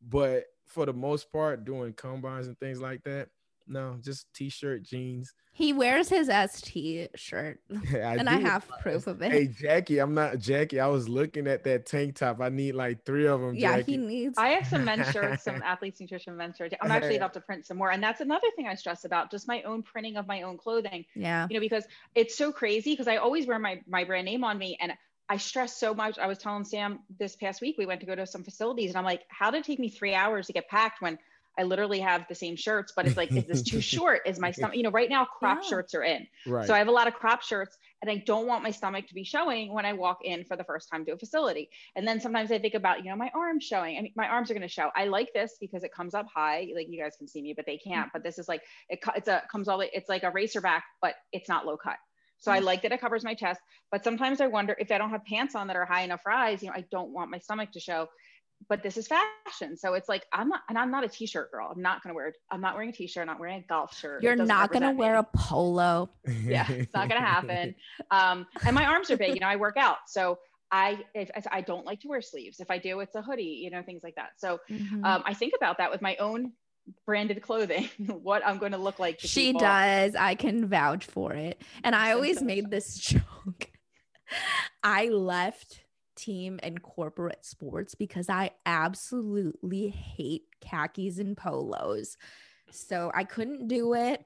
but 0.00 0.44
for 0.66 0.86
the 0.86 0.92
most 0.92 1.32
part, 1.32 1.64
doing 1.64 1.92
combines 1.92 2.46
and 2.46 2.58
things 2.58 2.80
like 2.80 3.02
that, 3.04 3.28
no, 3.70 3.98
just 4.02 4.26
t-shirt, 4.34 4.82
jeans. 4.82 5.32
He 5.52 5.72
wears 5.72 6.08
his 6.08 6.28
ST 6.28 7.10
shirt, 7.14 7.60
I 7.92 8.16
and 8.16 8.28
do. 8.28 8.34
I 8.34 8.38
have 8.40 8.66
proof 8.80 9.06
of 9.06 9.22
it. 9.22 9.30
Hey, 9.30 9.46
Jackie, 9.46 9.98
I'm 9.98 10.12
not 10.14 10.38
Jackie. 10.38 10.80
I 10.80 10.88
was 10.88 11.08
looking 11.08 11.46
at 11.46 11.62
that 11.64 11.86
tank 11.86 12.16
top. 12.16 12.40
I 12.40 12.48
need 12.48 12.74
like 12.74 13.04
three 13.04 13.26
of 13.26 13.40
them. 13.40 13.54
Yeah, 13.54 13.76
Jackie. 13.76 13.92
he 13.92 13.98
needs. 13.98 14.38
I 14.38 14.48
have 14.48 14.66
some 14.66 14.84
men's 14.84 15.10
shirts, 15.10 15.44
some 15.44 15.62
athletes 15.64 16.00
nutrition 16.00 16.36
men's 16.36 16.56
shirts. 16.56 16.74
I'm 16.80 16.90
actually 16.90 17.16
about 17.16 17.34
to 17.34 17.40
print 17.40 17.66
some 17.66 17.76
more, 17.76 17.90
and 17.92 18.02
that's 18.02 18.20
another 18.20 18.46
thing 18.56 18.66
I 18.66 18.74
stress 18.74 19.04
about, 19.04 19.30
just 19.30 19.46
my 19.46 19.62
own 19.62 19.82
printing 19.82 20.16
of 20.16 20.26
my 20.26 20.42
own 20.42 20.56
clothing. 20.56 21.04
Yeah, 21.14 21.46
you 21.48 21.54
know, 21.54 21.60
because 21.60 21.84
it's 22.14 22.36
so 22.36 22.50
crazy 22.50 22.92
because 22.92 23.08
I 23.08 23.16
always 23.16 23.46
wear 23.46 23.58
my 23.58 23.80
my 23.86 24.04
brand 24.04 24.24
name 24.24 24.42
on 24.42 24.58
me, 24.58 24.78
and 24.80 24.92
I 25.30 25.36
stress 25.36 25.78
so 25.78 25.94
much. 25.94 26.18
I 26.18 26.26
was 26.26 26.38
telling 26.38 26.64
Sam 26.64 26.98
this 27.20 27.36
past 27.36 27.60
week, 27.60 27.76
we 27.78 27.86
went 27.86 28.00
to 28.00 28.06
go 28.06 28.16
to 28.16 28.26
some 28.26 28.42
facilities 28.42 28.90
and 28.90 28.98
I'm 28.98 29.04
like, 29.04 29.22
how 29.28 29.52
did 29.52 29.58
it 29.58 29.64
take 29.64 29.78
me 29.78 29.88
three 29.88 30.12
hours 30.12 30.48
to 30.48 30.52
get 30.52 30.68
packed 30.68 31.00
when 31.00 31.20
I 31.56 31.62
literally 31.62 32.00
have 32.00 32.26
the 32.28 32.34
same 32.34 32.56
shirts, 32.56 32.92
but 32.96 33.06
it's 33.06 33.16
like, 33.16 33.30
is 33.30 33.44
this 33.44 33.62
too 33.62 33.80
short? 33.94 34.22
Is 34.26 34.40
my 34.40 34.50
stomach, 34.50 34.76
you 34.76 34.82
know, 34.82 34.90
right 34.90 35.08
now 35.08 35.24
crop 35.24 35.58
yeah. 35.62 35.68
shirts 35.68 35.94
are 35.94 36.02
in. 36.02 36.26
Right. 36.46 36.66
So 36.66 36.74
I 36.74 36.78
have 36.78 36.88
a 36.88 36.92
lot 36.92 37.06
of 37.06 37.14
crop 37.14 37.42
shirts 37.42 37.78
and 38.02 38.10
I 38.10 38.16
don't 38.16 38.48
want 38.48 38.64
my 38.64 38.72
stomach 38.72 39.06
to 39.06 39.14
be 39.14 39.22
showing 39.22 39.72
when 39.72 39.86
I 39.86 39.92
walk 39.92 40.24
in 40.24 40.44
for 40.44 40.56
the 40.56 40.64
first 40.64 40.88
time 40.90 41.04
to 41.04 41.12
a 41.12 41.16
facility. 41.16 41.70
And 41.94 42.08
then 42.08 42.20
sometimes 42.20 42.50
I 42.50 42.58
think 42.58 42.74
about, 42.74 43.04
you 43.04 43.10
know, 43.10 43.16
my 43.16 43.30
arms 43.32 43.62
showing. 43.62 43.98
I 43.98 44.02
mean, 44.02 44.12
my 44.16 44.26
arms 44.26 44.50
are 44.50 44.54
going 44.54 44.66
to 44.66 44.68
show. 44.68 44.90
I 44.96 45.04
like 45.04 45.32
this 45.32 45.58
because 45.60 45.84
it 45.84 45.92
comes 45.92 46.14
up 46.14 46.26
high. 46.34 46.66
Like 46.74 46.88
you 46.88 47.00
guys 47.00 47.14
can 47.16 47.28
see 47.28 47.42
me, 47.42 47.52
but 47.54 47.66
they 47.66 47.76
can't. 47.76 48.06
Mm-hmm. 48.06 48.08
But 48.14 48.24
this 48.24 48.38
is 48.40 48.48
like, 48.48 48.62
it, 48.88 48.98
it's 49.14 49.28
a, 49.28 49.42
comes 49.52 49.68
all 49.68 49.78
the, 49.78 49.96
it's 49.96 50.08
like 50.08 50.24
a 50.24 50.30
racer 50.30 50.60
back, 50.60 50.84
but 51.00 51.14
it's 51.30 51.48
not 51.48 51.66
low 51.66 51.76
cut. 51.76 51.98
So 52.40 52.50
I 52.50 52.60
mm. 52.60 52.64
like 52.64 52.82
that 52.82 52.92
it 52.92 53.00
covers 53.00 53.22
my 53.22 53.34
chest, 53.34 53.60
but 53.92 54.02
sometimes 54.02 54.40
I 54.40 54.48
wonder 54.48 54.74
if 54.78 54.90
I 54.90 54.98
don't 54.98 55.10
have 55.10 55.24
pants 55.24 55.54
on 55.54 55.66
that 55.68 55.76
are 55.76 55.84
high 55.84 56.02
enough 56.02 56.26
rise, 56.26 56.62
you 56.62 56.68
know, 56.68 56.74
I 56.74 56.84
don't 56.90 57.12
want 57.12 57.30
my 57.30 57.38
stomach 57.38 57.70
to 57.72 57.80
show. 57.80 58.08
But 58.68 58.82
this 58.82 58.98
is 58.98 59.08
fashion. 59.08 59.74
So 59.78 59.94
it's 59.94 60.06
like 60.06 60.26
I'm 60.34 60.48
not 60.48 60.60
and 60.68 60.76
I'm 60.76 60.90
not 60.90 61.02
a 61.02 61.08
t-shirt 61.08 61.50
girl. 61.50 61.72
I'm 61.74 61.80
not 61.80 62.02
gonna 62.02 62.14
wear 62.14 62.34
I'm 62.50 62.60
not 62.60 62.74
wearing 62.74 62.90
a 62.90 62.92
t-shirt, 62.92 63.22
I'm 63.22 63.26
not 63.26 63.40
wearing 63.40 63.60
a 63.60 63.66
golf 63.66 63.96
shirt. 63.96 64.22
You're 64.22 64.36
not 64.36 64.70
gonna 64.70 64.92
wear 64.92 65.14
me. 65.14 65.20
a 65.20 65.38
polo. 65.38 66.10
yeah, 66.44 66.70
it's 66.70 66.92
not 66.92 67.08
gonna 67.08 67.24
happen. 67.24 67.74
Um, 68.10 68.46
and 68.66 68.74
my 68.74 68.84
arms 68.84 69.10
are 69.10 69.16
big, 69.16 69.34
you 69.34 69.40
know, 69.40 69.46
I 69.46 69.56
work 69.56 69.76
out. 69.78 69.98
So 70.08 70.38
I 70.70 71.04
if, 71.14 71.30
if, 71.34 71.46
I 71.50 71.60
don't 71.60 71.86
like 71.86 72.00
to 72.00 72.08
wear 72.08 72.20
sleeves. 72.20 72.60
If 72.60 72.70
I 72.70 72.78
do, 72.78 73.00
it's 73.00 73.14
a 73.14 73.22
hoodie, 73.22 73.60
you 73.62 73.70
know, 73.70 73.82
things 73.82 74.02
like 74.02 74.16
that. 74.16 74.32
So 74.36 74.58
mm-hmm. 74.68 75.04
um, 75.04 75.22
I 75.24 75.32
think 75.32 75.54
about 75.56 75.78
that 75.78 75.90
with 75.90 76.02
my 76.02 76.16
own 76.16 76.52
branded 77.06 77.42
clothing 77.42 77.88
what 78.22 78.44
i'm 78.46 78.58
going 78.58 78.72
to 78.72 78.78
look 78.78 78.98
like 78.98 79.20
she 79.20 79.48
people. 79.48 79.60
does. 79.60 80.14
I 80.14 80.34
can 80.34 80.66
vouch 80.66 81.04
for 81.04 81.32
it. 81.32 81.62
And 81.84 81.94
i 81.94 82.12
always 82.12 82.42
made 82.42 82.70
this 82.70 82.94
joke. 82.98 83.70
I 84.82 85.08
left 85.08 85.82
team 86.16 86.60
and 86.62 86.82
corporate 86.82 87.44
sports 87.44 87.94
because 87.94 88.28
i 88.28 88.50
absolutely 88.66 89.88
hate 89.88 90.44
khakis 90.60 91.18
and 91.18 91.36
polos. 91.36 92.16
So 92.70 93.10
i 93.14 93.24
couldn't 93.24 93.68
do 93.68 93.94
it 93.94 94.24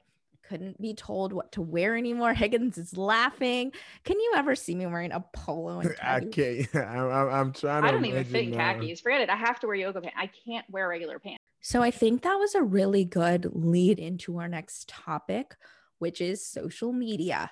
couldn't 0.49 0.81
be 0.81 0.95
told 0.95 1.33
what 1.33 1.53
to 1.53 1.63
wear 1.63 1.97
anymore. 1.97 2.35
Higgins 2.35 2.79
is 2.79 2.97
laughing. 2.97 3.73
Can 4.05 4.19
you 4.19 4.33
ever 4.37 4.55
see 4.55 4.75
me 4.75 4.87
wearing 4.87 5.13
a 5.13 5.21
polo? 5.33 5.81
And 5.81 5.95
I 6.03 6.21
can't. 6.21 6.69
I'm, 6.75 7.31
I'm, 7.31 7.53
trying 7.53 7.83
to. 7.83 7.89
I 7.89 7.91
don't 7.91 8.05
even 8.05 8.25
fit 8.25 8.49
in 8.49 8.55
khakis. 8.55 9.01
Forget 9.01 9.23
it. 9.23 9.31
I 9.31 9.37
have 9.37 9.61
to 9.61 9.67
wear 9.67 9.77
yoga 9.77 10.01
pants. 10.01 10.17
I 10.19 10.31
can't 10.47 10.69
wear 10.71 10.89
regular 10.89 11.19
pants. 11.19 11.43
So 11.61 11.83
I 11.83 11.91
think 11.91 12.23
that 12.23 12.35
was 12.35 12.55
a 12.55 12.63
really 12.63 13.05
good 13.05 13.49
lead 13.53 13.99
into 13.99 14.39
our 14.39 14.49
next 14.49 14.89
topic, 14.89 15.57
which 15.99 16.21
is 16.21 16.47
social 16.47 16.93
media. 16.93 17.51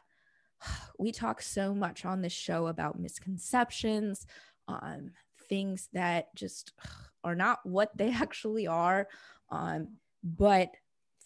We 0.99 1.11
talk 1.11 1.43
so 1.43 1.75
much 1.75 2.05
on 2.05 2.23
this 2.23 2.33
show 2.33 2.69
about 2.69 3.01
misconceptions, 3.01 4.25
um, 4.69 5.11
things 5.49 5.89
that 5.95 6.33
just 6.37 6.73
are 7.25 7.35
not 7.35 7.59
what 7.65 7.97
they 7.97 8.13
actually 8.13 8.69
are, 8.69 9.09
um, 9.51 9.97
but 10.23 10.71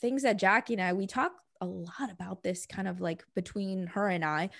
things 0.00 0.22
that 0.22 0.38
Jackie 0.38 0.74
and 0.74 0.83
I 0.83 0.92
we 0.92 1.07
talk 1.07 1.33
a 1.60 1.66
lot 1.66 2.10
about 2.10 2.42
this 2.42 2.66
kind 2.66 2.88
of 2.88 3.00
like 3.00 3.24
between 3.34 3.86
her 3.88 4.08
and 4.08 4.24
I, 4.24 4.50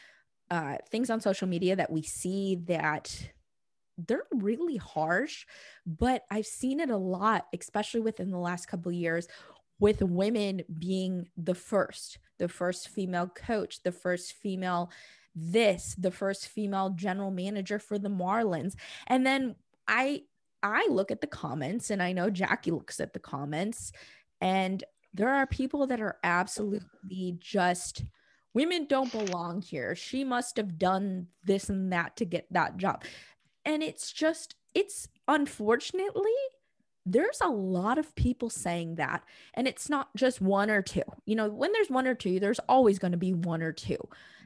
uh, 0.51 0.77
things 0.91 1.11
on 1.11 1.21
social 1.21 1.49
media 1.49 1.77
that 1.77 1.91
we 1.91 2.03
see 2.03 2.57
that 2.67 3.31
they're 3.99 4.27
really 4.33 4.77
harsh, 4.77 5.47
but 5.87 6.25
I've 6.31 6.47
seen 6.47 6.81
it 6.81 6.91
a 6.91 6.97
lot, 6.97 7.47
especially 7.59 8.01
within 8.01 8.31
the 8.31 8.39
last 8.39 8.67
couple 8.67 8.93
years 8.93 9.27
with 9.79 10.03
women 10.03 10.63
being 10.79 11.29
the 11.37 11.55
first, 11.55 12.19
the 12.39 12.49
first 12.49 12.89
female 12.89 13.29
coach, 13.29 13.83
the 13.83 13.93
first 13.93 14.33
female 14.33 14.91
this, 15.35 15.95
the 15.99 16.11
first 16.11 16.49
female 16.49 16.91
general 16.91 17.31
manager 17.31 17.79
for 17.79 17.99
the 17.99 18.09
Marlins. 18.09 18.75
And 19.07 19.27
then 19.27 19.55
I 19.87 20.23
I 20.63 20.89
look 20.91 21.11
at 21.11 21.21
the 21.21 21.27
comments 21.27 21.91
and 21.91 22.03
I 22.03 22.13
know 22.13 22.31
Jackie 22.31 22.71
looks 22.71 22.99
at 23.01 23.13
the 23.13 23.21
comments 23.21 23.93
and 24.41 24.83
there 25.17 25.35
are 25.35 25.47
people 25.47 25.87
that 25.87 26.01
are 26.01 26.19
absolutely 26.23 27.37
just 27.41 28.05
women 28.53 28.87
don't 28.87 29.11
belong 29.11 29.63
here. 29.63 29.95
She 29.95 30.25
must 30.25 30.57
have 30.57 30.79
done 30.79 31.29
this 31.45 31.69
and 31.69 31.93
that 31.93 32.17
to 32.17 32.25
get 32.25 32.47
that 32.53 32.77
job. 32.77 33.05
And 33.65 33.83
it's 33.83 34.13
just 34.13 34.55
it's 34.75 35.09
unfortunately 35.27 36.31
there's 37.07 37.41
a 37.41 37.49
lot 37.49 37.99
of 37.99 38.15
people 38.15 38.51
saying 38.51 38.97
that. 38.97 39.25
And 39.55 39.67
it's 39.67 39.89
not 39.89 40.15
just 40.17 40.41
one 40.41 40.71
or 40.71 40.83
two. 40.83 41.03
You 41.25 41.37
know 41.37 41.49
when 41.49 41.73
there's 41.73 41.91
one 41.91 42.07
or 42.07 42.15
two 42.15 42.39
there's 42.39 42.61
always 42.69 42.99
going 42.99 43.13
to 43.13 43.19
be 43.19 43.33
one 43.33 43.63
or 43.63 43.73
two. 43.73 43.99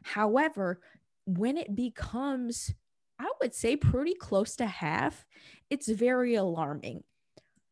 However 0.02 0.80
when 1.26 1.56
it 1.56 1.76
becomes 1.76 2.72
i 3.20 3.30
would 3.40 3.54
say 3.54 3.76
pretty 3.76 4.14
close 4.14 4.56
to 4.56 4.66
half 4.66 5.26
it's 5.68 5.88
very 5.88 6.35
alarming. 6.37 7.02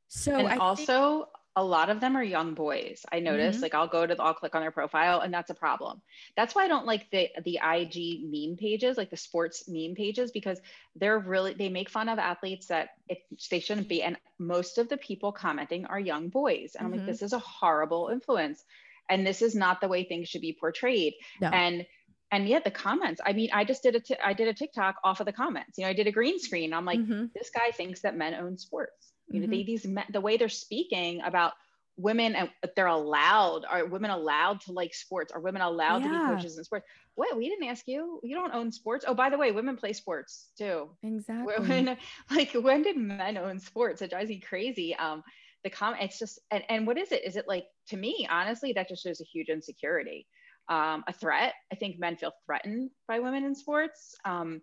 So 0.08 0.36
and 0.36 0.48
I 0.48 0.56
also 0.56 1.18
think- 1.18 1.37
a 1.58 1.64
lot 1.64 1.90
of 1.90 1.98
them 1.98 2.16
are 2.16 2.22
young 2.22 2.54
boys. 2.54 3.04
I 3.10 3.18
notice 3.18 3.56
mm-hmm. 3.56 3.62
like 3.62 3.74
I'll 3.74 3.88
go 3.88 4.06
to 4.06 4.16
I'll 4.20 4.32
click 4.32 4.54
on 4.54 4.60
their 4.60 4.70
profile 4.70 5.20
and 5.20 5.34
that's 5.34 5.50
a 5.50 5.54
problem. 5.54 6.00
That's 6.36 6.54
why 6.54 6.64
I 6.64 6.68
don't 6.68 6.86
like 6.86 7.10
the 7.10 7.30
the 7.44 7.58
IG 7.60 8.20
meme 8.22 8.56
pages, 8.56 8.96
like 8.96 9.10
the 9.10 9.16
sports 9.16 9.64
meme 9.66 9.96
pages 9.96 10.30
because 10.30 10.60
they're 10.94 11.18
really 11.18 11.54
they 11.54 11.68
make 11.68 11.90
fun 11.90 12.08
of 12.08 12.20
athletes 12.20 12.68
that 12.68 12.90
it, 13.08 13.18
they 13.50 13.58
shouldn't 13.58 13.88
be 13.88 14.04
and 14.04 14.16
most 14.38 14.78
of 14.78 14.88
the 14.88 14.96
people 14.96 15.32
commenting 15.32 15.84
are 15.86 15.98
young 15.98 16.28
boys. 16.28 16.76
And 16.76 16.84
mm-hmm. 16.84 16.84
I'm 16.84 16.90
like 16.92 17.00
mm-hmm. 17.00 17.10
this 17.10 17.22
is 17.22 17.32
a 17.32 17.40
horrible 17.40 18.08
influence 18.12 18.64
and 19.10 19.26
this 19.26 19.42
is 19.42 19.56
not 19.56 19.80
the 19.80 19.88
way 19.88 20.04
things 20.04 20.28
should 20.28 20.42
be 20.42 20.56
portrayed. 20.58 21.14
No. 21.40 21.48
And 21.48 21.86
and 22.30 22.46
yet 22.46 22.62
the 22.62 22.70
comments 22.70 23.22
i 23.24 23.32
mean 23.32 23.48
i 23.54 23.64
just 23.64 23.82
did 23.82 23.94
a 23.94 24.00
t- 24.00 24.14
I 24.22 24.34
did 24.34 24.48
a 24.48 24.52
tiktok 24.52 24.96
off 25.02 25.20
of 25.20 25.24
the 25.24 25.32
comments 25.32 25.78
you 25.78 25.84
know 25.84 25.88
i 25.88 25.94
did 25.94 26.06
a 26.06 26.12
green 26.12 26.38
screen 26.38 26.74
i'm 26.74 26.84
like 26.84 27.00
mm-hmm. 27.00 27.24
this 27.34 27.48
guy 27.48 27.70
thinks 27.70 28.02
that 28.02 28.18
men 28.18 28.34
own 28.34 28.58
sports 28.58 29.07
you 29.30 29.40
know 29.40 29.44
mm-hmm. 29.44 29.52
they, 29.52 29.62
these 29.62 29.86
men, 29.86 30.04
the 30.10 30.20
way 30.20 30.36
they're 30.36 30.48
speaking 30.48 31.20
about 31.24 31.52
women 31.98 32.36
and 32.36 32.48
they're 32.76 32.86
allowed 32.86 33.64
are 33.68 33.84
women 33.84 34.10
allowed 34.10 34.60
to 34.62 34.72
like 34.72 34.94
sports? 34.94 35.32
Are 35.32 35.40
women 35.40 35.60
allowed 35.60 36.02
yeah. 36.02 36.08
to 36.08 36.12
be 36.12 36.34
coaches 36.36 36.56
in 36.56 36.64
sports? 36.64 36.86
What? 37.16 37.36
We 37.36 37.48
didn't 37.48 37.68
ask 37.68 37.86
you. 37.86 38.20
You 38.22 38.36
don't 38.36 38.54
own 38.54 38.72
sports? 38.72 39.04
Oh 39.06 39.14
by 39.14 39.28
the 39.28 39.36
way 39.36 39.52
women 39.52 39.76
play 39.76 39.92
sports 39.92 40.48
too. 40.56 40.90
Exactly. 41.02 41.54
When 41.66 41.98
like 42.30 42.52
when 42.52 42.82
did 42.82 42.96
men 42.96 43.36
own 43.36 43.58
sports? 43.58 44.00
It 44.00 44.10
drives 44.10 44.30
me 44.30 44.40
crazy. 44.40 44.94
Um 44.94 45.22
the 45.64 45.70
comment 45.70 46.02
it's 46.02 46.18
just 46.18 46.38
and, 46.52 46.62
and 46.68 46.86
what 46.86 46.96
is 46.96 47.10
it? 47.10 47.24
Is 47.24 47.36
it 47.36 47.48
like 47.48 47.66
to 47.88 47.96
me 47.96 48.26
honestly 48.30 48.72
that 48.74 48.88
just 48.88 49.02
shows 49.02 49.20
a 49.20 49.24
huge 49.24 49.48
insecurity. 49.48 50.26
Um, 50.70 51.02
a 51.08 51.14
threat. 51.14 51.54
I 51.72 51.76
think 51.76 51.98
men 51.98 52.16
feel 52.16 52.32
threatened 52.44 52.90
by 53.08 53.20
women 53.20 53.42
in 53.42 53.54
sports 53.54 54.14
um, 54.26 54.60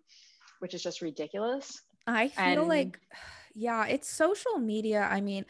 which 0.60 0.72
is 0.72 0.82
just 0.82 1.02
ridiculous. 1.02 1.82
I 2.06 2.28
feel 2.28 2.60
and, 2.60 2.68
like 2.68 3.00
yeah 3.56 3.86
it's 3.86 4.08
social 4.08 4.58
media 4.58 5.08
i 5.10 5.20
mean 5.20 5.44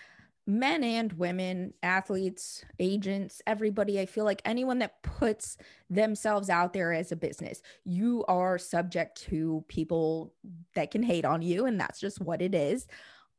men 0.48 0.84
and 0.84 1.12
women, 1.14 1.74
athletes, 1.82 2.64
agents, 2.78 3.42
everybody, 3.48 3.98
I 3.98 4.06
feel 4.06 4.24
like 4.24 4.40
anyone 4.44 4.78
that 4.78 5.02
puts 5.02 5.56
themselves 5.90 6.48
out 6.48 6.72
there 6.72 6.92
as 6.92 7.10
a 7.10 7.16
business, 7.16 7.60
you 7.84 8.24
are 8.28 8.56
subject 8.56 9.20
to 9.22 9.64
people 9.66 10.32
that 10.76 10.92
can 10.92 11.02
hate 11.02 11.24
on 11.24 11.42
you 11.42 11.66
and 11.66 11.80
that's 11.80 11.98
just 11.98 12.20
what 12.20 12.42
it 12.42 12.54
is. 12.54 12.86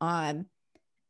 Um 0.01 0.47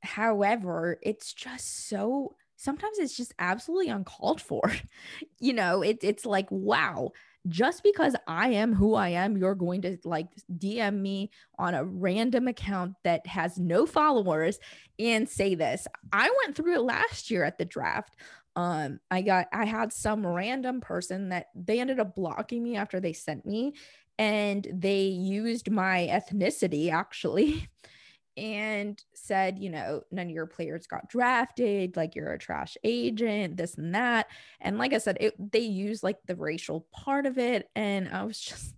however, 0.02 1.00
it's 1.02 1.34
just 1.34 1.90
so 1.90 2.36
sometimes 2.58 3.00
it's 3.00 3.18
just 3.18 3.34
absolutely 3.40 3.90
uncalled 3.90 4.42
for. 4.42 4.72
you 5.40 5.54
know, 5.54 5.82
it, 5.82 6.00
it's 6.04 6.26
like, 6.26 6.48
wow, 6.52 7.12
just 7.48 7.84
because 7.84 8.16
I 8.28 8.50
am 8.50 8.74
who 8.74 8.96
I 8.96 9.10
am, 9.10 9.38
you're 9.38 9.56
going 9.56 9.82
to 9.84 9.98
like 10.04 10.28
DM 10.58 11.00
me 11.00 11.32
on 11.58 11.74
a 11.74 11.84
random 11.84 12.48
account 12.48 12.96
that 13.04 13.26
has 13.28 13.58
no 13.58 13.86
followers 13.86 14.60
and 15.00 15.28
say 15.28 15.56
this. 15.56 15.88
I 16.12 16.30
went 16.44 16.56
through 16.56 16.76
it 16.76 16.82
last 16.82 17.30
year 17.32 17.44
at 17.44 17.58
the 17.58 17.66
draft. 17.66 18.16
Um, 18.56 19.00
I 19.12 19.22
got, 19.22 19.48
I 19.54 19.66
had 19.66 19.94
some 19.94 20.26
random 20.26 20.82
person 20.82 21.30
that 21.30 21.48
they 21.56 21.80
ended 21.80 22.00
up 22.00 22.16
blocking 22.16 22.64
me 22.64 22.76
after 22.76 23.00
they 23.00 23.14
sent 23.14 23.46
me 23.46 23.74
and 24.18 24.68
they 24.74 25.04
used 25.04 25.70
my 25.70 26.10
ethnicity 26.12 26.92
actually 26.92 27.70
and 28.38 29.04
said, 29.14 29.60
you 29.60 29.70
know, 29.70 30.04
none 30.12 30.28
of 30.28 30.32
your 30.32 30.46
players 30.46 30.88
got 30.88 31.10
drafted, 31.10 31.98
like 31.98 32.16
you're 32.16 32.32
a 32.32 32.40
trash 32.40 32.78
agent, 32.84 33.58
this 33.58 33.76
and 33.76 33.96
that. 33.96 34.28
And 34.62 34.78
like 34.78 34.94
I 34.94 35.00
said, 35.00 35.18
it, 35.20 35.52
they 35.52 35.60
use 35.60 36.04
like 36.04 36.18
the 36.28 36.36
racial 36.36 36.88
part 36.92 37.26
of 37.26 37.38
it. 37.38 37.70
And 37.76 38.08
I 38.10 38.24
was 38.24 38.40
just, 38.40 38.76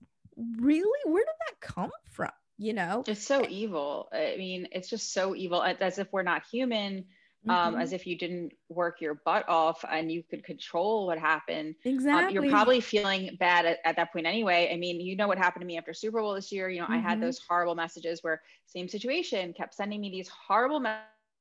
really? 0.58 1.12
Where 1.12 1.24
did 1.24 1.36
that 1.48 1.60
come 1.60 1.92
from? 2.12 2.32
You 2.58 2.74
know, 2.74 3.04
it's 3.08 3.26
so 3.26 3.46
evil. 3.48 4.10
I 4.12 4.36
mean, 4.38 4.68
it's 4.72 4.90
just 4.90 5.14
so 5.14 5.34
evil 5.34 5.64
as 5.64 5.98
if 5.98 6.12
we're 6.12 6.24
not 6.24 6.44
human 6.52 7.06
um, 7.48 7.74
mm-hmm. 7.74 7.82
as 7.82 7.94
if 7.94 8.06
you 8.06 8.18
didn't 8.18 8.52
work 8.68 9.00
your 9.00 9.22
butt 9.26 9.48
off 9.48 9.86
and 9.90 10.12
you 10.12 10.24
could 10.30 10.44
control 10.44 11.08
what 11.08 11.18
happened. 11.18 11.76
Exactly. 11.86 12.38
Um, 12.38 12.44
you're 12.44 12.52
probably 12.52 12.82
feeling 12.82 13.38
bad 13.40 13.66
at, 13.66 13.78
at, 13.86 13.96
that 13.96 14.12
point 14.12 14.26
anyway. 14.26 14.70
I 14.74 14.76
mean, 14.76 15.00
you 15.00 15.16
know 15.16 15.28
what 15.28 15.38
happened 15.38 15.62
to 15.62 15.68
me 15.68 15.78
after 15.78 15.94
Super 15.94 16.20
Bowl 16.22 16.34
this 16.34 16.52
year. 16.52 16.70
You 16.70 16.80
know, 16.80 16.86
mm-hmm. 16.86 16.94
I 16.96 16.98
had 16.98 17.14
mm-hmm. 17.14 17.22
those 17.22 17.40
horrible 17.48 17.76
messages 17.76 18.22
where 18.22 18.42
same 18.66 18.90
situation 18.90 19.54
kept 19.54 19.74
sending 19.74 20.02
me 20.02 20.10
these 20.10 20.28
horrible 20.28 20.82
me- 20.82 20.92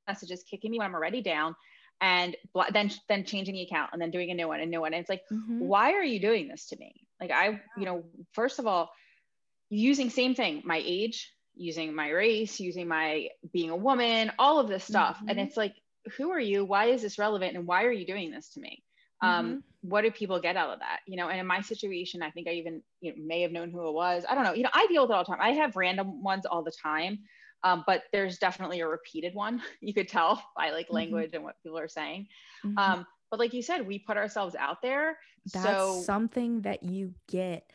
messages, 0.06 0.44
kicking 0.44 0.70
me 0.70 0.78
when 0.78 0.86
I'm 0.86 0.94
already 0.94 1.20
down, 1.20 1.56
and 2.00 2.36
bl- 2.54 2.62
then 2.72 2.92
then 3.08 3.24
changing 3.24 3.54
the 3.54 3.62
account 3.62 3.90
and 3.92 4.00
then 4.00 4.12
doing 4.12 4.30
a 4.30 4.34
new 4.34 4.46
one 4.46 4.60
and 4.60 4.70
new 4.70 4.80
one. 4.80 4.94
And 4.94 5.00
it's 5.00 5.10
like, 5.10 5.22
mm-hmm. 5.32 5.58
why 5.58 5.94
are 5.94 6.04
you 6.04 6.20
doing 6.20 6.46
this 6.46 6.66
to 6.66 6.76
me? 6.76 6.94
Like 7.20 7.32
I, 7.32 7.60
you 7.76 7.84
know, 7.84 8.04
first 8.32 8.60
of 8.60 8.68
all, 8.68 8.92
using 9.68 10.10
same 10.10 10.36
thing, 10.36 10.62
my 10.64 10.80
age, 10.84 11.32
using 11.56 11.92
my 11.94 12.10
race, 12.10 12.60
using 12.60 12.86
my 12.86 13.28
being 13.52 13.70
a 13.70 13.76
woman, 13.76 14.30
all 14.38 14.60
of 14.60 14.68
this 14.68 14.84
stuff. 14.84 15.16
Mm-hmm. 15.16 15.28
And 15.30 15.40
it's 15.40 15.56
like, 15.56 15.74
who 16.16 16.30
are 16.30 16.40
you? 16.40 16.64
Why 16.64 16.86
is 16.86 17.02
this 17.02 17.18
relevant? 17.18 17.56
And 17.56 17.66
why 17.66 17.84
are 17.84 17.92
you 17.92 18.06
doing 18.06 18.30
this 18.30 18.50
to 18.50 18.60
me? 18.60 18.82
Um, 19.20 19.46
mm-hmm. 19.46 19.58
what 19.82 20.02
do 20.02 20.10
people 20.10 20.40
get 20.40 20.56
out 20.56 20.70
of 20.70 20.78
that? 20.78 21.00
You 21.06 21.16
know, 21.16 21.28
and 21.28 21.40
in 21.40 21.46
my 21.46 21.60
situation, 21.60 22.22
I 22.22 22.30
think 22.30 22.46
I 22.48 22.52
even 22.52 22.82
you 23.00 23.12
know, 23.12 23.22
may 23.24 23.42
have 23.42 23.52
known 23.52 23.70
who 23.70 23.88
it 23.88 23.92
was. 23.92 24.24
I 24.28 24.34
don't 24.34 24.44
know. 24.44 24.52
You 24.54 24.62
know, 24.62 24.70
I 24.72 24.86
deal 24.86 25.02
with 25.02 25.10
it 25.10 25.14
all 25.14 25.24
the 25.24 25.32
time. 25.32 25.40
I 25.40 25.50
have 25.52 25.76
random 25.76 26.22
ones 26.22 26.46
all 26.46 26.62
the 26.62 26.72
time. 26.82 27.18
Um, 27.64 27.82
but 27.86 28.04
there's 28.12 28.38
definitely 28.38 28.80
a 28.80 28.88
repeated 28.88 29.34
one. 29.34 29.60
You 29.80 29.92
could 29.92 30.08
tell 30.08 30.42
by 30.56 30.70
like 30.70 30.86
mm-hmm. 30.86 30.94
language 30.94 31.26
mm-hmm. 31.28 31.36
and 31.36 31.44
what 31.44 31.56
people 31.62 31.78
are 31.78 31.88
saying. 31.88 32.28
Mm-hmm. 32.64 32.78
Um, 32.78 33.06
but 33.30 33.40
like 33.40 33.52
you 33.52 33.62
said, 33.62 33.86
we 33.86 33.98
put 33.98 34.16
ourselves 34.16 34.54
out 34.54 34.80
there. 34.82 35.18
That's 35.52 35.66
so 35.66 36.02
something 36.04 36.62
that 36.62 36.82
you 36.82 37.14
get 37.28 37.70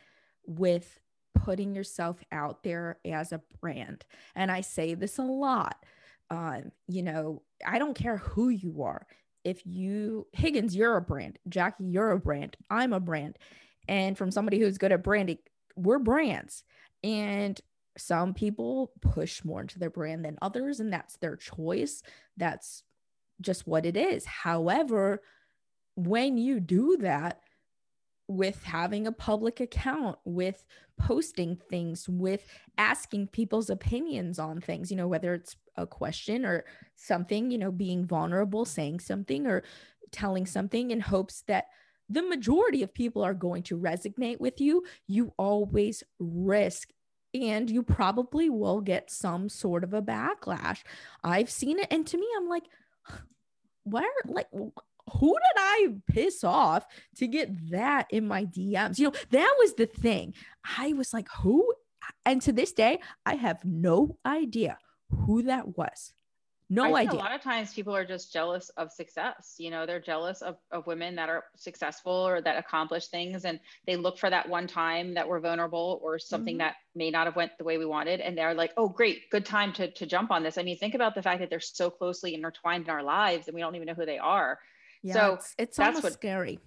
with 0.45 0.99
putting 1.35 1.75
yourself 1.75 2.23
out 2.31 2.63
there 2.63 2.99
as 3.05 3.31
a 3.31 3.41
brand. 3.59 4.05
And 4.35 4.51
I 4.51 4.61
say 4.61 4.93
this 4.93 5.17
a 5.17 5.23
lot 5.23 5.83
um, 6.29 6.71
you 6.87 7.03
know, 7.03 7.41
I 7.65 7.79
don't 7.79 7.95
care 7.95 8.17
who 8.17 8.49
you 8.49 8.83
are. 8.83 9.05
If 9.43 9.65
you, 9.65 10.27
Higgins, 10.31 10.75
you're 10.75 10.95
a 10.95 11.01
brand. 11.01 11.37
Jackie, 11.49 11.85
you're 11.85 12.11
a 12.11 12.19
brand. 12.19 12.55
I'm 12.69 12.93
a 12.93 12.99
brand. 12.99 13.37
And 13.87 14.17
from 14.17 14.31
somebody 14.31 14.59
who's 14.59 14.77
good 14.77 14.91
at 14.91 15.03
branding, 15.03 15.39
we're 15.75 15.99
brands. 15.99 16.63
And 17.03 17.59
some 17.97 18.33
people 18.33 18.91
push 19.01 19.43
more 19.43 19.61
into 19.61 19.79
their 19.79 19.89
brand 19.89 20.25
than 20.25 20.37
others, 20.41 20.79
and 20.79 20.91
that's 20.91 21.17
their 21.17 21.35
choice. 21.35 22.01
That's 22.37 22.83
just 23.41 23.67
what 23.67 23.85
it 23.85 23.97
is. 23.97 24.25
However, 24.25 25.21
when 25.95 26.37
you 26.37 26.59
do 26.59 26.97
that, 27.01 27.41
with 28.35 28.63
having 28.63 29.07
a 29.07 29.11
public 29.11 29.59
account, 29.59 30.17
with 30.25 30.65
posting 30.97 31.55
things, 31.69 32.07
with 32.07 32.45
asking 32.77 33.27
people's 33.27 33.69
opinions 33.69 34.39
on 34.39 34.61
things, 34.61 34.91
you 34.91 34.97
know, 34.97 35.07
whether 35.07 35.33
it's 35.33 35.55
a 35.77 35.87
question 35.87 36.45
or 36.45 36.65
something, 36.95 37.51
you 37.51 37.57
know, 37.57 37.71
being 37.71 38.05
vulnerable, 38.05 38.65
saying 38.65 38.99
something 38.99 39.47
or 39.47 39.63
telling 40.11 40.45
something 40.45 40.91
in 40.91 40.99
hopes 40.99 41.43
that 41.47 41.65
the 42.09 42.21
majority 42.21 42.83
of 42.83 42.93
people 42.93 43.23
are 43.23 43.33
going 43.33 43.63
to 43.63 43.77
resonate 43.77 44.39
with 44.39 44.61
you, 44.61 44.83
you 45.07 45.33
always 45.37 46.03
risk 46.19 46.89
and 47.33 47.69
you 47.69 47.81
probably 47.81 48.49
will 48.49 48.81
get 48.81 49.09
some 49.09 49.49
sort 49.49 49.83
of 49.83 49.93
a 49.93 50.01
backlash. 50.01 50.83
I've 51.23 51.49
seen 51.49 51.79
it. 51.79 51.87
And 51.89 52.05
to 52.07 52.17
me, 52.17 52.27
I'm 52.37 52.47
like, 52.47 52.65
where, 53.83 54.05
like, 54.25 54.47
who 55.11 55.33
did 55.33 55.57
I 55.57 55.87
piss 56.07 56.43
off 56.43 56.85
to 57.17 57.27
get 57.27 57.71
that 57.71 58.07
in 58.09 58.27
my 58.27 58.45
DMs? 58.45 58.99
You 58.99 59.05
know, 59.07 59.13
that 59.31 59.55
was 59.59 59.73
the 59.73 59.85
thing. 59.85 60.33
I 60.77 60.93
was 60.93 61.13
like, 61.13 61.27
who? 61.41 61.73
And 62.25 62.41
to 62.43 62.51
this 62.51 62.71
day, 62.71 62.99
I 63.25 63.35
have 63.35 63.63
no 63.63 64.17
idea 64.25 64.77
who 65.09 65.43
that 65.43 65.77
was. 65.77 66.13
No 66.69 66.95
idea. 66.95 67.19
A 67.19 67.21
lot 67.21 67.35
of 67.35 67.41
times 67.41 67.73
people 67.73 67.95
are 67.95 68.05
just 68.05 68.33
jealous 68.33 68.69
of 68.77 68.91
success. 68.91 69.55
You 69.59 69.69
know, 69.69 69.85
they're 69.85 69.99
jealous 69.99 70.41
of, 70.41 70.57
of 70.71 70.87
women 70.87 71.15
that 71.15 71.29
are 71.29 71.43
successful 71.55 72.11
or 72.11 72.41
that 72.41 72.57
accomplish 72.57 73.07
things 73.07 73.45
and 73.45 73.59
they 73.85 73.95
look 73.95 74.17
for 74.17 74.29
that 74.29 74.49
one 74.49 74.65
time 74.65 75.13
that 75.13 75.27
we're 75.27 75.39
vulnerable 75.39 75.99
or 76.01 76.17
something 76.17 76.55
mm-hmm. 76.55 76.59
that 76.59 76.75
may 76.95 77.11
not 77.11 77.27
have 77.27 77.35
went 77.35 77.51
the 77.59 77.63
way 77.63 77.77
we 77.77 77.85
wanted. 77.85 78.21
And 78.21 78.35
they're 78.35 78.55
like, 78.55 78.71
oh, 78.77 78.89
great, 78.89 79.29
good 79.29 79.45
time 79.45 79.71
to, 79.73 79.91
to 79.91 80.05
jump 80.07 80.31
on 80.31 80.41
this. 80.41 80.57
I 80.57 80.63
mean, 80.63 80.77
think 80.77 80.95
about 80.95 81.13
the 81.13 81.21
fact 81.21 81.41
that 81.41 81.49
they're 81.51 81.59
so 81.59 81.91
closely 81.91 82.33
intertwined 82.33 82.85
in 82.85 82.89
our 82.89 83.03
lives 83.03 83.47
and 83.47 83.53
we 83.53 83.61
don't 83.61 83.75
even 83.75 83.85
know 83.85 83.93
who 83.93 84.07
they 84.07 84.17
are. 84.17 84.57
Yeah, 85.03 85.13
so 85.13 85.33
it's, 85.33 85.55
it's 85.57 85.77
that's 85.77 85.87
almost 85.87 86.03
what, 86.03 86.13
scary. 86.13 86.59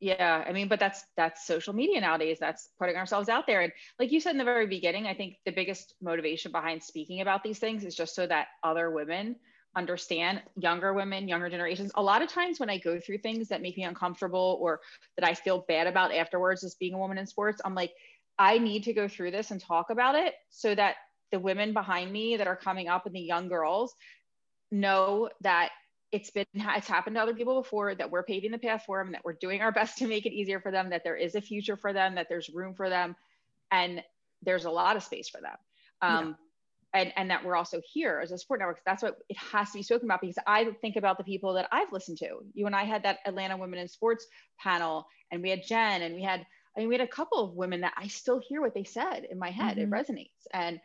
Yeah, 0.00 0.44
I 0.46 0.52
mean, 0.52 0.68
but 0.68 0.78
that's 0.78 1.04
that's 1.16 1.46
social 1.46 1.72
media 1.72 2.00
nowadays. 2.00 2.38
That's 2.38 2.68
putting 2.78 2.96
ourselves 2.96 3.28
out 3.28 3.46
there. 3.46 3.62
And 3.62 3.72
like 3.98 4.12
you 4.12 4.20
said 4.20 4.32
in 4.32 4.38
the 4.38 4.44
very 4.44 4.66
beginning, 4.66 5.06
I 5.06 5.14
think 5.14 5.36
the 5.44 5.50
biggest 5.50 5.94
motivation 6.00 6.52
behind 6.52 6.82
speaking 6.82 7.20
about 7.20 7.42
these 7.42 7.58
things 7.58 7.84
is 7.84 7.96
just 7.96 8.14
so 8.14 8.26
that 8.26 8.48
other 8.62 8.90
women 8.90 9.36
understand 9.76 10.42
younger 10.56 10.94
women 10.94 11.28
younger 11.28 11.48
generations 11.48 11.92
a 11.94 12.02
lot 12.02 12.22
of 12.22 12.28
times 12.28 12.58
when 12.58 12.70
i 12.70 12.78
go 12.78 12.98
through 12.98 13.18
things 13.18 13.48
that 13.48 13.60
make 13.60 13.76
me 13.76 13.84
uncomfortable 13.84 14.58
or 14.60 14.80
that 15.16 15.28
i 15.28 15.34
feel 15.34 15.64
bad 15.68 15.86
about 15.86 16.12
afterwards 16.12 16.64
as 16.64 16.74
being 16.76 16.94
a 16.94 16.98
woman 16.98 17.18
in 17.18 17.26
sports 17.26 17.60
i'm 17.64 17.74
like 17.74 17.92
i 18.38 18.58
need 18.58 18.82
to 18.82 18.94
go 18.94 19.06
through 19.06 19.30
this 19.30 19.50
and 19.50 19.60
talk 19.60 19.90
about 19.90 20.14
it 20.14 20.34
so 20.48 20.74
that 20.74 20.96
the 21.32 21.38
women 21.38 21.74
behind 21.74 22.10
me 22.10 22.36
that 22.36 22.46
are 22.46 22.56
coming 22.56 22.88
up 22.88 23.04
and 23.04 23.14
the 23.14 23.20
young 23.20 23.46
girls 23.46 23.94
know 24.72 25.28
that 25.42 25.70
it's 26.10 26.30
been 26.30 26.46
it's 26.54 26.88
happened 26.88 27.16
to 27.16 27.22
other 27.22 27.34
people 27.34 27.60
before 27.60 27.94
that 27.94 28.10
we're 28.10 28.22
paving 28.22 28.50
the 28.50 28.58
path 28.58 28.84
for 28.86 29.02
them 29.02 29.12
that 29.12 29.24
we're 29.24 29.34
doing 29.34 29.60
our 29.60 29.72
best 29.78 29.98
to 29.98 30.06
make 30.06 30.26
it 30.26 30.32
easier 30.32 30.60
for 30.60 30.70
them 30.70 30.90
that 30.90 31.04
there 31.04 31.16
is 31.16 31.34
a 31.34 31.40
future 31.40 31.76
for 31.76 31.92
them 31.92 32.14
that 32.14 32.28
there's 32.28 32.48
room 32.48 32.74
for 32.74 32.88
them 32.88 33.14
and 33.70 34.02
there's 34.42 34.64
a 34.64 34.70
lot 34.70 34.96
of 34.96 35.02
space 35.02 35.28
for 35.28 35.40
them 35.40 35.56
um, 36.00 36.36
and, 36.94 37.12
and 37.16 37.30
that 37.30 37.44
we're 37.44 37.56
also 37.56 37.80
here 37.92 38.20
as 38.22 38.32
a 38.32 38.38
support 38.38 38.60
network. 38.60 38.80
That's 38.84 39.02
what 39.02 39.18
it 39.28 39.36
has 39.36 39.70
to 39.72 39.78
be 39.78 39.82
spoken 39.82 40.06
about 40.06 40.20
because 40.20 40.38
I 40.46 40.70
think 40.80 40.96
about 40.96 41.18
the 41.18 41.24
people 41.24 41.54
that 41.54 41.68
I've 41.70 41.92
listened 41.92 42.18
to. 42.18 42.38
You 42.54 42.66
and 42.66 42.74
I 42.74 42.84
had 42.84 43.02
that 43.02 43.18
Atlanta 43.26 43.56
Women 43.56 43.78
in 43.78 43.88
Sports 43.88 44.26
panel, 44.58 45.06
and 45.30 45.42
we 45.42 45.50
had 45.50 45.64
Jen, 45.66 46.02
and 46.02 46.14
we 46.14 46.22
had 46.22 46.46
I 46.76 46.80
mean 46.80 46.88
we 46.88 46.94
had 46.94 47.06
a 47.06 47.08
couple 47.08 47.44
of 47.44 47.54
women 47.54 47.82
that 47.82 47.94
I 47.96 48.08
still 48.08 48.40
hear 48.40 48.60
what 48.60 48.74
they 48.74 48.84
said 48.84 49.26
in 49.30 49.38
my 49.38 49.50
head. 49.50 49.76
Mm-hmm. 49.76 49.92
It 49.92 49.96
resonates, 49.96 50.46
and 50.52 50.80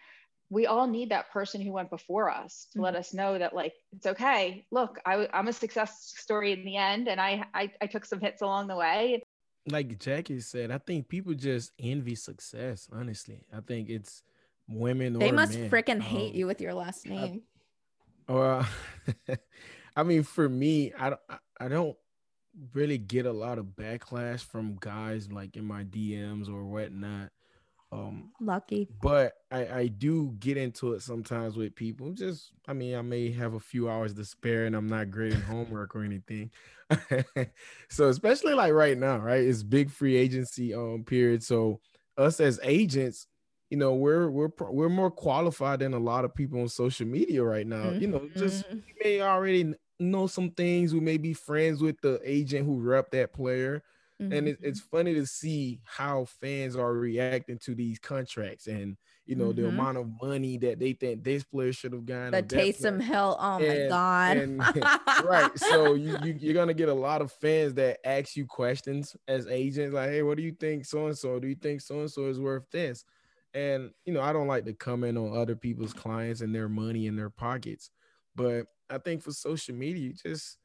we 0.54 0.68
all 0.68 0.88
need 0.88 1.10
that 1.10 1.32
person 1.32 1.62
who 1.62 1.72
went 1.72 1.90
before 1.90 2.30
us 2.30 2.68
to 2.72 2.78
mm-hmm. 2.78 2.86
let 2.86 2.96
us 2.96 3.14
know 3.14 3.38
that 3.38 3.56
like 3.56 3.74
it's 3.92 4.06
okay. 4.06 4.66
Look, 4.72 5.00
I, 5.06 5.28
I'm 5.34 5.48
a 5.48 5.54
success 5.54 6.14
story 6.16 6.52
in 6.52 6.64
the 6.64 6.78
end, 6.78 7.08
and 7.08 7.20
I, 7.20 7.46
I 7.54 7.72
I 7.82 7.88
took 7.88 8.06
some 8.06 8.20
hits 8.20 8.42
along 8.42 8.68
the 8.68 8.76
way. 8.76 9.24
Like 9.68 9.98
Jackie 9.98 10.42
said, 10.42 10.72
I 10.72 10.78
think 10.78 11.08
people 11.08 11.34
just 11.34 11.72
envy 11.80 12.16
success. 12.16 12.88
Honestly, 12.92 13.46
I 13.52 13.62
think 13.62 13.90
it's 13.90 14.24
women 14.68 15.20
they 15.20 15.32
must 15.32 15.54
freaking 15.54 16.02
hate 16.02 16.32
um, 16.32 16.36
you 16.36 16.48
with 16.48 16.62
your 16.62 16.74
last 16.74 17.06
name 17.06 17.42
well 18.28 18.66
i 19.96 20.04
mean 20.04 20.24
for 20.24 20.48
me 20.48 20.94
i 20.98 21.10
don't 21.10 21.22
i 21.60 21.68
don't 21.68 21.98
really 22.74 22.98
get 22.98 23.26
a 23.26 23.32
lot 23.32 23.58
of 23.58 23.66
backlash 23.66 24.42
from 24.42 24.78
guys 24.80 25.32
like 25.32 25.58
in 25.58 25.66
my 25.66 25.84
dms 25.84 26.48
or 26.48 26.64
whatnot 26.64 27.30
um 27.94 28.32
lucky. 28.40 28.90
but 29.02 29.34
i 29.52 29.68
i 29.68 29.88
do 29.88 30.36
get 30.40 30.58
into 30.58 30.94
it 30.94 31.02
sometimes 31.02 31.56
with 31.56 31.76
people. 31.76 32.12
Just 32.12 32.52
i 32.68 32.74
mean 32.74 32.96
i 32.96 33.02
may 33.02 33.32
have 33.32 33.54
a 33.54 33.60
few 33.60 33.90
hours 33.90 34.14
to 34.14 34.26
spare 34.26 34.66
and 34.66 34.76
i'm 34.76 34.88
not 34.88 35.12
grading 35.12 35.42
homework 35.42 35.96
or 35.96 36.04
anything. 36.04 36.52
So 37.90 38.10
especially 38.10 38.54
like 38.54 38.74
right 38.74 38.98
now 38.98 39.18
right? 39.18 39.44
It's 39.44 39.64
big 39.64 39.90
free 39.90 40.16
agency 40.16 40.74
um 40.74 41.04
period. 41.06 41.44
So 41.44 41.80
us 42.18 42.40
as 42.40 42.60
agents 42.64 43.28
you 43.70 43.78
know 43.78 43.96
we're 43.96 44.30
we're 44.30 44.52
we're 44.70 44.90
more 44.90 45.10
qualified 45.12 45.80
than 45.80 45.94
a 45.94 46.00
lot 46.00 46.26
of 46.26 46.36
people 46.36 46.62
on 46.62 46.70
social 46.70 47.08
media 47.08 47.44
right 47.44 47.68
now. 47.68 47.86
Mm-hmm. 47.86 48.02
you 48.02 48.08
know 48.08 48.30
just 48.38 48.66
mm-hmm. 48.66 48.76
we 48.76 48.94
may 49.04 49.22
already 49.22 49.74
know 50.00 50.28
some 50.28 50.52
things. 50.52 50.94
We 50.94 51.00
may 51.00 51.18
be 51.18 51.34
friends 51.34 51.82
with 51.82 52.00
the 52.02 52.20
agent 52.24 52.66
who 52.66 52.80
rep 52.80 53.12
that 53.12 53.34
player 53.34 53.84
mm-hmm. 54.24 54.34
and 54.34 54.48
it, 54.48 54.58
it's 54.62 54.80
funny 54.80 55.14
to 55.14 55.26
see 55.26 55.80
how 55.84 56.26
fans 56.26 56.76
are 56.76 56.94
reacting 56.94 57.58
to 57.60 57.76
these 57.76 58.00
contracts 58.00 58.68
and 58.68 58.98
you 59.26 59.36
know 59.36 59.54
the 59.54 59.62
mm-hmm. 59.62 59.80
amount 59.80 59.98
of 59.98 60.08
money 60.22 60.58
that 60.58 60.80
they 60.80 60.94
think 60.94 61.24
this 61.24 61.44
player 61.44 61.72
should 61.72 61.94
have 61.94 62.06
gotten 62.06 62.32
the 62.32 62.44
Taysom 62.44 63.02
Hill 63.02 63.38
oh 63.40 63.60
and, 63.60 63.90
my 63.90 63.90
god. 63.90 64.38
and, 64.38 64.60
right. 65.26 65.52
So 65.58 65.94
you, 65.94 66.18
you 66.24 66.36
you're 66.40 66.54
gonna 66.54 66.74
get 66.74 66.90
a 66.90 66.94
lot 66.94 67.22
of 67.22 67.32
fans 67.32 67.74
that 67.76 68.00
ask 68.06 68.36
you 68.36 68.46
questions 68.46 69.16
as 69.28 69.48
agents 69.48 69.94
like 69.94 70.10
hey 70.10 70.24
what 70.24 70.38
do 70.38 70.44
you 70.44 70.52
think 70.52 70.86
so 70.86 71.08
and 71.08 71.18
so 71.18 71.40
do 71.40 71.48
you 71.48 71.56
think 71.56 71.82
so 71.82 72.02
and 72.02 72.12
so 72.12 72.28
is 72.28 72.40
worth 72.40 72.70
this? 72.72 73.06
And 73.54 73.92
you 74.06 74.14
know, 74.14 74.22
I 74.22 74.34
don't 74.34 74.48
like 74.48 74.66
to 74.66 74.74
comment 74.74 75.18
on 75.18 75.38
other 75.38 75.56
people's 75.56 75.94
clients 75.94 76.42
and 76.42 76.54
their 76.54 76.70
money 76.70 77.06
in 77.08 77.16
their 77.16 77.30
pockets, 77.30 77.92
but 78.36 78.66
I 78.90 78.98
think 78.98 79.22
for 79.22 79.32
social 79.32 79.76
media, 79.76 80.04
you 80.04 80.14
just 80.14 80.58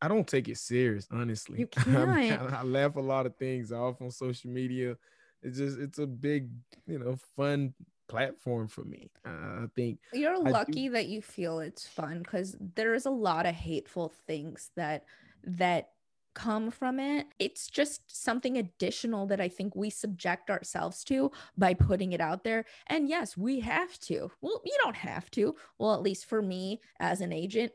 I 0.00 0.08
don't 0.08 0.26
take 0.26 0.48
it 0.48 0.58
serious, 0.58 1.08
honestly. 1.10 1.60
You 1.60 1.66
can't. 1.70 2.10
I, 2.10 2.60
I 2.60 2.62
laugh 2.62 2.96
a 2.96 3.00
lot 3.00 3.26
of 3.26 3.36
things 3.36 3.72
off 3.72 4.00
on 4.00 4.10
social 4.10 4.50
media. 4.50 4.96
It's 5.42 5.58
just 5.58 5.78
it's 5.78 5.98
a 5.98 6.06
big, 6.06 6.48
you 6.86 6.98
know, 6.98 7.16
fun 7.36 7.74
platform 8.08 8.68
for 8.68 8.84
me. 8.84 9.10
Uh, 9.24 9.64
I 9.64 9.66
think 9.74 9.98
you're 10.12 10.34
I 10.34 10.50
lucky 10.50 10.88
do- 10.88 10.94
that 10.94 11.06
you 11.06 11.22
feel 11.22 11.60
it's 11.60 11.86
fun 11.86 12.20
because 12.20 12.56
there 12.74 12.94
is 12.94 13.06
a 13.06 13.10
lot 13.10 13.46
of 13.46 13.54
hateful 13.54 14.12
things 14.26 14.70
that 14.76 15.04
that 15.44 15.90
come 16.34 16.70
from 16.70 17.00
it. 17.00 17.26
It's 17.40 17.68
just 17.68 18.02
something 18.06 18.58
additional 18.58 19.26
that 19.26 19.40
I 19.40 19.48
think 19.48 19.74
we 19.74 19.90
subject 19.90 20.50
ourselves 20.50 21.02
to 21.04 21.32
by 21.56 21.74
putting 21.74 22.12
it 22.12 22.20
out 22.20 22.44
there. 22.44 22.64
And 22.86 23.08
yes, 23.08 23.36
we 23.36 23.58
have 23.60 23.98
to. 24.00 24.30
Well, 24.40 24.62
you 24.64 24.76
don't 24.84 24.96
have 24.96 25.30
to. 25.32 25.56
Well, 25.78 25.94
at 25.94 26.02
least 26.02 26.26
for 26.26 26.40
me 26.40 26.80
as 27.00 27.20
an 27.20 27.32
agent, 27.32 27.72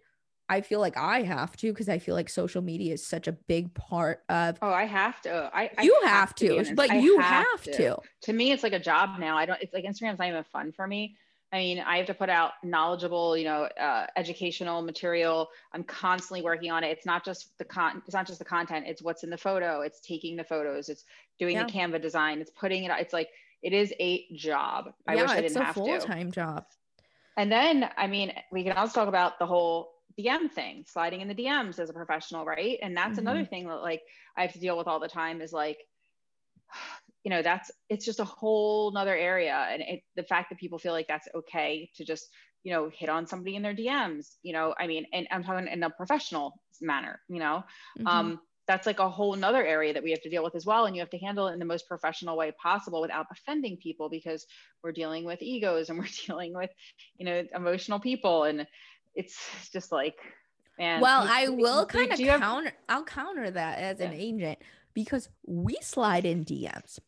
I 0.54 0.62
feel 0.62 0.80
like 0.80 0.96
I 0.98 1.24
have 1.24 1.58
to 1.58 1.72
because 1.72 1.90
I 1.90 1.98
feel 1.98 2.14
like 2.14 2.30
social 2.30 2.62
media 2.62 2.94
is 2.94 3.04
such 3.04 3.28
a 3.28 3.32
big 3.32 3.74
part 3.74 4.24
of. 4.30 4.60
Oh, 4.62 4.70
I 4.70 4.86
have 4.86 5.20
to. 5.24 5.50
I 5.52 5.72
you 5.82 6.00
I 6.04 6.08
have, 6.08 6.20
have, 6.20 6.36
to, 6.36 6.64
to 6.64 6.76
but 6.76 6.92
I 6.92 7.00
you 7.00 7.18
have, 7.20 7.46
have 7.46 7.64
to. 7.64 7.72
to. 7.74 7.98
To 8.22 8.34
me, 8.34 8.52
it's 8.52 8.62
like 8.62 8.74
a 8.74 8.80
job 8.80 9.20
now. 9.20 9.36
I 9.36 9.48
don't. 9.48 9.60
It's 9.64 9.74
like 9.74 9.84
Instagram's 9.84 10.20
not 10.20 10.28
even 10.28 10.44
fun 10.44 10.72
for 10.72 10.86
me. 10.86 11.16
I 11.52 11.58
mean, 11.58 11.80
I 11.80 11.98
have 11.98 12.06
to 12.06 12.14
put 12.14 12.30
out 12.30 12.52
knowledgeable, 12.64 13.36
you 13.36 13.46
know, 13.46 13.64
uh, 13.64 14.06
educational 14.16 14.84
material. 14.84 15.50
I'm 15.74 15.84
constantly 15.84 16.44
working 16.44 16.70
on 16.70 16.84
it. 16.84 16.90
It's 16.90 17.06
not 17.06 17.26
just 17.26 17.58
the 17.58 17.66
con. 17.66 18.04
It's 18.06 18.14
not 18.14 18.28
just 18.28 18.38
the 18.38 18.46
content. 18.46 18.86
It's 18.88 19.02
what's 19.02 19.24
in 19.24 19.32
the 19.32 19.38
photo. 19.38 19.82
It's 19.82 20.02
taking 20.02 20.36
the 20.36 20.44
photos. 20.44 20.88
It's 20.88 21.06
doing 21.40 21.56
yeah. 21.56 21.66
the 21.66 21.72
Canva 21.72 22.00
design. 22.00 22.42
It's 22.42 22.52
putting 22.52 22.84
it. 22.84 22.92
It's 23.00 23.14
like 23.14 23.30
it 23.64 23.74
is 23.74 23.92
a 24.00 24.28
job. 24.36 24.94
I 25.08 25.16
yeah, 25.16 25.22
wish 25.24 25.32
I 25.32 25.42
didn't 25.42 25.64
have 25.64 25.74
to. 25.74 25.82
It's 25.82 26.04
a 26.04 26.08
full 26.08 26.16
time 26.16 26.32
job. 26.32 26.66
And 27.38 27.52
then, 27.52 27.90
I 27.98 28.06
mean, 28.06 28.32
we 28.52 28.64
can 28.64 28.74
also 28.74 28.94
talk 28.94 29.08
about 29.08 29.40
the 29.40 29.48
whole 29.48 29.94
DM 30.20 30.50
thing, 30.52 30.86
sliding 30.88 31.22
in 31.22 31.28
the 31.28 31.36
DMs 31.36 31.80
as 31.80 31.90
a 31.90 31.94
professional, 31.94 32.46
right? 32.46 32.78
And 32.82 32.96
that's 32.96 33.12
mm-hmm. 33.12 33.28
another 33.28 33.46
thing 33.46 33.68
that 33.68 33.82
like 33.82 34.02
I 34.38 34.42
have 34.44 34.54
to 34.54 34.60
deal 34.60 34.78
with 34.78 34.88
all 34.88 35.00
the 35.00 35.08
time 35.08 35.42
is 35.42 35.54
like 35.54 35.78
you 37.24 37.30
know 37.30 37.42
that's 37.42 37.72
it's 37.90 38.06
just 38.06 38.20
a 38.20 38.26
whole 38.26 38.92
nother 38.92 39.16
area 39.16 39.68
and 39.72 39.82
it, 39.82 40.02
the 40.16 40.24
fact 40.24 40.50
that 40.50 40.60
people 40.60 40.78
feel 40.78 40.92
like 40.92 41.08
that's 41.08 41.28
okay 41.34 41.90
to 41.96 42.04
just 42.04 42.28
you 42.64 42.74
know 42.74 42.90
hit 42.94 43.10
on 43.10 43.26
somebody 43.26 43.56
in 43.56 43.62
their 43.62 43.74
dms 43.74 44.36
you 44.42 44.52
know 44.52 44.74
i 44.78 44.88
mean 44.88 45.06
and 45.14 45.28
i'm 45.32 45.44
talking 45.44 45.68
in 45.68 45.84
a 45.84 45.90
professional 45.90 46.60
manner 46.82 47.22
you 47.30 47.40
know 47.40 47.64
mm-hmm. 47.98 48.08
um 48.08 48.40
that's 48.66 48.88
like 48.88 49.00
a 49.00 49.10
whole 49.10 49.36
nother 49.36 49.66
area 49.66 49.94
that 49.94 50.04
we 50.04 50.12
have 50.12 50.22
to 50.22 50.30
deal 50.30 50.44
with 50.44 50.56
as 50.56 50.66
well 50.66 50.86
and 50.86 50.96
you 50.96 51.02
have 51.02 51.10
to 51.10 51.18
handle 51.18 51.48
it 51.48 51.54
in 51.54 51.60
the 51.60 51.66
most 51.66 51.88
professional 51.88 52.38
way 52.38 52.52
possible 52.62 53.02
without 53.02 53.26
offending 53.32 53.78
people 53.78 54.10
because 54.10 54.46
we're 54.84 54.92
dealing 54.92 55.26
with 55.26 55.42
egos 55.42 55.90
and 55.90 56.00
we're 56.00 56.08
dealing 56.28 56.54
with 56.54 56.70
you 57.18 57.26
know 57.26 57.44
emotional 57.56 58.00
people 58.00 58.44
and 58.44 58.66
it's 59.16 59.38
just 59.72 59.92
like 59.92 60.16
man 60.78 61.02
well 61.02 61.26
i 61.30 61.48
will 61.50 61.86
kind 61.86 62.12
of 62.12 62.18
counter 62.18 62.66
have, 62.66 62.74
i'll 62.90 63.04
counter 63.04 63.52
that 63.52 63.80
as 63.80 64.00
yeah. 64.00 64.08
an 64.08 64.14
agent 64.14 64.60
because 64.94 65.30
we 65.46 65.78
slide 65.82 66.26
in 66.26 66.44
dms 66.44 67.00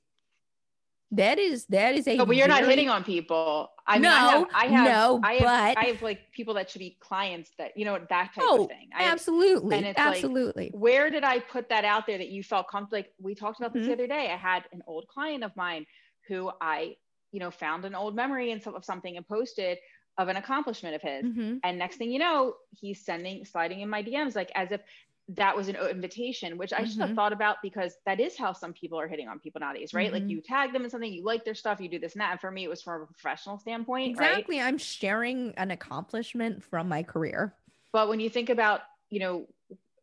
that 1.11 1.39
is 1.39 1.65
that 1.67 1.95
is 1.95 2.07
a. 2.07 2.17
But 2.17 2.35
you're 2.35 2.47
very... 2.47 2.61
not 2.61 2.69
hitting 2.69 2.89
on 2.89 3.03
people. 3.03 3.69
I 3.87 3.99
no, 3.99 4.09
mean, 4.09 4.17
I 4.17 4.31
have, 4.31 4.47
I 4.53 4.65
have, 4.65 4.87
no, 4.87 5.21
I 5.23 5.33
have, 5.33 5.41
but 5.43 5.77
I 5.77 5.85
have 5.85 6.01
like 6.01 6.31
people 6.31 6.55
that 6.55 6.69
should 6.69 6.79
be 6.79 6.97
clients 6.99 7.51
that 7.59 7.77
you 7.77 7.85
know 7.85 7.99
that 8.09 8.33
type 8.33 8.43
oh, 8.47 8.63
of 8.63 8.69
thing. 8.69 8.89
I 8.93 9.03
absolutely, 9.03 9.83
have, 9.83 9.95
absolutely. 9.97 10.65
Like, 10.65 10.71
where 10.73 11.09
did 11.11 11.23
I 11.23 11.39
put 11.39 11.69
that 11.69 11.85
out 11.85 12.07
there 12.07 12.17
that 12.17 12.29
you 12.29 12.43
felt 12.43 12.67
comfortable? 12.67 12.97
Like 12.97 13.13
we 13.21 13.35
talked 13.35 13.59
about 13.59 13.73
this 13.73 13.81
mm-hmm. 13.81 13.89
the 13.89 13.93
other 13.93 14.07
day. 14.07 14.31
I 14.31 14.35
had 14.35 14.63
an 14.73 14.81
old 14.87 15.07
client 15.07 15.43
of 15.43 15.55
mine 15.55 15.85
who 16.27 16.51
I, 16.59 16.95
you 17.31 17.39
know, 17.39 17.51
found 17.51 17.85
an 17.85 17.93
old 17.93 18.15
memory 18.15 18.51
and 18.51 18.65
of 18.67 18.83
something 18.83 19.15
and 19.15 19.27
posted 19.27 19.77
of 20.17 20.27
an 20.27 20.37
accomplishment 20.37 20.95
of 20.95 21.01
his. 21.01 21.25
Mm-hmm. 21.25 21.57
And 21.63 21.77
next 21.77 21.97
thing 21.97 22.11
you 22.11 22.19
know, 22.19 22.55
he's 22.71 23.03
sending, 23.03 23.45
sliding 23.45 23.81
in 23.81 23.89
my 23.89 24.01
DMs 24.03 24.35
like 24.35 24.51
as 24.55 24.71
if 24.71 24.81
that 25.29 25.55
was 25.55 25.67
an 25.67 25.75
invitation, 25.75 26.57
which 26.57 26.71
I 26.71 26.81
mm-hmm. 26.81 26.89
should 26.89 27.01
have 27.01 27.15
thought 27.15 27.33
about 27.33 27.57
because 27.63 27.95
that 28.05 28.19
is 28.19 28.37
how 28.37 28.53
some 28.53 28.73
people 28.73 28.99
are 28.99 29.07
hitting 29.07 29.27
on 29.27 29.39
people 29.39 29.59
nowadays, 29.59 29.93
right? 29.93 30.11
Mm-hmm. 30.11 30.23
Like 30.23 30.29
you 30.29 30.41
tag 30.41 30.71
them 30.71 30.83
in 30.83 30.89
something, 30.89 31.11
you 31.11 31.23
like 31.23 31.43
their 31.43 31.55
stuff, 31.55 31.81
you 31.81 31.89
do 31.89 31.99
this 31.99 32.13
and 32.13 32.21
that. 32.21 32.31
And 32.31 32.39
for 32.39 32.51
me, 32.51 32.63
it 32.63 32.69
was 32.69 32.81
from 32.81 33.01
a 33.01 33.05
professional 33.07 33.57
standpoint. 33.57 34.11
Exactly. 34.11 34.59
Right? 34.59 34.67
I'm 34.67 34.77
sharing 34.77 35.53
an 35.57 35.71
accomplishment 35.71 36.63
from 36.63 36.87
my 36.87 37.01
career. 37.01 37.55
But 37.91 38.07
when 38.07 38.19
you 38.19 38.29
think 38.29 38.49
about, 38.49 38.81
you 39.09 39.19
know, 39.19 39.47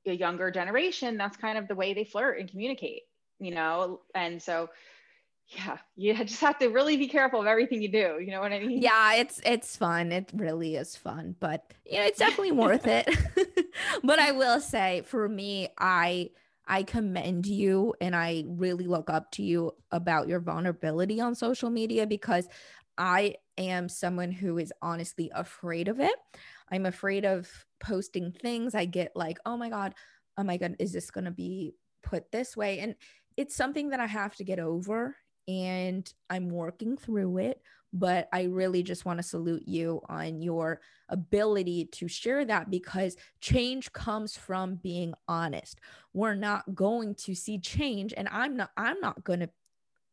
a 0.07 0.13
younger 0.13 0.51
generation, 0.51 1.17
that's 1.17 1.37
kind 1.37 1.57
of 1.57 1.69
the 1.69 1.77
way 1.77 1.95
they 1.95 2.05
flirt 2.05 2.41
and 2.41 2.51
communicate, 2.51 3.03
you 3.39 3.55
know? 3.55 4.01
And 4.17 4.43
so 4.43 4.71
yeah 5.49 5.79
you 5.97 6.15
just 6.25 6.41
have 6.41 6.59
to 6.59 6.69
really 6.69 6.97
be 6.97 7.09
careful 7.09 7.41
of 7.41 7.47
everything 7.47 7.83
you 7.83 7.89
do 7.89 8.19
you 8.21 8.31
know 8.31 8.41
what 8.41 8.53
i 8.53 8.61
mean? 8.61 8.81
Yeah 8.81 9.15
it's 9.15 9.41
it's 9.45 9.77
fun 9.77 10.13
it 10.13 10.31
really 10.35 10.77
is 10.77 10.97
fun 10.97 11.37
but 11.41 11.73
you 11.85 11.99
know 11.99 12.05
it's 12.05 12.19
definitely 12.19 12.53
worth 12.65 12.87
it. 12.87 13.09
But 14.05 14.19
i 14.19 14.33
will 14.33 14.61
say 14.61 15.03
for 15.07 15.29
me 15.29 15.69
i 15.79 16.29
i 16.67 16.83
commend 16.83 17.47
you 17.47 17.95
and 18.03 18.15
i 18.15 18.45
really 18.47 18.87
look 18.87 19.09
up 19.09 19.31
to 19.33 19.43
you 19.43 19.73
about 19.91 20.29
your 20.29 20.41
vulnerability 20.41 21.21
on 21.21 21.35
social 21.35 21.71
media 21.71 22.07
because 22.07 22.49
i 22.99 23.35
am 23.59 23.89
someone 23.89 24.31
who 24.31 24.59
is 24.59 24.73
honestly 24.83 25.31
afraid 25.35 25.89
of 25.89 26.01
it. 26.01 26.15
I'm 26.71 26.87
afraid 26.87 27.25
of 27.25 27.49
posting 27.81 28.33
things. 28.33 28.75
I 28.75 28.85
get 28.87 29.13
like 29.15 29.39
oh 29.47 29.57
my 29.57 29.69
god 29.69 29.95
oh 30.39 30.45
my 30.45 30.57
god 30.57 30.77
is 30.79 30.93
this 30.93 31.11
going 31.11 31.25
to 31.25 31.31
be 31.31 31.75
put 32.03 32.31
this 32.33 32.57
way? 32.57 32.81
And 32.81 32.95
it's 33.37 33.55
something 33.57 33.91
that 33.91 34.01
I 34.01 34.07
have 34.07 34.37
to 34.37 34.45
get 34.45 34.59
over 34.59 35.17
and 35.49 36.13
I'm 36.31 36.49
working 36.49 36.97
through 36.97 37.39
it. 37.39 37.61
But 37.95 38.29
I 38.33 38.45
really 38.45 38.83
just 38.83 39.05
want 39.05 39.19
to 39.19 39.23
salute 39.23 39.65
you 39.67 40.01
on 40.09 40.41
your 40.41 40.81
ability 41.11 41.91
to 41.93 42.09
share 42.09 42.43
that 42.47 42.71
because 42.71 43.17
change 43.43 43.93
comes 43.93 44.35
from 44.35 44.77
being 44.77 45.13
honest. 45.29 45.79
We're 46.15 46.35
not 46.35 46.75
going 46.75 47.15
to 47.17 47.35
see 47.35 47.59
change, 47.59 48.15
and 48.17 48.29
I'm 48.33 48.57
not, 48.57 48.71
I'm 48.79 48.99
not 49.01 49.23
going 49.25 49.41
to 49.41 49.51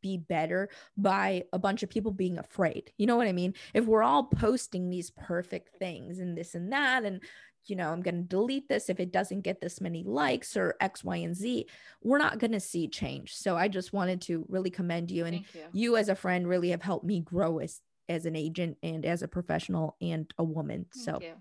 be 0.02 0.18
better 0.18 0.70
by 0.98 1.44
a 1.54 1.60
bunch 1.60 1.84
of 1.84 1.90
people 1.90 2.12
being 2.12 2.38
afraid. 2.38 2.92
You 2.98 3.08
know 3.08 3.18
what 3.18 3.28
I 3.28 3.34
mean? 3.34 3.54
If 3.74 3.86
we're 3.86 4.04
all 4.04 4.24
posting 4.26 4.90
these 4.90 5.12
perfect 5.12 5.78
things 5.78 6.20
and 6.20 6.38
this 6.38 6.56
and 6.56 6.72
that, 6.74 7.04
and 7.04 7.22
you 7.66 7.76
know, 7.76 7.92
I'm 7.92 8.02
going 8.02 8.16
to 8.16 8.22
delete 8.22 8.68
this 8.68 8.90
if 8.90 9.00
it 9.00 9.12
doesn't 9.12 9.42
get 9.42 9.62
this 9.62 9.82
many 9.82 10.04
likes 10.04 10.58
or 10.58 10.76
X, 10.80 11.04
Y, 11.04 11.18
and 11.18 11.36
Z, 11.36 11.68
we're 12.02 12.18
not 12.18 12.40
going 12.40 12.52
to 12.52 12.60
see 12.60 12.88
change. 12.88 13.36
So 13.36 13.56
I 13.56 13.68
just 13.68 13.94
wanted 13.94 14.22
to 14.22 14.46
really 14.50 14.70
commend 14.70 15.12
you. 15.12 15.26
And 15.26 15.36
you. 15.54 15.64
you. 15.74 15.98
as 15.98 16.10
a 16.10 16.16
friend 16.16 16.48
really 16.48 16.70
have 16.70 16.82
helped 16.82 17.06
me 17.06 17.20
grow 17.20 17.60
as 17.60 17.82
as 18.08 18.26
an 18.26 18.36
agent 18.36 18.76
and 18.82 19.06
as 19.06 19.22
a 19.22 19.28
professional 19.28 19.96
and 20.02 20.34
a 20.38 20.44
woman. 20.44 20.88
Thank 20.94 21.06
so 21.06 21.20
you. 21.22 21.34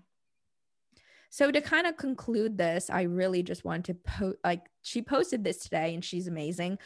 so 1.31 1.51
to 1.51 1.61
kind 1.61 1.87
of 1.87 1.97
conclude 1.97 2.57
this, 2.57 2.91
I 2.91 3.03
really 3.03 3.41
just 3.41 3.65
wanted 3.65 3.85
to 3.85 3.93
post 3.95 4.37
like 4.43 4.69
she 4.83 5.01
posted 5.01 5.43
this 5.43 5.57
today 5.57 5.95
and 5.95 6.05
she's 6.05 6.27
amazing. 6.27 6.77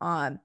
Um 0.00 0.38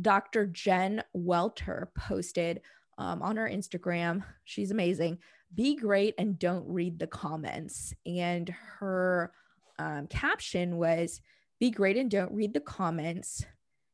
Dr. 0.00 0.46
Jen 0.46 1.02
Welter 1.12 1.90
posted 1.96 2.60
um, 2.98 3.22
on 3.22 3.36
her 3.36 3.48
Instagram. 3.48 4.22
She's 4.44 4.70
amazing. 4.70 5.18
Be 5.54 5.76
great 5.76 6.14
and 6.18 6.38
don't 6.38 6.66
read 6.68 6.98
the 6.98 7.06
comments. 7.06 7.94
And 8.06 8.54
her 8.78 9.32
um, 9.78 10.06
caption 10.08 10.76
was 10.76 11.20
Be 11.58 11.70
great 11.70 11.96
and 11.96 12.10
don't 12.10 12.32
read 12.32 12.54
the 12.54 12.60
comments. 12.60 13.44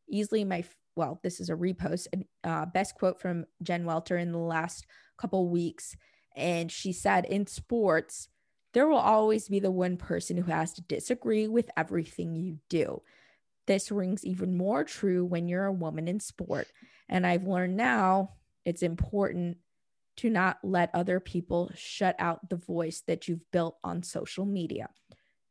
Easily 0.09 0.45
my, 0.45 0.65
well, 0.97 1.21
this 1.23 1.41
is 1.41 1.49
a 1.49 1.55
repost, 1.55 2.09
uh, 2.43 2.67
best 2.67 2.95
quote 2.95 3.21
from 3.21 3.47
Jen 3.63 3.85
Welter 3.85 4.19
in 4.19 4.33
the 4.33 4.39
last 4.39 4.87
couple 5.17 5.49
weeks. 5.49 5.97
And 6.37 6.71
she 6.71 6.93
said, 6.93 7.25
In 7.25 7.47
sports, 7.47 8.29
there 8.73 8.89
will 8.89 8.99
always 8.99 9.49
be 9.49 9.61
the 9.61 9.71
one 9.71 9.97
person 9.97 10.37
who 10.37 10.51
has 10.51 10.73
to 10.75 10.83
disagree 10.83 11.47
with 11.47 11.71
everything 11.77 12.35
you 12.35 12.59
do. 12.69 13.03
This 13.67 13.91
rings 13.91 14.27
even 14.27 14.57
more 14.57 14.85
true 14.85 15.25
when 15.25 15.49
you're 15.49 15.65
a 15.65 15.73
woman 15.73 16.09
in 16.09 16.21
sport. 16.21 16.67
And 17.09 17.27
I've 17.27 17.47
learned 17.47 17.77
now 17.77 18.33
it's 18.65 18.83
important 18.83 19.59
to 20.17 20.31
not 20.31 20.59
let 20.63 20.91
other 20.95 21.21
people 21.21 21.71
shut 21.75 22.15
out 22.19 22.49
the 22.49 22.57
voice 22.57 23.03
that 23.07 23.29
you've 23.29 23.51
built 23.51 23.77
on 23.83 24.03
social 24.03 24.45
media. 24.45 24.89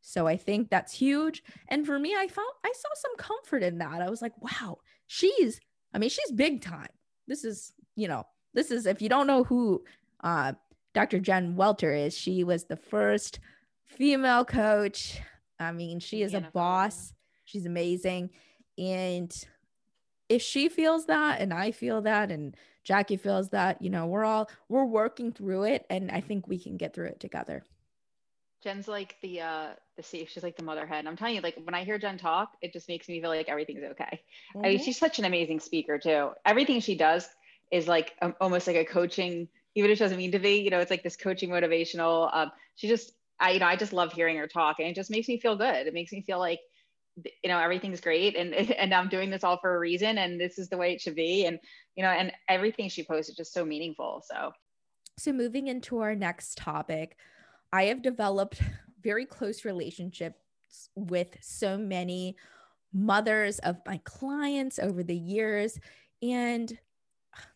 So 0.01 0.27
I 0.27 0.35
think 0.35 0.69
that's 0.69 0.93
huge. 0.93 1.43
And 1.69 1.85
for 1.85 1.97
me, 1.97 2.13
I 2.13 2.27
found 2.27 2.49
I 2.65 2.73
saw 2.75 2.89
some 2.95 3.15
comfort 3.17 3.63
in 3.63 3.77
that. 3.77 4.01
I 4.01 4.09
was 4.09 4.21
like, 4.21 4.33
wow, 4.41 4.79
she's, 5.07 5.61
I 5.93 5.97
mean, 5.97 6.09
she's 6.09 6.31
big 6.31 6.61
time. 6.61 6.89
This 7.27 7.45
is, 7.45 7.71
you 7.95 8.07
know, 8.07 8.25
this 8.53 8.69
is, 8.69 8.85
if 8.85 9.01
you 9.01 9.09
don't 9.09 9.27
know 9.27 9.45
who 9.45 9.83
uh, 10.23 10.53
Dr. 10.93 11.19
Jen 11.19 11.55
Welter 11.55 11.93
is, 11.93 12.17
she 12.17 12.43
was 12.43 12.65
the 12.65 12.75
first 12.75 13.39
female 13.85 14.43
coach. 14.43 15.19
I 15.59 15.71
mean, 15.71 15.99
she 15.99 16.21
is 16.21 16.33
a 16.33 16.49
boss. 16.53 17.13
She's 17.45 17.65
amazing. 17.65 18.31
And 18.77 19.33
if 20.29 20.41
she 20.41 20.67
feels 20.67 21.05
that 21.05 21.39
and 21.39 21.53
I 21.53 21.71
feel 21.71 22.01
that 22.01 22.31
and 22.31 22.55
Jackie 22.83 23.17
feels 23.17 23.49
that, 23.49 23.81
you 23.81 23.89
know, 23.89 24.05
we're 24.07 24.25
all 24.25 24.49
we're 24.69 24.85
working 24.85 25.31
through 25.31 25.63
it 25.63 25.85
and 25.89 26.11
I 26.11 26.21
think 26.21 26.47
we 26.47 26.59
can 26.59 26.77
get 26.77 26.93
through 26.93 27.07
it 27.07 27.19
together. 27.19 27.63
Jen's 28.63 28.87
like 28.87 29.17
the 29.21 29.41
uh 29.41 29.67
the 29.95 30.03
safe, 30.03 30.29
she's 30.29 30.43
like 30.43 30.57
the 30.57 30.63
mother 30.63 30.85
hen. 30.85 31.07
I'm 31.07 31.15
telling 31.15 31.35
you, 31.35 31.41
like 31.41 31.59
when 31.63 31.75
I 31.75 31.83
hear 31.83 31.97
Jen 31.97 32.17
talk, 32.17 32.53
it 32.61 32.73
just 32.73 32.87
makes 32.87 33.07
me 33.07 33.21
feel 33.21 33.29
like 33.29 33.49
everything's 33.49 33.83
okay. 33.91 34.21
Mm-hmm. 34.55 34.59
I 34.59 34.61
mean, 34.61 34.77
mm-hmm. 34.77 34.85
she's 34.85 34.97
such 34.97 35.19
an 35.19 35.25
amazing 35.25 35.59
speaker 35.59 35.97
too. 35.97 36.31
Everything 36.45 36.79
she 36.79 36.95
does 36.95 37.27
is 37.71 37.87
like 37.87 38.13
um, 38.21 38.35
almost 38.39 38.67
like 38.67 38.75
a 38.75 38.85
coaching, 38.85 39.47
even 39.75 39.91
if 39.91 39.97
she 39.97 40.03
doesn't 40.03 40.17
mean 40.17 40.31
to 40.31 40.39
be, 40.39 40.61
you 40.61 40.69
know, 40.69 40.79
it's 40.79 40.91
like 40.91 41.03
this 41.03 41.17
coaching 41.17 41.49
motivational. 41.49 42.29
Um, 42.33 42.51
she 42.75 42.87
just 42.87 43.13
I, 43.39 43.51
you 43.51 43.59
know, 43.59 43.65
I 43.65 43.75
just 43.75 43.93
love 43.93 44.13
hearing 44.13 44.37
her 44.37 44.47
talk 44.47 44.79
and 44.79 44.87
it 44.87 44.95
just 44.95 45.11
makes 45.11 45.27
me 45.27 45.39
feel 45.39 45.55
good. 45.55 45.87
It 45.87 45.93
makes 45.93 46.11
me 46.11 46.21
feel 46.21 46.39
like 46.39 46.59
you 47.15 47.49
know 47.49 47.59
everything's 47.59 48.01
great 48.01 48.35
and 48.35 48.53
and 48.53 48.93
i'm 48.93 49.09
doing 49.09 49.29
this 49.29 49.43
all 49.43 49.57
for 49.57 49.75
a 49.75 49.79
reason 49.79 50.17
and 50.17 50.39
this 50.39 50.57
is 50.57 50.69
the 50.69 50.77
way 50.77 50.93
it 50.93 51.01
should 51.01 51.15
be 51.15 51.45
and 51.45 51.59
you 51.95 52.03
know 52.03 52.09
and 52.09 52.31
everything 52.49 52.89
she 52.89 53.03
posts 53.03 53.29
is 53.29 53.35
just 53.35 53.53
so 53.53 53.63
meaningful 53.65 54.23
so. 54.27 54.51
So 55.19 55.31
moving 55.31 55.67
into 55.67 55.99
our 55.99 56.15
next 56.15 56.57
topic 56.57 57.17
i 57.71 57.85
have 57.85 58.01
developed 58.01 58.61
very 59.03 59.25
close 59.25 59.65
relationships 59.65 60.37
with 60.95 61.37
so 61.41 61.77
many 61.77 62.35
mothers 62.93 63.59
of 63.59 63.77
my 63.85 63.99
clients 64.03 64.79
over 64.79 65.03
the 65.03 65.15
years 65.15 65.79
and 66.21 66.77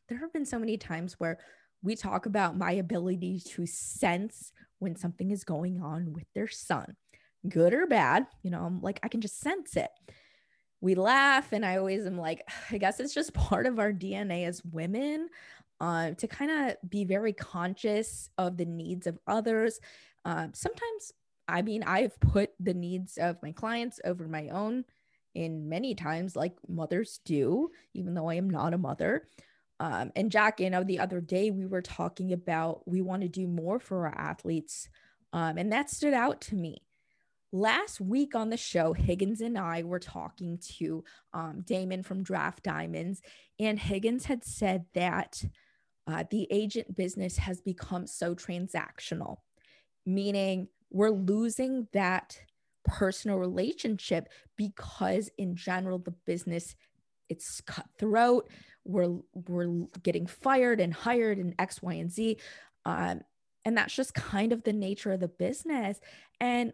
there 0.09 0.19
have 0.19 0.33
been 0.33 0.45
so 0.45 0.59
many 0.59 0.77
times 0.77 1.13
where 1.19 1.39
we 1.81 1.95
talk 1.95 2.25
about 2.25 2.57
my 2.57 2.71
ability 2.71 3.39
to 3.39 3.65
sense 3.65 4.51
when 4.79 4.95
something 4.95 5.31
is 5.31 5.43
going 5.43 5.81
on 5.81 6.13
with 6.13 6.25
their 6.33 6.47
son 6.47 6.95
good 7.47 7.73
or 7.73 7.87
bad. 7.87 8.27
You 8.43 8.51
know, 8.51 8.63
I'm 8.63 8.81
like, 8.81 8.99
I 9.03 9.07
can 9.07 9.21
just 9.21 9.39
sense 9.39 9.75
it. 9.75 9.89
We 10.79 10.95
laugh, 10.95 11.53
and 11.53 11.65
I 11.65 11.77
always 11.77 12.05
am 12.05 12.17
like, 12.17 12.47
I 12.71 12.77
guess 12.77 12.99
it's 12.99 13.13
just 13.13 13.33
part 13.35 13.65
of 13.65 13.79
our 13.79 13.91
DNA 13.91 14.45
as 14.47 14.63
women 14.63 15.29
uh, 15.79 16.11
to 16.11 16.27
kind 16.27 16.51
of 16.51 16.89
be 16.89 17.05
very 17.05 17.33
conscious 17.33 18.29
of 18.37 18.57
the 18.57 18.65
needs 18.65 19.07
of 19.07 19.19
others. 19.27 19.79
Uh, 20.25 20.47
sometimes, 20.53 21.11
I 21.47 21.61
mean, 21.61 21.83
I've 21.83 22.19
put 22.19 22.51
the 22.59 22.73
needs 22.73 23.17
of 23.17 23.41
my 23.41 23.51
clients 23.51 23.99
over 24.03 24.27
my 24.27 24.49
own 24.49 24.85
in 25.35 25.69
many 25.69 25.93
times, 25.93 26.35
like 26.35 26.55
mothers 26.67 27.19
do, 27.23 27.69
even 27.93 28.15
though 28.15 28.27
I 28.27 28.35
am 28.35 28.49
not 28.49 28.73
a 28.73 28.77
mother. 28.77 29.27
Um, 29.79 30.11
and 30.15 30.31
Jack, 30.31 30.59
you 30.59 30.71
know, 30.71 30.83
the 30.83 30.99
other 30.99 31.21
day 31.21 31.51
we 31.51 31.67
were 31.67 31.83
talking 31.83 32.33
about 32.33 32.87
we 32.87 33.01
want 33.01 33.21
to 33.21 33.27
do 33.27 33.47
more 33.47 33.79
for 33.79 34.07
our 34.07 34.15
athletes. 34.17 34.89
Um, 35.33 35.57
and 35.59 35.71
that 35.71 35.91
stood 35.91 36.13
out 36.13 36.41
to 36.41 36.55
me 36.55 36.81
last 37.51 37.99
week 38.01 38.35
on 38.35 38.49
the 38.49 38.57
show, 38.57 38.93
Higgins 38.93 39.41
and 39.41 39.57
I 39.57 39.83
were 39.83 39.99
talking 39.99 40.59
to 40.77 41.03
um, 41.33 41.63
Damon 41.65 42.03
from 42.03 42.23
Draft 42.23 42.63
Diamonds, 42.63 43.21
and 43.59 43.79
Higgins 43.79 44.25
had 44.25 44.43
said 44.43 44.85
that 44.93 45.43
uh, 46.07 46.23
the 46.29 46.47
agent 46.51 46.95
business 46.95 47.37
has 47.37 47.61
become 47.61 48.07
so 48.07 48.33
transactional, 48.35 49.37
meaning 50.05 50.67
we're 50.89 51.11
losing 51.11 51.87
that 51.93 52.39
personal 52.85 53.37
relationship 53.37 54.29
because, 54.55 55.29
in 55.37 55.55
general, 55.55 55.99
the 55.99 56.15
business 56.25 56.75
it's 57.29 57.61
cutthroat. 57.61 58.49
We're 58.85 59.17
we're 59.33 59.87
getting 60.01 60.27
fired 60.27 60.79
and 60.79 60.93
hired 60.93 61.37
and 61.37 61.53
X, 61.59 61.81
Y, 61.81 61.93
and 61.93 62.11
Z. 62.11 62.37
Um, 62.85 63.21
and 63.65 63.77
that's 63.77 63.93
just 63.93 64.13
kind 64.13 64.53
of 64.53 64.63
the 64.63 64.71
nature 64.71 65.11
of 65.11 65.19
the 65.19 65.27
business. 65.27 65.99
And 66.39 66.71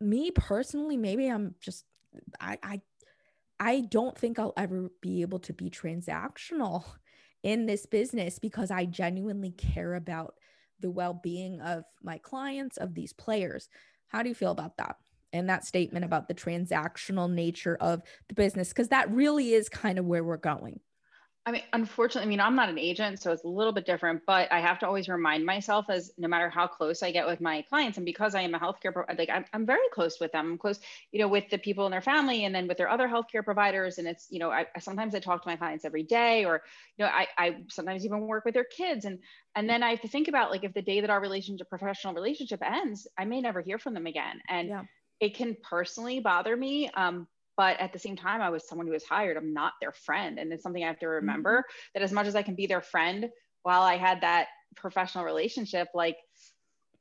me 0.00 0.30
personally, 0.30 0.96
maybe 0.96 1.28
I'm 1.28 1.54
just 1.60 1.84
I 2.40 2.58
I 2.62 2.80
I 3.58 3.80
don't 3.80 4.16
think 4.16 4.38
I'll 4.38 4.52
ever 4.56 4.90
be 5.00 5.22
able 5.22 5.38
to 5.40 5.52
be 5.52 5.70
transactional 5.70 6.84
in 7.42 7.66
this 7.66 7.86
business 7.86 8.38
because 8.38 8.70
I 8.70 8.84
genuinely 8.84 9.52
care 9.52 9.94
about 9.94 10.34
the 10.80 10.90
well-being 10.90 11.60
of 11.60 11.84
my 12.02 12.18
clients 12.18 12.76
of 12.76 12.94
these 12.94 13.12
players. 13.12 13.68
How 14.08 14.22
do 14.22 14.28
you 14.28 14.34
feel 14.34 14.50
about 14.50 14.76
that? 14.76 14.96
And 15.32 15.48
that 15.48 15.64
statement 15.64 16.04
about 16.04 16.28
the 16.28 16.34
transactional 16.34 17.30
nature 17.30 17.76
of 17.80 18.02
the 18.28 18.34
business 18.34 18.68
because 18.68 18.88
that 18.88 19.10
really 19.10 19.52
is 19.52 19.68
kind 19.68 19.98
of 19.98 20.04
where 20.04 20.24
we're 20.24 20.36
going. 20.36 20.80
I 21.48 21.52
mean, 21.52 21.62
unfortunately, 21.72 22.26
I 22.26 22.28
mean, 22.28 22.40
I'm 22.40 22.56
not 22.56 22.68
an 22.68 22.76
agent, 22.76 23.22
so 23.22 23.30
it's 23.30 23.44
a 23.44 23.48
little 23.48 23.72
bit 23.72 23.86
different, 23.86 24.22
but 24.26 24.50
I 24.50 24.58
have 24.58 24.80
to 24.80 24.86
always 24.86 25.08
remind 25.08 25.46
myself 25.46 25.86
as 25.88 26.10
no 26.18 26.26
matter 26.26 26.50
how 26.50 26.66
close 26.66 27.04
I 27.04 27.12
get 27.12 27.24
with 27.24 27.40
my 27.40 27.62
clients, 27.68 27.98
and 27.98 28.04
because 28.04 28.34
I 28.34 28.40
am 28.40 28.52
a 28.56 28.58
healthcare, 28.58 28.92
pro- 28.92 29.04
like 29.16 29.30
I'm, 29.30 29.44
I'm 29.52 29.64
very 29.64 29.88
close 29.92 30.18
with 30.18 30.32
them. 30.32 30.50
I'm 30.50 30.58
close, 30.58 30.80
you 31.12 31.20
know, 31.20 31.28
with 31.28 31.48
the 31.48 31.58
people 31.58 31.86
in 31.86 31.92
their 31.92 32.00
family 32.00 32.46
and 32.46 32.52
then 32.52 32.66
with 32.66 32.78
their 32.78 32.88
other 32.88 33.06
healthcare 33.06 33.44
providers. 33.44 33.98
And 33.98 34.08
it's, 34.08 34.26
you 34.28 34.40
know, 34.40 34.50
I, 34.50 34.66
sometimes 34.80 35.14
I 35.14 35.20
talk 35.20 35.44
to 35.44 35.48
my 35.48 35.54
clients 35.54 35.84
every 35.84 36.02
day, 36.02 36.44
or, 36.44 36.64
you 36.98 37.04
know, 37.04 37.12
I, 37.12 37.28
I 37.38 37.56
sometimes 37.68 38.04
even 38.04 38.22
work 38.22 38.44
with 38.44 38.54
their 38.54 38.64
kids. 38.64 39.04
And, 39.04 39.20
and 39.54 39.70
then 39.70 39.84
I 39.84 39.90
have 39.90 40.00
to 40.00 40.08
think 40.08 40.26
about 40.26 40.50
like, 40.50 40.64
if 40.64 40.74
the 40.74 40.82
day 40.82 41.00
that 41.00 41.10
our 41.10 41.20
relationship, 41.20 41.70
professional 41.70 42.12
relationship 42.12 42.60
ends, 42.60 43.06
I 43.16 43.24
may 43.24 43.40
never 43.40 43.60
hear 43.60 43.78
from 43.78 43.94
them 43.94 44.06
again. 44.06 44.40
And 44.48 44.68
yeah. 44.68 44.82
it 45.20 45.36
can 45.36 45.56
personally 45.62 46.18
bother 46.18 46.56
me. 46.56 46.90
Um, 46.90 47.28
but 47.56 47.78
at 47.80 47.92
the 47.92 47.98
same 47.98 48.16
time 48.16 48.40
i 48.40 48.50
was 48.50 48.66
someone 48.66 48.86
who 48.86 48.92
was 48.92 49.04
hired. 49.04 49.36
I'm 49.36 49.52
not 49.52 49.74
their 49.80 49.92
friend. 49.92 50.38
And 50.38 50.52
it's 50.52 50.62
something 50.62 50.84
i 50.84 50.88
have 50.88 50.98
to 51.00 51.08
remember 51.08 51.58
mm-hmm. 51.58 51.90
that 51.94 52.02
as 52.02 52.12
much 52.12 52.26
as 52.26 52.36
i 52.36 52.42
can 52.42 52.54
be 52.54 52.66
their 52.66 52.82
friend 52.82 53.30
while 53.62 53.82
i 53.82 53.96
had 53.96 54.20
that 54.20 54.48
professional 54.74 55.24
relationship 55.24 55.88
like 55.94 56.16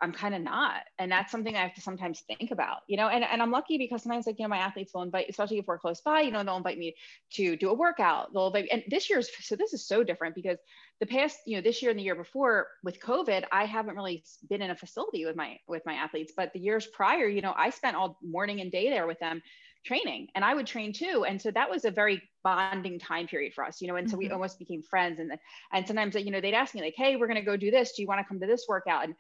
i'm 0.02 0.12
kind 0.12 0.36
of 0.36 0.42
not. 0.42 0.82
And 1.00 1.12
that's 1.12 1.32
something 1.32 1.56
i 1.56 1.62
have 1.62 1.74
to 1.76 1.82
sometimes 1.82 2.22
think 2.22 2.52
about 2.52 2.80
you 2.88 2.98
know? 2.98 3.08
And, 3.08 3.24
and 3.24 3.42
i'm 3.42 3.52
lucky 3.52 3.78
because 3.78 4.04
sometimes 4.04 4.28
like 4.28 4.40
you 4.40 4.44
know 4.44 4.50
my 4.50 4.58
athletes 4.58 4.94
will 4.94 5.04
invite 5.04 5.28
especially 5.30 5.60
if 5.60 5.68
we're 5.68 5.80
close 5.80 6.02
by 6.02 6.22
you 6.22 6.32
know 6.32 6.44
they'll 6.44 6.58
invite 6.58 6.78
me 6.78 6.96
to 7.34 7.56
do 7.56 7.70
a 7.70 7.74
workout. 7.74 8.34
They'll 8.34 8.48
invite 8.48 8.70
and 8.72 8.84
this 8.88 9.10
year's 9.10 9.30
so 9.40 9.56
this 9.56 9.74
is 9.74 9.88
so 9.88 10.04
different 10.04 10.36
because 10.36 10.58
the 11.00 11.06
past 11.06 11.40
you 11.46 11.56
know 11.56 11.62
this 11.62 11.82
year 11.82 11.92
and 11.92 12.00
the 12.00 12.04
year 12.04 12.16
before 12.16 12.68
with 12.84 13.00
covid 13.00 13.44
i 13.52 13.66
haven't 13.66 13.96
really 13.96 14.24
been 14.50 14.62
in 14.62 14.72
a 14.72 14.76
facility 14.76 15.26
with 15.26 15.36
my 15.36 15.58
with 15.68 15.86
my 15.86 15.94
athletes. 15.94 16.34
But 16.36 16.54
the 16.54 16.60
years 16.60 16.88
prior 16.88 17.28
you 17.28 17.42
know 17.42 17.54
i 17.58 17.70
spent 17.70 17.98
all 17.98 18.18
morning 18.24 18.62
and 18.62 18.72
day 18.72 18.90
there 18.90 19.08
with 19.08 19.20
them 19.20 19.42
training 19.86 20.28
and 20.36 20.44
I 20.44 20.54
would 20.54 20.68
train 20.68 20.92
too. 20.92 21.26
And 21.28 21.42
so 21.42 21.52
that 21.52 21.70
was 21.70 21.86
a 21.86 21.92
very 21.92 22.22
bonding 22.44 23.00
time 23.00 23.28
period 23.28 23.54
for 23.54 23.64
us, 23.64 23.82
you 23.82 23.88
know, 23.88 23.96
and 23.96 24.10
so 24.10 24.18
mm-hmm. 24.18 24.28
we 24.28 24.32
almost 24.32 24.60
became 24.60 24.82
friends. 24.82 25.20
And, 25.20 25.32
and 25.72 25.88
sometimes, 25.88 26.16
you 26.16 26.32
know, 26.32 26.42
they'd 26.42 26.54
ask 26.54 26.74
me 26.74 26.82
like, 26.82 26.96
Hey, 26.98 27.16
we're 27.16 27.28
going 27.28 27.40
to 27.40 27.46
go 27.46 27.56
do 27.56 27.72
this. 27.72 27.94
Do 27.94 28.02
you 28.02 28.08
want 28.08 28.20
to 28.20 28.26
come 28.26 28.40
to 28.40 28.48
this 28.48 28.66
workout? 28.68 29.06
And 29.06 29.16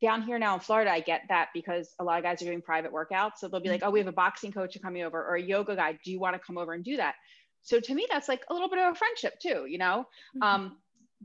down 0.00 0.22
here 0.22 0.38
now 0.38 0.54
in 0.54 0.60
Florida, 0.60 0.90
I 0.90 1.00
get 1.00 1.22
that 1.28 1.48
because 1.52 1.94
a 1.98 2.04
lot 2.04 2.18
of 2.18 2.24
guys 2.24 2.40
are 2.40 2.46
doing 2.46 2.62
private 2.62 2.92
workouts. 2.92 3.32
So 3.38 3.48
they'll 3.48 3.60
be 3.60 3.68
like, 3.68 3.82
Oh, 3.84 3.90
we 3.90 3.98
have 3.98 4.08
a 4.08 4.12
boxing 4.12 4.52
coach 4.52 4.76
coming 4.80 5.02
over 5.02 5.22
or 5.22 5.34
a 5.34 5.42
yoga 5.42 5.76
guy. 5.76 5.98
Do 6.04 6.10
you 6.10 6.20
want 6.20 6.34
to 6.34 6.40
come 6.40 6.58
over 6.58 6.72
and 6.72 6.84
do 6.84 6.96
that? 6.96 7.14
So 7.62 7.80
to 7.80 7.94
me, 7.94 8.06
that's 8.10 8.28
like 8.28 8.44
a 8.48 8.52
little 8.52 8.68
bit 8.68 8.78
of 8.78 8.92
a 8.92 8.94
friendship 8.94 9.38
too, 9.40 9.66
you 9.66 9.78
know? 9.78 10.06
Mm-hmm. 10.36 10.42
Um, 10.42 10.76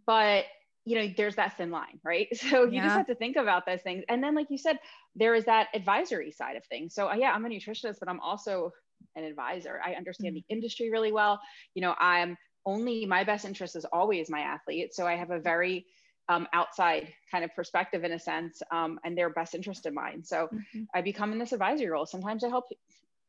but 0.05 0.45
you 0.89 0.95
know 0.95 1.13
there's 1.15 1.35
that 1.35 1.55
thin 1.55 1.69
line 1.69 1.99
right 2.03 2.27
so 2.33 2.63
you 2.63 2.73
yeah. 2.73 2.85
just 2.85 2.97
have 2.97 3.07
to 3.07 3.15
think 3.15 3.35
about 3.35 3.65
those 3.65 3.81
things 3.81 4.03
and 4.09 4.23
then 4.23 4.33
like 4.33 4.47
you 4.49 4.57
said 4.57 4.77
there 5.15 5.35
is 5.35 5.45
that 5.45 5.67
advisory 5.75 6.31
side 6.31 6.55
of 6.55 6.65
things 6.65 6.95
so 6.95 7.07
uh, 7.09 7.13
yeah 7.13 7.31
i'm 7.31 7.45
a 7.45 7.49
nutritionist 7.49 7.97
but 7.99 8.09
i'm 8.09 8.19
also 8.19 8.71
an 9.15 9.23
advisor 9.23 9.79
i 9.85 9.93
understand 9.93 10.35
mm-hmm. 10.35 10.41
the 10.49 10.55
industry 10.55 10.89
really 10.89 11.11
well 11.11 11.39
you 11.75 11.81
know 11.81 11.93
i'm 11.99 12.35
only 12.65 13.05
my 13.05 13.23
best 13.23 13.45
interest 13.45 13.75
is 13.75 13.85
always 13.93 14.29
my 14.29 14.41
athlete 14.41 14.93
so 14.93 15.05
i 15.05 15.15
have 15.15 15.29
a 15.29 15.39
very 15.39 15.85
um, 16.29 16.47
outside 16.53 17.11
kind 17.31 17.43
of 17.43 17.53
perspective 17.55 18.03
in 18.03 18.11
a 18.11 18.19
sense 18.19 18.61
um, 18.71 18.99
and 19.03 19.17
their 19.17 19.31
best 19.31 19.55
interest 19.55 19.87
in 19.87 19.95
mind. 19.95 20.27
So 20.27 20.47
mm-hmm. 20.53 20.83
I 20.93 21.01
become 21.01 21.33
in 21.33 21.39
this 21.39 21.53
advisory 21.53 21.89
role. 21.89 22.05
Sometimes 22.05 22.43
I 22.43 22.49
help, 22.49 22.65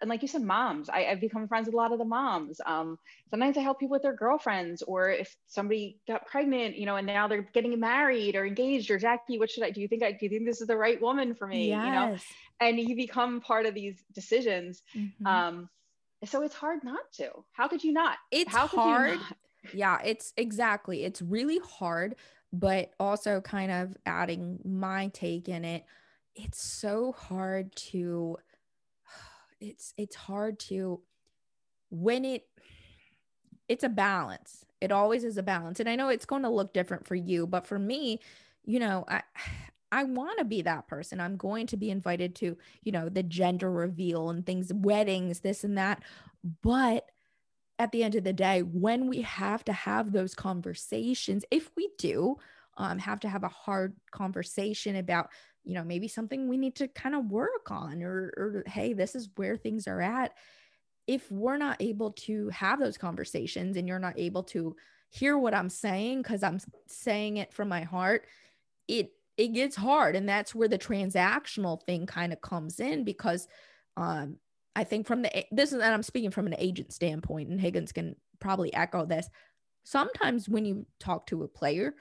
and 0.00 0.08
like 0.08 0.22
you 0.22 0.28
said, 0.28 0.42
moms. 0.42 0.88
I, 0.88 1.02
have 1.02 1.20
become 1.20 1.46
friends 1.46 1.66
with 1.66 1.74
a 1.74 1.76
lot 1.76 1.92
of 1.92 1.98
the 1.98 2.04
moms. 2.04 2.60
Um, 2.64 2.98
sometimes 3.28 3.56
I 3.56 3.60
help 3.60 3.78
people 3.78 3.92
with 3.92 4.02
their 4.02 4.14
girlfriends, 4.14 4.82
or 4.82 5.10
if 5.10 5.36
somebody 5.46 5.98
got 6.06 6.26
pregnant, 6.26 6.76
you 6.76 6.86
know, 6.86 6.96
and 6.96 7.06
now 7.06 7.28
they're 7.28 7.48
getting 7.52 7.78
married 7.78 8.34
or 8.34 8.46
engaged, 8.46 8.90
or 8.90 8.98
Jackie, 8.98 9.38
what 9.38 9.50
should 9.50 9.62
I 9.62 9.70
do? 9.70 9.80
You 9.80 9.88
think 9.88 10.02
I 10.02 10.12
do 10.12 10.18
you 10.22 10.28
think 10.30 10.46
this 10.46 10.60
is 10.60 10.66
the 10.66 10.76
right 10.76 11.00
woman 11.00 11.34
for 11.34 11.46
me? 11.46 11.68
Yes. 11.68 11.84
You 11.84 11.92
know, 11.92 12.18
and 12.60 12.78
you 12.78 12.96
become 12.96 13.40
part 13.40 13.66
of 13.66 13.74
these 13.74 14.02
decisions. 14.14 14.82
Mm-hmm. 14.96 15.26
Um, 15.26 15.68
so 16.24 16.42
it's 16.42 16.54
hard 16.54 16.82
not 16.84 17.12
to. 17.14 17.30
How 17.52 17.68
could 17.68 17.84
you 17.84 17.92
not? 17.92 18.16
It's 18.30 18.52
How 18.52 18.66
hard. 18.66 19.18
Yeah, 19.74 19.98
it's 20.02 20.32
exactly. 20.36 21.04
It's 21.04 21.20
really 21.20 21.58
hard 21.58 22.16
but 22.52 22.90
also 22.98 23.40
kind 23.40 23.70
of 23.70 23.96
adding 24.06 24.58
my 24.64 25.06
take 25.14 25.48
in 25.48 25.64
it 25.64 25.84
it's 26.34 26.62
so 26.62 27.12
hard 27.12 27.74
to 27.74 28.36
it's 29.60 29.92
it's 29.96 30.16
hard 30.16 30.58
to 30.58 31.00
when 31.90 32.24
it 32.24 32.44
it's 33.68 33.84
a 33.84 33.88
balance. 33.88 34.64
It 34.80 34.90
always 34.90 35.24
is 35.24 35.36
a 35.36 35.42
balance. 35.42 35.80
And 35.80 35.88
i 35.88 35.96
know 35.96 36.08
it's 36.08 36.26
going 36.26 36.42
to 36.42 36.48
look 36.48 36.72
different 36.72 37.06
for 37.06 37.14
you 37.14 37.46
but 37.46 37.66
for 37.66 37.78
me 37.78 38.20
you 38.64 38.78
know 38.78 39.04
i 39.08 39.22
i 39.92 40.04
want 40.04 40.38
to 40.38 40.44
be 40.44 40.62
that 40.62 40.88
person. 40.88 41.20
I'm 41.20 41.36
going 41.36 41.66
to 41.68 41.76
be 41.76 41.90
invited 41.90 42.34
to 42.36 42.56
you 42.82 42.92
know 42.92 43.08
the 43.08 43.22
gender 43.22 43.70
reveal 43.70 44.30
and 44.30 44.44
things 44.44 44.72
weddings 44.72 45.40
this 45.40 45.64
and 45.64 45.78
that. 45.78 46.02
But 46.62 47.06
at 47.80 47.92
the 47.92 48.04
end 48.04 48.14
of 48.14 48.24
the 48.24 48.32
day, 48.34 48.62
when 48.62 49.08
we 49.08 49.22
have 49.22 49.64
to 49.64 49.72
have 49.72 50.12
those 50.12 50.34
conversations, 50.34 51.46
if 51.50 51.70
we 51.76 51.88
do, 51.96 52.36
um, 52.76 52.98
have 52.98 53.20
to 53.20 53.28
have 53.28 53.42
a 53.42 53.48
hard 53.48 53.94
conversation 54.10 54.96
about, 54.96 55.30
you 55.64 55.74
know, 55.74 55.84
maybe 55.84 56.08
something 56.08 56.48
we 56.48 56.56
need 56.56 56.76
to 56.76 56.88
kind 56.88 57.14
of 57.14 57.30
work 57.30 57.70
on, 57.70 58.02
or, 58.02 58.32
or 58.36 58.64
hey, 58.66 58.92
this 58.92 59.14
is 59.14 59.28
where 59.36 59.56
things 59.56 59.86
are 59.86 60.00
at. 60.00 60.32
If 61.06 61.30
we're 61.30 61.58
not 61.58 61.76
able 61.80 62.12
to 62.12 62.48
have 62.50 62.78
those 62.78 62.98
conversations 62.98 63.76
and 63.76 63.86
you're 63.88 63.98
not 63.98 64.18
able 64.18 64.44
to 64.44 64.76
hear 65.10 65.36
what 65.36 65.54
I'm 65.54 65.68
saying 65.68 66.22
because 66.22 66.42
I'm 66.42 66.60
saying 66.86 67.38
it 67.38 67.52
from 67.52 67.68
my 67.68 67.82
heart, 67.82 68.26
it 68.88 69.12
it 69.36 69.48
gets 69.48 69.76
hard, 69.76 70.16
and 70.16 70.28
that's 70.28 70.54
where 70.54 70.68
the 70.68 70.78
transactional 70.78 71.82
thing 71.82 72.06
kind 72.06 72.32
of 72.32 72.40
comes 72.40 72.78
in 72.78 73.04
because 73.04 73.48
um, 73.96 74.36
I 74.76 74.84
think 74.84 75.06
from 75.06 75.22
the 75.22 75.44
this 75.50 75.72
is 75.72 75.80
and 75.80 75.94
I'm 75.94 76.02
speaking 76.02 76.30
from 76.30 76.46
an 76.46 76.56
agent 76.58 76.92
standpoint, 76.92 77.48
and 77.48 77.60
Higgins 77.60 77.92
can 77.92 78.16
probably 78.38 78.72
echo 78.72 79.06
this. 79.06 79.28
Sometimes 79.84 80.48
when 80.48 80.64
you 80.64 80.86
talk 80.98 81.26
to 81.26 81.42
a 81.42 81.48
player, 81.48 81.94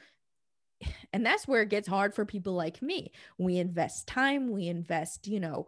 and 1.14 1.26
that's 1.26 1.48
where 1.48 1.62
it 1.62 1.70
gets 1.70 1.88
hard 1.88 2.14
for 2.14 2.26
people 2.26 2.54
like 2.54 2.82
me. 2.82 3.12
We 3.38 3.58
invest 3.58 4.08
time, 4.08 4.52
we 4.52 4.68
invest, 4.68 5.28
you 5.28 5.40
know, 5.40 5.68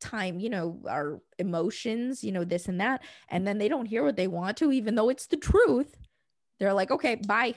time, 0.00 0.40
you 0.40 0.50
know, 0.50 0.80
our 0.88 1.20
emotions, 1.38 2.24
you 2.24 2.32
know, 2.32 2.44
this 2.44 2.66
and 2.66 2.80
that, 2.80 3.02
and 3.28 3.46
then 3.46 3.58
they 3.58 3.68
don't 3.68 3.86
hear 3.86 4.04
what 4.04 4.16
they 4.16 4.26
want 4.26 4.56
to, 4.58 4.72
even 4.72 4.94
though 4.94 5.08
it's 5.08 5.26
the 5.26 5.36
truth. 5.36 5.96
They're 6.58 6.74
like, 6.74 6.90
okay, 6.90 7.14
bye. 7.14 7.54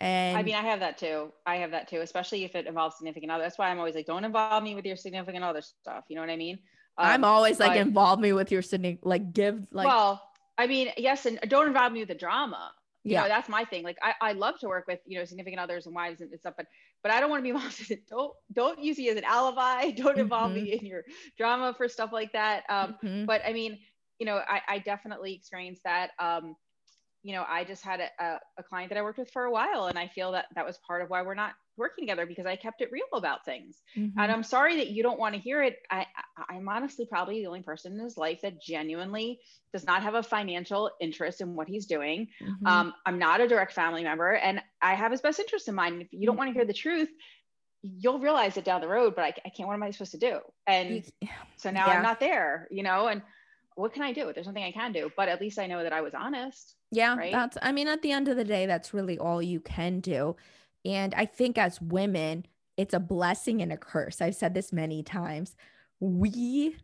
And 0.00 0.36
I 0.36 0.42
mean, 0.42 0.56
I 0.56 0.62
have 0.62 0.80
that 0.80 0.98
too. 0.98 1.32
I 1.46 1.56
have 1.56 1.70
that 1.70 1.88
too, 1.88 2.00
especially 2.00 2.44
if 2.44 2.56
it 2.56 2.66
involves 2.66 2.96
significant 2.96 3.30
other. 3.30 3.44
That's 3.44 3.56
why 3.56 3.68
I'm 3.68 3.78
always 3.78 3.94
like, 3.94 4.06
don't 4.06 4.24
involve 4.24 4.62
me 4.62 4.74
with 4.74 4.84
your 4.84 4.96
significant 4.96 5.44
other 5.44 5.62
stuff. 5.62 6.04
You 6.08 6.16
know 6.16 6.22
what 6.22 6.30
I 6.30 6.36
mean? 6.36 6.58
Um, 6.98 7.06
I'm 7.06 7.24
always 7.24 7.60
like, 7.60 7.76
involve 7.76 8.18
me 8.18 8.32
with 8.32 8.50
your 8.50 8.62
significant, 8.62 9.06
like, 9.06 9.32
give, 9.32 9.64
like, 9.70 9.86
well, 9.86 10.20
I 10.58 10.66
mean, 10.66 10.88
yes, 10.96 11.24
and 11.24 11.38
don't 11.48 11.68
involve 11.68 11.92
me 11.92 12.00
with 12.00 12.08
the 12.08 12.14
drama. 12.14 12.72
You 13.04 13.12
yeah. 13.12 13.22
know, 13.22 13.28
that's 13.28 13.48
my 13.48 13.64
thing. 13.64 13.82
Like, 13.82 13.98
I, 14.02 14.14
I 14.20 14.32
love 14.32 14.60
to 14.60 14.68
work 14.68 14.86
with, 14.86 15.00
you 15.06 15.18
know, 15.18 15.24
significant 15.24 15.60
others 15.60 15.86
and 15.86 15.94
wives 15.94 16.20
and 16.20 16.30
stuff, 16.38 16.54
but, 16.56 16.66
but 17.02 17.10
I 17.10 17.20
don't 17.20 17.30
want 17.30 17.40
to 17.40 17.42
be 17.42 17.48
involved 17.56 17.90
in 17.90 17.98
Don't, 18.08 18.32
don't 18.52 18.82
use 18.82 18.98
me 18.98 19.08
as 19.08 19.16
an 19.16 19.24
alibi. 19.24 19.90
Don't 19.96 20.18
involve 20.18 20.52
mm-hmm. 20.52 20.64
me 20.64 20.72
in 20.78 20.86
your 20.86 21.02
drama 21.36 21.74
for 21.76 21.88
stuff 21.88 22.10
like 22.12 22.32
that. 22.32 22.62
Um, 22.68 22.96
mm-hmm. 23.02 23.24
But 23.24 23.42
I 23.46 23.52
mean, 23.52 23.78
you 24.18 24.26
know, 24.26 24.40
I, 24.48 24.60
I 24.68 24.78
definitely 24.78 25.34
experienced 25.34 25.82
that. 25.84 26.10
Um, 26.20 26.54
you 27.22 27.34
know, 27.34 27.44
I 27.48 27.64
just 27.64 27.84
had 27.84 28.00
a, 28.00 28.40
a, 28.58 28.62
client 28.62 28.88
that 28.88 28.98
I 28.98 29.02
worked 29.02 29.18
with 29.18 29.30
for 29.30 29.44
a 29.44 29.50
while, 29.50 29.86
and 29.86 29.98
I 29.98 30.08
feel 30.08 30.32
that 30.32 30.46
that 30.56 30.66
was 30.66 30.78
part 30.78 31.02
of 31.02 31.10
why 31.10 31.22
we're 31.22 31.34
not 31.34 31.52
working 31.76 32.04
together 32.04 32.26
because 32.26 32.46
I 32.46 32.56
kept 32.56 32.80
it 32.80 32.90
real 32.90 33.04
about 33.12 33.44
things. 33.44 33.80
Mm-hmm. 33.96 34.18
And 34.18 34.32
I'm 34.32 34.42
sorry 34.42 34.76
that 34.78 34.88
you 34.88 35.02
don't 35.02 35.20
want 35.20 35.34
to 35.34 35.40
hear 35.40 35.62
it. 35.62 35.78
I, 35.90 36.06
I'm 36.48 36.68
honestly 36.68 37.06
probably 37.06 37.40
the 37.40 37.46
only 37.46 37.62
person 37.62 37.92
in 37.92 38.00
his 38.00 38.16
life 38.16 38.40
that 38.42 38.60
genuinely 38.60 39.40
does 39.72 39.84
not 39.84 40.02
have 40.02 40.14
a 40.14 40.22
financial 40.22 40.90
interest 41.00 41.40
in 41.40 41.54
what 41.54 41.68
he's 41.68 41.86
doing. 41.86 42.28
Mm-hmm. 42.42 42.66
Um, 42.66 42.94
I'm 43.06 43.18
not 43.18 43.40
a 43.40 43.46
direct 43.46 43.72
family 43.72 44.02
member, 44.02 44.32
and 44.32 44.60
I 44.80 44.94
have 44.94 45.12
his 45.12 45.20
best 45.20 45.38
interest 45.38 45.68
in 45.68 45.76
mind. 45.76 46.02
If 46.02 46.08
you 46.12 46.26
don't 46.26 46.36
want 46.36 46.48
to 46.48 46.54
hear 46.54 46.64
the 46.64 46.74
truth, 46.74 47.10
you'll 47.82 48.18
realize 48.18 48.56
it 48.56 48.64
down 48.64 48.80
the 48.80 48.88
road. 48.88 49.14
But 49.14 49.24
I, 49.24 49.34
I 49.46 49.48
can't. 49.50 49.68
What 49.68 49.74
am 49.74 49.82
I 49.84 49.92
supposed 49.92 50.12
to 50.12 50.18
do? 50.18 50.40
And 50.66 51.04
so 51.56 51.70
now 51.70 51.86
yeah. 51.86 51.94
I'm 51.94 52.02
not 52.02 52.18
there. 52.18 52.66
You 52.72 52.82
know, 52.82 53.06
and 53.06 53.22
what 53.76 53.94
can 53.94 54.02
I 54.02 54.12
do? 54.12 54.32
There's 54.34 54.46
nothing 54.46 54.64
I 54.64 54.72
can 54.72 54.92
do, 54.92 55.10
but 55.16 55.28
at 55.28 55.40
least 55.40 55.58
I 55.58 55.66
know 55.68 55.82
that 55.82 55.92
I 55.92 56.00
was 56.00 56.14
honest. 56.14 56.74
Yeah, 56.92 57.16
right? 57.16 57.32
that's 57.32 57.56
I 57.62 57.72
mean 57.72 57.88
at 57.88 58.02
the 58.02 58.12
end 58.12 58.28
of 58.28 58.36
the 58.36 58.44
day 58.44 58.66
that's 58.66 58.94
really 58.94 59.18
all 59.18 59.42
you 59.42 59.60
can 59.60 60.00
do. 60.00 60.36
And 60.84 61.14
I 61.14 61.24
think 61.24 61.58
as 61.58 61.80
women, 61.80 62.46
it's 62.76 62.94
a 62.94 63.00
blessing 63.00 63.62
and 63.62 63.72
a 63.72 63.76
curse. 63.76 64.20
I've 64.20 64.36
said 64.36 64.54
this 64.54 64.72
many 64.72 65.02
times. 65.02 65.56
We 66.00 66.76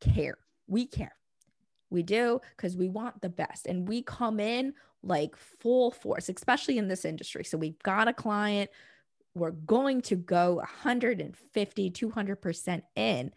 care. 0.00 0.38
We 0.66 0.86
care. 0.86 1.16
We 1.90 2.02
do 2.02 2.40
because 2.56 2.76
we 2.76 2.88
want 2.88 3.22
the 3.22 3.28
best 3.28 3.66
and 3.66 3.88
we 3.88 4.02
come 4.02 4.38
in 4.38 4.74
like 5.02 5.36
full 5.36 5.90
force, 5.90 6.28
especially 6.28 6.78
in 6.78 6.88
this 6.88 7.04
industry. 7.04 7.44
So 7.44 7.56
we've 7.56 7.82
got 7.82 8.08
a 8.08 8.12
client, 8.12 8.70
we're 9.34 9.52
going 9.52 10.02
to 10.02 10.16
go 10.16 10.56
150, 10.56 11.90
200% 11.90 12.82
in. 12.96 13.32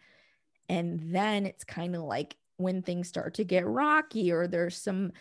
And 0.68 1.00
then 1.14 1.46
it's 1.46 1.64
kind 1.64 1.94
of 1.94 2.02
like 2.02 2.36
when 2.56 2.82
things 2.82 3.08
start 3.08 3.34
to 3.34 3.44
get 3.44 3.66
rocky 3.66 4.32
or 4.32 4.46
there's 4.46 4.76
some 4.76 5.12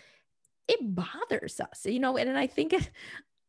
it 0.68 0.80
bothers 0.82 1.60
us 1.60 1.86
you 1.86 2.00
know 2.00 2.18
and, 2.18 2.30
and 2.30 2.38
i 2.38 2.48
think 2.48 2.74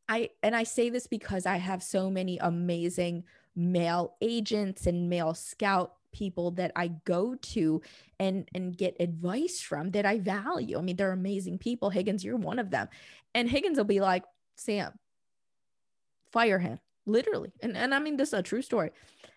i 0.09 0.31
and 0.43 0.55
i 0.55 0.63
say 0.63 0.91
this 0.91 1.07
because 1.07 1.47
i 1.47 1.57
have 1.57 1.83
so 1.83 2.11
many 2.11 2.39
amazing 2.39 3.25
male 3.57 4.15
agents 4.21 4.87
and 4.87 5.11
male 5.11 5.35
scout 5.35 5.95
people 6.13 6.51
that 6.53 6.73
i 6.77 6.89
go 7.05 7.35
to 7.37 7.83
and 8.19 8.49
and 8.55 8.77
get 8.77 8.97
advice 9.01 9.61
from 9.61 9.91
that 9.91 10.07
i 10.07 10.19
value. 10.19 10.79
I 10.79 10.81
mean 10.81 10.97
they're 10.97 11.13
amazing 11.13 11.59
people. 11.59 11.91
Higgins 11.91 12.25
you're 12.25 12.37
one 12.37 12.59
of 12.59 12.71
them. 12.71 12.89
And 13.35 13.49
higgins 13.49 13.77
will 13.77 13.85
be 13.85 14.01
like 14.01 14.25
sam 14.57 14.93
fire 16.33 16.59
him 16.59 16.79
literally. 17.07 17.53
And, 17.61 17.77
and 17.77 17.95
i 17.95 17.99
mean 17.99 18.17
this 18.17 18.29
is 18.29 18.35
a 18.35 18.43
true 18.43 18.63
story. 18.63 18.91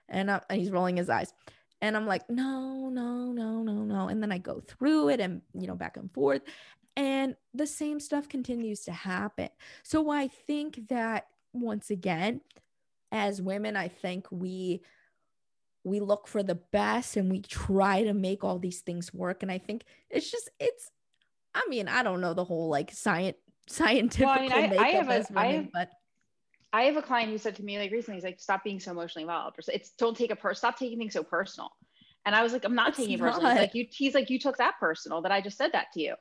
And, 0.07 0.29
uh, 0.29 0.41
and 0.49 0.59
he's 0.59 0.71
rolling 0.71 0.97
his 0.97 1.09
eyes. 1.09 1.33
And 1.81 1.95
I'm 1.97 2.05
like, 2.05 2.29
no, 2.29 2.89
no, 2.89 3.31
no, 3.31 3.63
no, 3.63 3.73
no. 3.83 4.07
And 4.07 4.21
then 4.21 4.31
I 4.31 4.37
go 4.37 4.59
through 4.59 5.09
it 5.09 5.19
and, 5.19 5.41
you 5.53 5.65
know, 5.65 5.73
back 5.73 5.97
and 5.97 6.11
forth. 6.13 6.41
And 6.95 7.35
the 7.53 7.67
same 7.67 7.99
stuff 7.99 8.27
continues 8.27 8.81
to 8.81 8.91
happen. 8.91 9.49
So 9.83 10.09
I 10.11 10.27
think 10.27 10.89
that 10.89 11.27
once 11.53 11.89
again, 11.89 12.41
as 13.11 13.41
women, 13.41 13.75
I 13.75 13.87
think 13.87 14.27
we 14.31 14.81
we 15.83 15.99
look 15.99 16.27
for 16.27 16.43
the 16.43 16.55
best 16.55 17.17
and 17.17 17.31
we 17.31 17.41
try 17.41 18.03
to 18.03 18.13
make 18.13 18.43
all 18.43 18.59
these 18.59 18.81
things 18.81 19.13
work. 19.13 19.41
And 19.41 19.51
I 19.51 19.57
think 19.57 19.83
it's 20.09 20.29
just 20.29 20.49
it's 20.59 20.91
I 21.53 21.65
mean, 21.69 21.87
I 21.87 22.03
don't 22.03 22.21
know 22.21 22.33
the 22.33 22.43
whole 22.43 22.69
like 22.69 22.91
science 22.91 23.37
scientific 23.67 24.25
well, 24.25 24.37
I 24.37 24.41
mean, 24.41 24.79
I, 24.79 24.83
I 24.83 24.87
have 24.89 25.09
a, 25.09 25.25
women, 25.29 25.37
I 25.37 25.45
have, 25.47 25.71
but 25.71 25.89
I 26.73 26.83
have 26.83 26.97
a 26.97 27.01
client 27.01 27.31
who 27.31 27.37
said 27.37 27.55
to 27.57 27.63
me 27.63 27.77
like 27.77 27.91
recently, 27.91 28.17
he's 28.17 28.23
like, 28.23 28.39
stop 28.39 28.63
being 28.63 28.79
so 28.79 28.91
emotionally 28.91 29.23
involved. 29.23 29.59
Or 29.59 29.73
It's 29.73 29.91
don't 29.91 30.15
take 30.15 30.31
a 30.31 30.35
per 30.35 30.53
stop 30.53 30.77
taking 30.77 30.97
things 30.97 31.13
so 31.13 31.23
personal. 31.23 31.71
And 32.25 32.35
I 32.35 32.43
was 32.43 32.53
like, 32.53 32.63
I'm 32.63 32.75
not 32.75 32.89
it's 32.89 32.97
taking 32.97 33.15
it 33.15 33.19
personal. 33.19 33.51
He's 33.51 33.59
like 33.59 33.75
you 33.75 33.87
he's 33.89 34.13
like, 34.13 34.29
you 34.29 34.39
took 34.39 34.57
that 34.57 34.75
personal 34.79 35.21
that 35.23 35.31
I 35.31 35.41
just 35.41 35.57
said 35.57 35.71
that 35.73 35.87
to 35.93 36.01
you. 36.01 36.15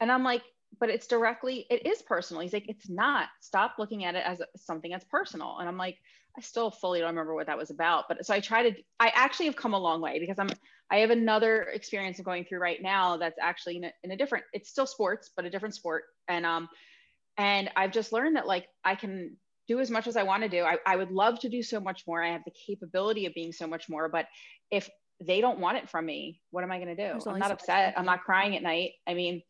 And 0.00 0.10
I'm 0.10 0.24
like, 0.24 0.42
but 0.80 0.90
it's 0.90 1.06
directly, 1.06 1.66
it 1.70 1.86
is 1.86 2.02
personal. 2.02 2.42
He's 2.42 2.52
like, 2.52 2.68
it's 2.68 2.90
not. 2.90 3.28
Stop 3.40 3.76
looking 3.78 4.04
at 4.04 4.14
it 4.14 4.24
as 4.26 4.42
something 4.56 4.90
that's 4.90 5.04
personal. 5.04 5.58
And 5.58 5.68
I'm 5.68 5.78
like, 5.78 5.98
I 6.36 6.40
still 6.40 6.70
fully 6.70 6.98
don't 6.98 7.10
remember 7.10 7.34
what 7.34 7.46
that 7.46 7.56
was 7.56 7.70
about. 7.70 8.06
But 8.08 8.26
so 8.26 8.34
I 8.34 8.40
try 8.40 8.68
to, 8.68 8.76
I 8.98 9.12
actually 9.14 9.46
have 9.46 9.56
come 9.56 9.74
a 9.74 9.78
long 9.78 10.00
way 10.00 10.18
because 10.18 10.38
I'm, 10.38 10.50
I 10.90 10.96
have 10.96 11.10
another 11.10 11.62
experience 11.62 12.18
of 12.18 12.24
going 12.24 12.44
through 12.44 12.58
right 12.58 12.82
now 12.82 13.16
that's 13.16 13.38
actually 13.40 13.76
in 13.76 13.84
a, 13.84 13.92
in 14.02 14.10
a 14.10 14.16
different, 14.16 14.44
it's 14.52 14.68
still 14.68 14.86
sports, 14.86 15.30
but 15.36 15.44
a 15.44 15.50
different 15.50 15.76
sport. 15.76 16.04
And, 16.28 16.44
um, 16.44 16.68
and 17.36 17.70
I've 17.76 17.92
just 17.92 18.12
learned 18.12 18.36
that 18.36 18.46
like 18.46 18.66
I 18.84 18.96
can 18.96 19.36
do 19.68 19.80
as 19.80 19.90
much 19.90 20.06
as 20.06 20.16
I 20.16 20.24
want 20.24 20.42
to 20.42 20.48
do. 20.48 20.62
I, 20.62 20.78
I 20.84 20.96
would 20.96 21.10
love 21.10 21.38
to 21.40 21.48
do 21.48 21.62
so 21.62 21.80
much 21.80 22.02
more. 22.06 22.22
I 22.22 22.32
have 22.32 22.44
the 22.44 22.52
capability 22.66 23.26
of 23.26 23.34
being 23.34 23.52
so 23.52 23.66
much 23.66 23.88
more. 23.88 24.08
But 24.08 24.26
if 24.70 24.90
they 25.20 25.40
don't 25.40 25.60
want 25.60 25.78
it 25.78 25.88
from 25.88 26.04
me, 26.04 26.40
what 26.50 26.64
am 26.64 26.72
I 26.72 26.78
going 26.78 26.94
to 26.94 27.12
do? 27.12 27.30
I'm 27.30 27.38
not 27.38 27.52
upset. 27.52 27.94
I'm 27.96 28.04
not 28.04 28.24
crying 28.24 28.56
at 28.56 28.62
night. 28.62 28.92
I 29.06 29.14
mean, 29.14 29.42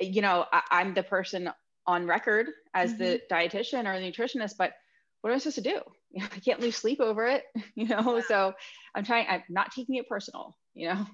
you 0.00 0.22
know, 0.22 0.46
I, 0.52 0.80
am 0.80 0.94
the 0.94 1.02
person 1.02 1.50
on 1.86 2.06
record 2.06 2.46
as 2.72 2.92
mm-hmm. 2.92 3.02
the 3.02 3.22
dietitian 3.30 3.86
or 3.86 3.98
the 3.98 4.10
nutritionist, 4.10 4.54
but 4.58 4.72
what 5.20 5.30
am 5.30 5.36
I 5.36 5.38
supposed 5.38 5.56
to 5.56 5.62
do? 5.62 5.80
You 6.10 6.20
know, 6.22 6.28
I 6.34 6.40
can't 6.40 6.60
lose 6.60 6.76
sleep 6.76 7.00
over 7.00 7.26
it, 7.26 7.44
you 7.74 7.88
know? 7.88 8.16
Yeah. 8.16 8.22
So 8.26 8.54
I'm 8.94 9.04
trying, 9.04 9.26
I'm 9.28 9.42
not 9.48 9.72
taking 9.72 9.96
it 9.96 10.08
personal, 10.08 10.56
you 10.74 10.88
know? 10.88 11.06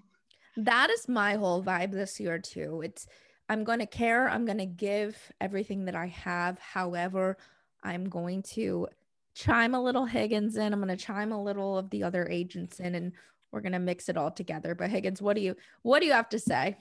That 0.57 0.91
is 0.91 1.09
my 1.09 1.37
whole 1.37 1.62
vibe 1.62 1.93
this 1.93 2.18
year 2.18 2.39
too. 2.39 2.83
It's, 2.85 3.07
I'm 3.49 3.64
going 3.64 3.81
to 3.81 3.87
care. 3.87 4.28
I'm 4.28 4.45
going 4.45 4.59
to 4.59 4.66
give 4.66 5.16
everything 5.41 5.87
that 5.87 5.97
I 5.97 6.07
have. 6.07 6.59
However, 6.61 7.37
I'm 7.83 8.09
going 8.09 8.43
to 8.55 8.87
chime 9.35 9.74
a 9.74 9.83
little 9.83 10.07
Higgins 10.07 10.57
in. 10.57 10.72
I'm 10.72 10.81
going 10.81 10.97
to 10.97 11.05
chime 11.05 11.33
a 11.33 11.43
little 11.43 11.76
of 11.76 11.91
the 11.91 12.05
other 12.05 12.28
agents 12.28 12.78
in, 12.78 12.95
and 12.95 13.12
we're 13.51 13.61
going 13.61 13.72
to 13.72 13.78
mix 13.78 14.09
it 14.09 14.16
all 14.16 14.31
together. 14.31 14.74
But 14.74 14.91
Higgins, 14.91 15.20
what 15.20 15.35
do 15.35 15.43
you 15.43 15.57
what 15.83 16.01
do 16.01 16.07
you 16.07 16.12
have 16.12 16.28
to 16.31 16.39
say? 16.39 16.76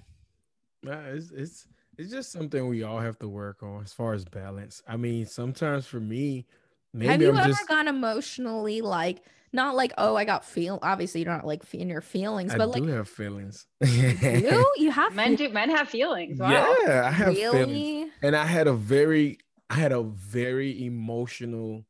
Uh, 0.88 0.98
it's 1.14 1.32
it's 1.32 1.68
it's 2.00 2.12
just 2.12 2.32
something 2.32 2.68
we 2.68 2.84
all 2.84 3.00
have 3.00 3.20
to 3.20 3.30
work 3.30 3.64
on 3.64 3.84
as 3.84 3.94
far 3.94 4.14
as 4.14 4.26
balance. 4.26 4.82
I 4.88 4.98
mean, 4.98 5.28
sometimes 5.28 5.86
for 5.88 6.00
me, 6.00 6.48
maybe 6.94 7.12
have 7.12 7.22
you 7.22 7.30
I'm 7.30 7.38
ever 7.38 7.48
just 7.48 7.68
gone 7.68 7.88
emotionally 7.88 8.82
like 8.82 9.24
not 9.52 9.76
like 9.76 9.94
oh 9.98 10.16
I 10.16 10.26
got 10.26 10.46
feel 10.46 10.80
obviously 10.82 11.22
you're 11.24 11.32
not 11.34 11.46
like 11.46 11.72
in 11.74 11.90
your 11.90 12.02
feelings, 12.02 12.54
I 12.54 12.58
but 12.58 12.72
do 12.72 12.82
like 12.82 12.90
have 12.90 13.10
feelings. 13.10 13.68
you 13.86 14.74
you 14.78 14.92
have 14.92 15.16
Men 15.16 15.36
do 15.36 15.50
men 15.50 15.70
have 15.70 15.90
feelings. 15.90 16.40
Wow. 16.40 16.76
Yeah, 16.88 17.04
I 17.08 17.12
have 17.12 17.36
feelings. 17.36 17.90
really 17.90 18.12
and 18.22 18.36
I 18.36 18.46
had 18.46 18.68
a 18.68 18.74
very 18.74 19.40
I 19.70 19.76
had 19.76 19.92
a 19.92 20.04
very 20.04 20.86
emotional 20.86 21.86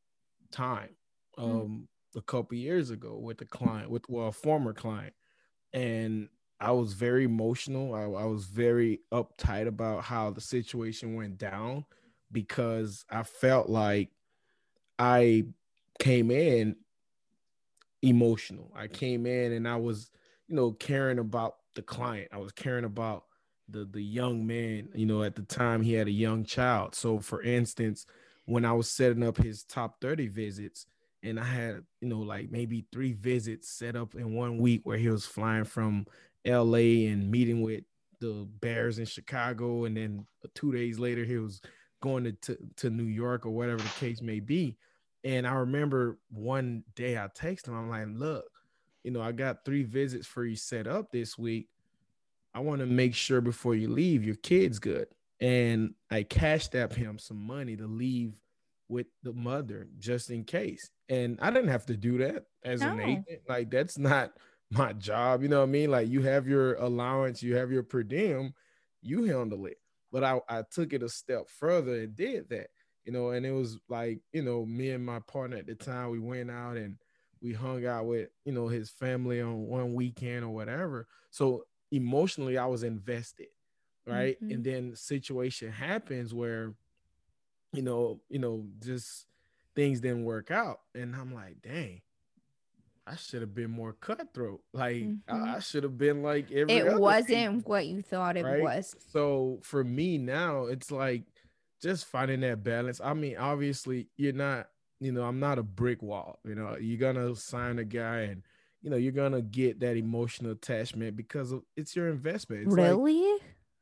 time 0.52 0.96
Mm. 1.38 1.64
um 1.66 1.90
a 2.18 2.22
couple 2.22 2.58
years 2.58 2.90
ago 2.90 3.18
with 3.18 3.42
a 3.42 3.46
client 3.46 3.90
with 3.90 4.10
well 4.10 4.28
a 4.28 4.32
former 4.32 4.74
client 4.74 5.14
and 5.74 6.30
I 6.60 6.72
was 6.72 6.94
very 6.94 7.24
emotional. 7.24 7.94
I, 7.94 8.04
I 8.04 8.26
was 8.26 8.46
very 8.46 9.02
uptight 9.12 9.68
about 9.68 10.04
how 10.04 10.32
the 10.32 10.42
situation 10.42 11.16
went 11.16 11.38
down 11.38 11.86
because 12.32 13.06
I 13.10 13.24
felt 13.24 13.70
like 13.70 14.10
I 14.98 15.46
came 16.00 16.32
in 16.32 16.76
emotional. 18.02 18.72
I 18.76 18.88
came 18.88 19.26
in 19.26 19.54
and 19.54 19.68
I 19.68 19.78
was 19.78 20.10
you 20.48 20.56
know 20.56 20.72
caring 20.72 21.20
about 21.20 21.56
the 21.76 21.82
client. 21.82 22.30
I 22.32 22.38
was 22.38 22.52
caring 22.52 22.86
about 22.86 23.26
the 23.68 23.86
the 23.86 24.02
young 24.02 24.46
man. 24.46 24.90
You 24.94 25.06
know 25.06 25.24
at 25.24 25.36
the 25.36 25.44
time 25.44 25.82
he 25.82 25.94
had 25.94 26.08
a 26.08 26.12
young 26.12 26.44
child. 26.44 26.96
So 26.96 27.20
for 27.20 27.42
instance 27.42 28.06
when 28.50 28.66
i 28.66 28.74
was 28.74 28.90
setting 28.90 29.24
up 29.24 29.38
his 29.38 29.64
top 29.64 30.02
30 30.02 30.28
visits 30.28 30.88
and 31.22 31.40
i 31.40 31.44
had 31.44 31.84
you 32.02 32.08
know 32.10 32.20
like 32.20 32.50
maybe 32.52 32.86
three 32.92 33.14
visits 33.14 33.70
set 33.70 33.96
up 33.96 34.16
in 34.16 34.34
one 34.34 34.58
week 34.58 34.82
where 34.84 34.98
he 34.98 35.08
was 35.08 35.26
flying 35.26 35.64
from 35.64 36.06
la 36.46 36.78
and 36.78 37.30
meeting 37.30 37.62
with 37.62 37.84
the 38.20 38.48
bears 38.62 39.00
in 39.00 39.06
chicago 39.06 39.86
and 39.86 39.96
then 39.98 40.26
two 40.56 40.72
days 40.72 41.00
later 41.00 41.24
he 41.24 41.38
was 41.38 41.62
going 42.02 42.24
to, 42.24 42.32
to, 42.34 42.58
to 42.76 42.90
new 42.90 43.04
york 43.04 43.46
or 43.46 43.52
whatever 43.52 43.82
the 43.82 43.90
case 44.00 44.22
may 44.22 44.40
be 44.40 44.78
and 45.24 45.48
i 45.48 45.54
remember 45.54 46.18
one 46.30 46.84
day 46.96 47.18
i 47.18 47.28
texted 47.28 47.68
him 47.68 47.76
i'm 47.76 47.90
like 47.90 48.08
look 48.10 48.46
you 49.04 49.12
know 49.12 49.22
i 49.22 49.32
got 49.32 49.66
three 49.66 49.84
visits 49.84 50.28
for 50.28 50.46
you 50.46 50.56
set 50.56 50.88
up 50.88 51.12
this 51.12 51.38
week 51.38 51.68
I 52.54 52.60
want 52.60 52.80
to 52.80 52.86
make 52.86 53.16
sure 53.16 53.42
before 53.42 53.76
you 53.76 53.90
leave, 53.90 54.24
your 54.24 54.36
kid's 54.36 54.80
good. 54.80 55.08
And 55.40 55.94
I 56.12 56.24
cashed 56.24 56.76
app 56.76 56.94
him 56.94 57.20
some 57.20 57.38
money 57.38 57.76
to 57.78 57.88
leave 57.88 58.34
with 58.90 59.08
the 59.24 59.34
mother 59.34 59.88
just 60.00 60.30
in 60.30 60.44
case. 60.44 60.90
And 61.08 61.40
I 61.42 61.52
didn't 61.52 61.70
have 61.70 61.86
to 61.88 61.96
do 61.96 62.18
that 62.20 62.46
as 62.64 62.82
an 62.82 63.00
agent. 63.00 63.42
Like 63.48 63.70
that's 63.70 63.98
not 63.98 64.34
my 64.72 64.94
job. 64.94 65.42
You 65.42 65.50
know 65.50 65.60
what 65.60 65.70
I 65.70 65.72
mean? 65.72 65.92
Like 65.92 66.10
you 66.10 66.22
have 66.24 66.48
your 66.48 66.76
allowance, 66.76 67.42
you 67.44 67.56
have 67.56 67.72
your 67.72 67.84
per 67.84 68.04
diem, 68.04 68.54
you 69.02 69.24
handle 69.26 69.66
it. 69.66 69.78
But 70.12 70.24
I, 70.24 70.40
I 70.50 70.64
took 70.70 70.94
it 70.94 71.04
a 71.04 71.10
step 71.10 71.50
further 71.50 72.02
and 72.02 72.16
did 72.16 72.50
that, 72.50 72.68
you 73.06 73.12
know, 73.12 73.30
and 73.30 73.46
it 73.46 73.52
was 73.52 73.80
like, 73.88 74.22
you 74.34 74.42
know, 74.42 74.66
me 74.66 74.90
and 74.92 75.06
my 75.06 75.20
partner 75.20 75.58
at 75.58 75.68
the 75.68 75.76
time, 75.76 76.10
we 76.10 76.20
went 76.20 76.50
out 76.50 76.78
and 76.78 76.98
we 77.42 77.54
hung 77.54 77.86
out 77.86 78.06
with, 78.08 78.30
you 78.44 78.52
know, 78.52 78.68
his 78.68 78.90
family 78.90 79.40
on 79.42 79.68
one 79.68 79.94
weekend 79.94 80.44
or 80.44 80.50
whatever. 80.50 81.08
So 81.30 81.64
emotionally 81.92 82.58
I 82.58 82.66
was 82.66 82.84
invested, 82.84 83.48
right? 84.06 84.38
Mhm. 84.42 84.52
And 84.52 84.64
then 84.64 84.96
situation 84.96 85.72
happens 85.72 86.34
where, 86.34 86.74
you 87.74 87.82
know, 87.82 88.22
you 88.30 88.40
know, 88.40 88.68
just 88.80 89.28
things 89.76 90.00
didn't 90.02 90.26
work 90.26 90.52
out, 90.52 90.80
and 90.96 91.16
I'm 91.16 91.34
like, 91.34 91.62
dang, 91.62 92.02
I 93.12 93.16
should 93.16 93.42
have 93.42 93.56
been 93.56 93.72
more 93.72 93.94
cutthroat. 93.94 94.62
Like 94.74 94.96
Mhm. 95.04 95.20
I, 95.28 95.56
I 95.56 95.60
should 95.60 95.84
have 95.84 95.98
been 95.98 96.22
like 96.24 96.52
every. 96.52 96.74
it 96.76 97.00
wasn't 97.00 97.68
what 97.68 97.88
you 97.88 98.02
thought 98.02 98.38
it 98.38 98.44
right? 98.46 98.62
was. 98.62 98.96
So 99.12 99.60
for 99.64 99.84
me 99.84 100.18
now, 100.18 100.66
it's 100.66 100.92
like 100.92 101.24
just 101.82 102.06
finding 102.06 102.42
that 102.42 102.64
balance. 102.64 103.00
I 103.04 103.14
mean, 103.14 103.38
obviously, 103.38 104.10
you're 104.18 104.34
not, 104.34 104.70
you 105.00 105.12
know, 105.12 105.24
I'm 105.24 105.40
not 105.40 105.58
a 105.60 105.64
brick 105.64 106.02
wall. 106.02 106.40
You 106.46 106.56
know, 106.56 106.78
you're 106.80 107.00
gonna 107.00 107.36
sign 107.36 107.80
a 107.80 107.86
guy 107.86 108.22
and 108.22 108.44
you 108.82 108.90
know, 108.90 108.96
you're 108.96 109.12
gonna 109.12 109.42
get 109.42 109.80
that 109.82 109.98
emotional 109.98 110.52
attachment 110.52 111.18
because 111.18 111.52
of 111.52 111.64
it's 111.76 111.96
your 111.96 112.08
investment. 112.10 112.64
It's 112.68 112.76
like- 112.76 112.90
really? 112.92 113.40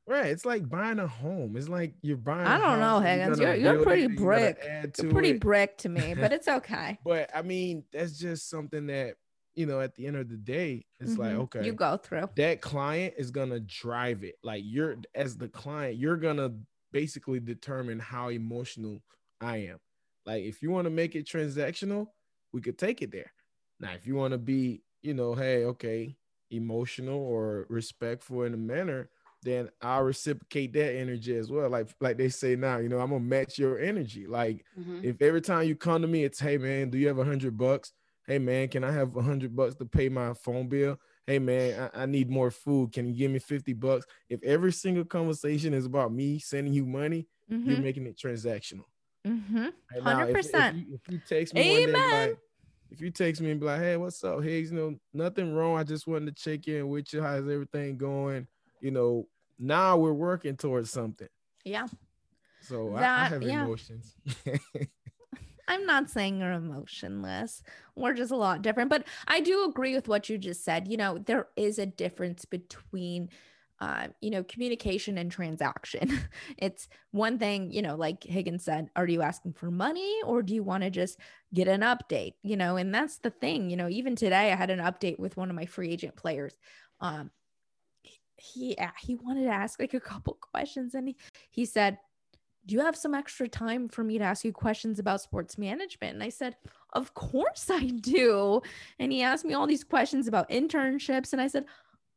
Right. 0.07 0.27
It's 0.27 0.45
like 0.45 0.67
buying 0.69 0.99
a 0.99 1.07
home. 1.07 1.55
It's 1.57 1.69
like 1.69 1.93
you're 2.01 2.17
buying. 2.17 2.47
I 2.47 2.57
don't 2.57 2.79
know, 2.79 2.99
Higgins. 2.99 3.39
You're- 3.39 3.59
you're 3.61 3.83
pretty 3.83 4.07
brick. 4.07 4.57
You're 4.65 4.87
to 4.91 5.09
pretty 5.09 5.31
it. 5.31 5.39
brick 5.41 5.77
to 5.79 5.89
me, 5.89 6.13
but 6.13 6.31
it's 6.33 6.47
okay. 6.59 6.97
But 7.03 7.29
I 7.35 7.41
mean, 7.41 7.83
that's 7.91 8.17
just 8.17 8.49
something 8.49 8.87
that 8.87 9.15
you 9.55 9.65
know. 9.65 9.79
At 9.81 9.95
the 9.95 10.07
end 10.07 10.15
of 10.17 10.29
the 10.29 10.37
day, 10.37 10.85
it's 10.99 11.17
like 11.17 11.33
Mhm. 11.33 11.39
okay, 11.41 11.65
You 11.65 11.73
go 11.73 11.97
through. 11.97 12.29
that 12.37 12.61
client 12.61 13.15
is 13.17 13.31
gonna 13.31 13.59
drive 13.59 14.23
it. 14.23 14.35
Like 14.43 14.63
you're 14.65 14.97
as 15.15 15.35
the 15.37 15.47
client, 15.49 15.97
you're 15.97 16.17
gonna 16.17 16.53
basically 16.91 17.39
determine 17.39 17.99
how 17.99 18.29
emotional 18.29 19.01
I 19.41 19.57
am. 19.57 19.79
Like 20.25 20.43
if 20.43 20.61
you 20.61 20.71
want 20.71 20.85
to 20.85 20.89
make 20.91 21.15
it 21.15 21.25
transactional, 21.25 22.07
we 22.53 22.61
could 22.61 22.77
take 22.77 23.01
it 23.01 23.11
there. 23.11 23.31
Now, 23.79 23.91
if 23.93 24.07
you 24.07 24.15
want 24.15 24.31
to 24.31 24.37
be, 24.37 24.81
you 25.03 25.13
know, 25.13 25.35
hey, 25.35 25.65
okay, 25.65 26.15
emotional 26.49 27.19
or 27.19 27.65
respectful 27.69 28.43
in 28.43 28.53
a 28.53 28.57
manner, 28.57 29.09
then 29.47 29.69
I'll 29.81 30.03
reciprocate 30.03 30.73
that 30.73 30.93
energy 30.95 31.35
as 31.37 31.49
well. 31.49 31.69
Like 31.69 31.87
like 32.01 32.17
they 32.17 32.29
say 32.29 32.55
now, 32.55 32.77
you 32.77 32.89
know, 32.89 32.99
I'm 32.99 33.09
gonna 33.09 33.19
match 33.21 33.57
your 33.57 33.79
energy. 33.79 34.27
Like 34.27 34.65
Mhm. 34.77 35.03
if 35.03 35.21
every 35.21 35.41
time 35.41 35.67
you 35.67 35.75
come 35.75 36.01
to 36.01 36.07
me, 36.07 36.23
it's 36.23 36.39
hey 36.39 36.57
man, 36.57 36.89
do 36.89 36.97
you 36.97 37.07
have 37.07 37.19
a 37.19 37.23
hundred 37.25 37.57
bucks? 37.57 37.93
Hey 38.27 38.39
man, 38.39 38.67
can 38.67 38.83
I 38.83 38.91
have 38.91 39.15
a 39.15 39.21
hundred 39.21 39.55
bucks 39.55 39.75
to 39.75 39.85
pay 39.85 40.09
my 40.09 40.33
phone 40.33 40.67
bill? 40.67 40.99
Hey 41.25 41.39
man, 41.39 41.89
I, 41.93 42.03
I 42.03 42.05
need 42.05 42.29
more 42.29 42.51
food. 42.51 42.91
Can 42.91 43.05
you 43.07 43.13
give 43.13 43.31
me 43.31 43.39
50 43.39 43.73
bucks? 43.73 44.05
If 44.29 44.43
every 44.43 44.71
single 44.73 45.05
conversation 45.05 45.73
is 45.73 45.85
about 45.85 46.11
me 46.11 46.39
sending 46.39 46.73
you 46.73 46.85
money, 46.85 47.27
you're 47.47 47.59
Mm-hmm. 47.59 47.81
making 47.81 48.05
it 48.07 48.17
transactional. 48.17 48.85
Mm-hmm. 49.25 49.57
Right 49.57 50.03
now, 50.03 50.23
if- 50.27 50.37
If, 50.37 50.45
100%. 50.53 50.75
you, 50.75 50.93
if 50.95 51.01
you 51.11 51.19
text 51.19 51.53
me 51.53 51.61
one 51.69 51.85
day, 51.85 51.93
Amen. 51.93 52.29
like, 52.29 52.37
if 52.91 53.01
you 53.01 53.11
text 53.11 53.41
me 53.41 53.51
and 53.51 53.59
be 53.59 53.65
like, 53.65 53.79
hey, 53.81 53.97
what's 53.97 54.23
up, 54.23 54.41
Higgs? 54.41 54.71
You 54.71 54.77
know, 54.77 54.95
nothing 55.13 55.53
wrong. 55.53 55.77
I 55.77 55.83
just 55.83 56.07
wanted 56.07 56.35
to 56.35 56.41
check 56.43 56.67
in 56.67 56.87
with 56.87 57.11
you. 57.13 57.21
How's 57.21 57.47
everything 57.47 57.97
going? 57.97 58.47
You 58.81 58.91
know, 58.91 59.27
now 59.59 59.97
we're 59.97 60.13
working 60.13 60.55
towards 60.57 60.91
something. 60.91 61.29
Yeah. 61.63 61.87
So 62.61 62.95
I, 62.95 63.01
I 63.01 63.25
have 63.25 63.43
yeah. 63.43 63.63
emotions. 63.63 64.15
I'm 65.67 65.85
not 65.85 66.09
saying 66.09 66.39
you're 66.39 66.53
emotionless. 66.53 67.61
We're 67.95 68.13
just 68.13 68.31
a 68.31 68.37
lot 68.37 68.61
different. 68.61 68.89
But 68.89 69.05
I 69.27 69.41
do 69.41 69.65
agree 69.65 69.95
with 69.95 70.07
what 70.07 70.29
you 70.29 70.37
just 70.37 70.63
said. 70.63 70.87
You 70.87 70.97
know, 70.97 71.17
there 71.17 71.47
is 71.57 71.77
a 71.77 71.85
difference 71.85 72.45
between, 72.45 73.29
uh, 73.81 74.07
you 74.21 74.29
know, 74.29 74.43
communication 74.43 75.17
and 75.17 75.29
transaction. 75.29 76.19
it's 76.57 76.87
one 77.11 77.37
thing, 77.37 77.71
you 77.71 77.81
know, 77.81 77.95
like 77.95 78.23
Higgins 78.23 78.63
said, 78.63 78.89
are 78.95 79.07
you 79.07 79.21
asking 79.21 79.53
for 79.53 79.69
money 79.69 80.15
or 80.25 80.41
do 80.41 80.53
you 80.53 80.63
want 80.63 80.83
to 80.83 80.89
just 80.89 81.19
get 81.53 81.67
an 81.67 81.81
update? 81.81 82.35
You 82.43 82.55
know, 82.55 82.77
and 82.77 82.95
that's 82.95 83.17
the 83.17 83.29
thing. 83.29 83.69
You 83.69 83.75
know, 83.75 83.89
even 83.89 84.15
today 84.15 84.53
I 84.53 84.55
had 84.55 84.69
an 84.69 84.79
update 84.79 85.19
with 85.19 85.35
one 85.35 85.49
of 85.49 85.55
my 85.55 85.65
free 85.65 85.91
agent 85.91 86.15
players. 86.15 86.55
Um, 87.01 87.29
he 88.37 88.77
he 88.99 89.15
wanted 89.15 89.43
to 89.43 89.49
ask 89.49 89.79
like 89.79 89.93
a 89.93 89.99
couple 89.99 90.37
questions 90.41 90.93
and 90.93 91.09
he, 91.09 91.17
he 91.49 91.65
said 91.65 91.97
do 92.67 92.75
you 92.75 92.81
have 92.81 92.97
some 92.97 93.15
extra 93.15 93.47
time 93.47 93.87
for 93.87 94.03
me 94.03 94.17
to 94.17 94.25
ask 94.25 94.43
you 94.43 94.51
questions 94.51 94.99
about 94.99 95.21
sports 95.21 95.57
management? 95.57 96.15
And 96.15 96.23
I 96.23 96.29
said, 96.29 96.57
Of 96.93 97.13
course 97.13 97.69
I 97.71 97.85
do. 97.85 98.61
And 98.99 99.11
he 99.11 99.23
asked 99.23 99.45
me 99.45 99.53
all 99.53 99.65
these 99.65 99.85
questions 99.85 100.27
about 100.27 100.49
internships. 100.49 101.31
And 101.31 101.41
I 101.41 101.47
said, 101.47 101.65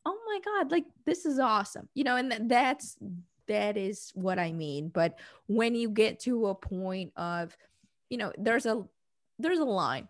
Oh 0.05 0.19
my 0.27 0.41
God, 0.45 0.73
like 0.73 0.87
this 1.07 1.25
is 1.25 1.39
awesome. 1.39 1.89
You 1.95 2.05
know, 2.05 2.17
and 2.17 2.31
th- 2.31 2.43
that's 2.47 2.97
that 3.47 3.77
is 3.77 4.11
what 4.15 4.39
I 4.39 4.53
mean. 4.53 4.89
But 4.89 5.19
when 5.47 5.75
you 5.75 5.89
get 5.89 6.21
to 6.21 6.47
a 6.47 6.55
point 6.55 7.13
of, 7.17 7.57
you 8.09 8.19
know, 8.19 8.33
there's 8.37 8.67
a 8.67 8.85
there's 9.39 9.61
a 9.61 9.65
line. 9.65 10.09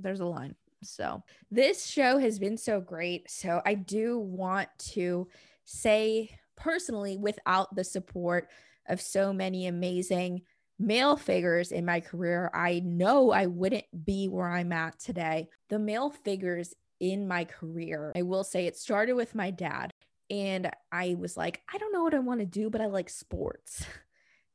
There's 0.00 0.20
a 0.20 0.26
line. 0.26 0.56
So 0.82 1.22
this 1.50 1.86
show 1.86 2.18
has 2.18 2.38
been 2.38 2.56
so 2.56 2.80
great. 2.80 3.30
So 3.30 3.60
I 3.64 3.74
do 3.74 4.18
want 4.18 4.68
to 4.90 5.28
say 5.64 6.30
personally, 6.56 7.16
without 7.16 7.74
the 7.74 7.84
support 7.84 8.48
of 8.88 9.00
so 9.00 9.32
many 9.32 9.66
amazing 9.66 10.42
male 10.78 11.16
figures 11.16 11.72
in 11.72 11.84
my 11.84 12.00
career, 12.00 12.50
I 12.54 12.80
know 12.84 13.30
I 13.30 13.46
wouldn't 13.46 13.84
be 14.04 14.28
where 14.28 14.50
I'm 14.50 14.72
at 14.72 14.98
today. 14.98 15.48
The 15.68 15.78
male 15.78 16.10
figures 16.10 16.74
in 17.00 17.28
my 17.28 17.44
career, 17.44 18.12
I 18.16 18.22
will 18.22 18.44
say 18.44 18.66
it 18.66 18.76
started 18.76 19.14
with 19.14 19.34
my 19.34 19.50
dad. 19.50 19.92
And 20.30 20.70
I 20.92 21.16
was 21.18 21.36
like, 21.36 21.62
I 21.72 21.78
don't 21.78 21.92
know 21.92 22.02
what 22.02 22.14
I 22.14 22.18
want 22.18 22.40
to 22.40 22.46
do, 22.46 22.70
but 22.70 22.80
I 22.80 22.86
like 22.86 23.08
sports. 23.08 23.84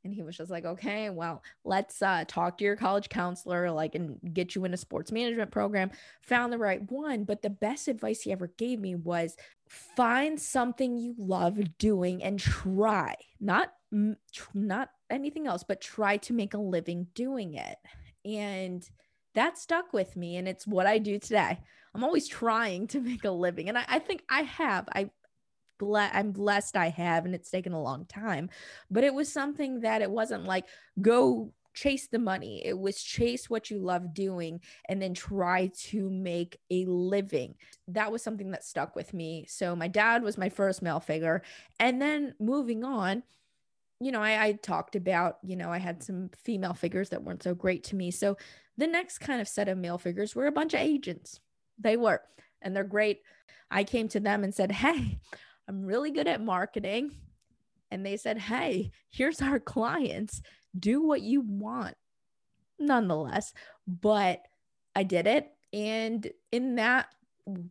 And 0.04 0.12
he 0.12 0.22
was 0.22 0.36
just 0.36 0.50
like, 0.50 0.66
okay, 0.66 1.08
well, 1.08 1.42
let's 1.64 2.02
uh, 2.02 2.24
talk 2.28 2.58
to 2.58 2.64
your 2.64 2.76
college 2.76 3.08
counselor, 3.08 3.70
like, 3.70 3.94
and 3.94 4.18
get 4.34 4.54
you 4.54 4.64
in 4.66 4.74
a 4.74 4.76
sports 4.76 5.10
management 5.10 5.50
program. 5.50 5.90
Found 6.22 6.52
the 6.52 6.58
right 6.58 6.90
one. 6.90 7.24
But 7.24 7.40
the 7.40 7.50
best 7.50 7.88
advice 7.88 8.20
he 8.20 8.30
ever 8.30 8.48
gave 8.58 8.80
me 8.80 8.94
was 8.94 9.34
find 9.66 10.38
something 10.38 10.98
you 10.98 11.14
love 11.16 11.58
doing 11.78 12.22
and 12.22 12.38
try, 12.38 13.14
not, 13.40 13.72
not 14.52 14.90
anything 15.08 15.46
else, 15.46 15.64
but 15.64 15.80
try 15.80 16.18
to 16.18 16.34
make 16.34 16.52
a 16.52 16.58
living 16.58 17.06
doing 17.14 17.54
it. 17.54 17.78
And 18.26 18.86
that 19.34 19.56
stuck 19.56 19.94
with 19.94 20.16
me. 20.16 20.36
And 20.36 20.46
it's 20.46 20.66
what 20.66 20.86
I 20.86 20.98
do 20.98 21.18
today. 21.18 21.58
I'm 21.94 22.04
always 22.04 22.28
trying 22.28 22.88
to 22.88 23.00
make 23.00 23.24
a 23.24 23.30
living. 23.30 23.70
And 23.70 23.78
I, 23.78 23.84
I 23.88 23.98
think 24.00 24.22
I 24.28 24.42
have. 24.42 24.86
I 24.94 25.10
ble- 25.78 25.96
I'm 25.96 26.32
blessed 26.32 26.76
I 26.76 26.88
have, 26.90 27.24
and 27.24 27.34
it's 27.34 27.50
taken 27.50 27.72
a 27.72 27.82
long 27.82 28.06
time. 28.06 28.50
But 28.90 29.04
it 29.04 29.14
was 29.14 29.32
something 29.32 29.80
that 29.80 30.02
it 30.02 30.10
wasn't 30.10 30.44
like 30.44 30.66
go 31.00 31.52
chase 31.74 32.06
the 32.06 32.18
money. 32.18 32.62
It 32.64 32.78
was 32.78 33.02
chase 33.02 33.50
what 33.50 33.70
you 33.70 33.78
love 33.78 34.14
doing 34.14 34.60
and 34.88 35.02
then 35.02 35.12
try 35.12 35.70
to 35.88 36.08
make 36.08 36.58
a 36.70 36.84
living. 36.86 37.56
That 37.88 38.12
was 38.12 38.22
something 38.22 38.52
that 38.52 38.64
stuck 38.64 38.96
with 38.96 39.12
me. 39.12 39.44
So 39.48 39.76
my 39.76 39.88
dad 39.88 40.22
was 40.22 40.38
my 40.38 40.48
first 40.48 40.82
male 40.82 41.00
figure. 41.00 41.42
And 41.80 42.00
then 42.00 42.34
moving 42.38 42.84
on, 42.84 43.24
you 44.00 44.12
know, 44.12 44.22
I, 44.22 44.44
I 44.44 44.52
talked 44.52 44.96
about, 44.96 45.38
you 45.42 45.56
know, 45.56 45.70
I 45.70 45.78
had 45.78 46.02
some 46.02 46.30
female 46.44 46.74
figures 46.74 47.10
that 47.10 47.22
weren't 47.22 47.42
so 47.42 47.54
great 47.54 47.84
to 47.84 47.96
me. 47.96 48.10
So 48.10 48.36
the 48.76 48.86
next 48.86 49.18
kind 49.18 49.40
of 49.40 49.48
set 49.48 49.68
of 49.68 49.78
male 49.78 49.98
figures 49.98 50.34
were 50.34 50.46
a 50.46 50.52
bunch 50.52 50.74
of 50.74 50.80
agents. 50.80 51.40
They 51.78 51.96
were, 51.96 52.22
and 52.62 52.74
they're 52.74 52.84
great. 52.84 53.20
I 53.70 53.84
came 53.84 54.08
to 54.08 54.20
them 54.20 54.44
and 54.44 54.54
said, 54.54 54.72
Hey, 54.72 55.18
I'm 55.68 55.84
really 55.84 56.10
good 56.10 56.28
at 56.28 56.42
marketing. 56.42 57.12
And 57.90 58.04
they 58.04 58.16
said, 58.16 58.38
Hey, 58.38 58.90
here's 59.10 59.40
our 59.40 59.60
clients. 59.60 60.42
Do 60.78 61.02
what 61.02 61.22
you 61.22 61.40
want. 61.40 61.96
Nonetheless, 62.78 63.52
but 63.86 64.42
I 64.96 65.04
did 65.04 65.26
it. 65.26 65.50
And 65.72 66.26
in 66.50 66.76
that 66.76 67.06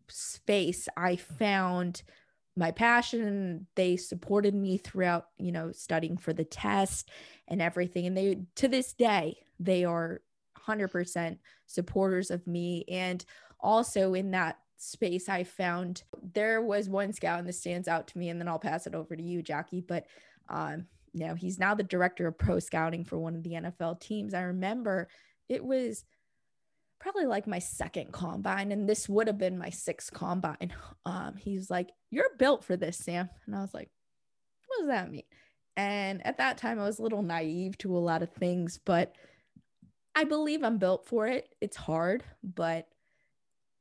space, 0.07 0.87
I 0.95 1.15
found 1.17 2.03
my 2.55 2.71
passion. 2.71 3.67
They 3.75 3.97
supported 3.97 4.53
me 4.53 4.77
throughout, 4.77 5.27
you 5.37 5.51
know, 5.51 5.71
studying 5.71 6.17
for 6.17 6.33
the 6.33 6.45
test 6.45 7.09
and 7.47 7.61
everything. 7.61 8.05
And 8.05 8.15
they, 8.15 8.39
to 8.55 8.67
this 8.67 8.93
day, 8.93 9.37
they 9.59 9.83
are 9.83 10.21
100% 10.67 11.37
supporters 11.65 12.31
of 12.31 12.45
me. 12.47 12.85
And 12.89 13.23
also 13.59 14.13
in 14.13 14.31
that 14.31 14.57
space 14.77 15.29
I 15.29 15.43
found. 15.43 16.03
There 16.33 16.61
was 16.61 16.89
one 16.89 17.13
scout 17.13 17.39
and 17.39 17.47
this 17.47 17.59
stands 17.59 17.87
out 17.87 18.07
to 18.09 18.17
me 18.17 18.29
and 18.29 18.39
then 18.39 18.47
I'll 18.47 18.59
pass 18.59 18.87
it 18.87 18.95
over 18.95 19.15
to 19.15 19.23
you 19.23 19.41
Jackie 19.41 19.81
but 19.81 20.05
um 20.49 20.87
you 21.13 21.27
know 21.27 21.35
he's 21.35 21.59
now 21.59 21.75
the 21.75 21.83
director 21.83 22.27
of 22.27 22.37
pro 22.37 22.59
scouting 22.59 23.05
for 23.05 23.17
one 23.17 23.35
of 23.35 23.43
the 23.43 23.53
NFL 23.53 23.99
teams. 23.99 24.33
I 24.33 24.41
remember 24.41 25.07
it 25.47 25.63
was 25.63 26.03
probably 26.99 27.25
like 27.25 27.47
my 27.47 27.59
second 27.59 28.11
combine 28.11 28.71
and 28.71 28.87
this 28.87 29.07
would 29.09 29.27
have 29.27 29.37
been 29.37 29.57
my 29.57 29.69
sixth 29.69 30.13
combine. 30.13 30.73
Um 31.05 31.35
he's 31.35 31.69
like 31.69 31.89
you're 32.11 32.35
built 32.39 32.63
for 32.63 32.77
this 32.77 32.97
Sam. 32.97 33.29
And 33.45 33.55
I 33.55 33.61
was 33.61 33.73
like 33.73 33.89
what 34.67 34.79
does 34.79 34.87
that 34.87 35.11
mean? 35.11 35.23
And 35.75 36.25
at 36.25 36.37
that 36.37 36.57
time 36.57 36.79
I 36.79 36.85
was 36.85 36.99
a 36.99 37.03
little 37.03 37.23
naive 37.23 37.77
to 37.79 37.95
a 37.95 37.99
lot 37.99 38.23
of 38.23 38.31
things 38.31 38.79
but 38.83 39.15
I 40.15 40.25
believe 40.25 40.63
I'm 40.63 40.77
built 40.77 41.05
for 41.07 41.27
it. 41.27 41.49
It's 41.61 41.77
hard 41.77 42.23
but 42.43 42.87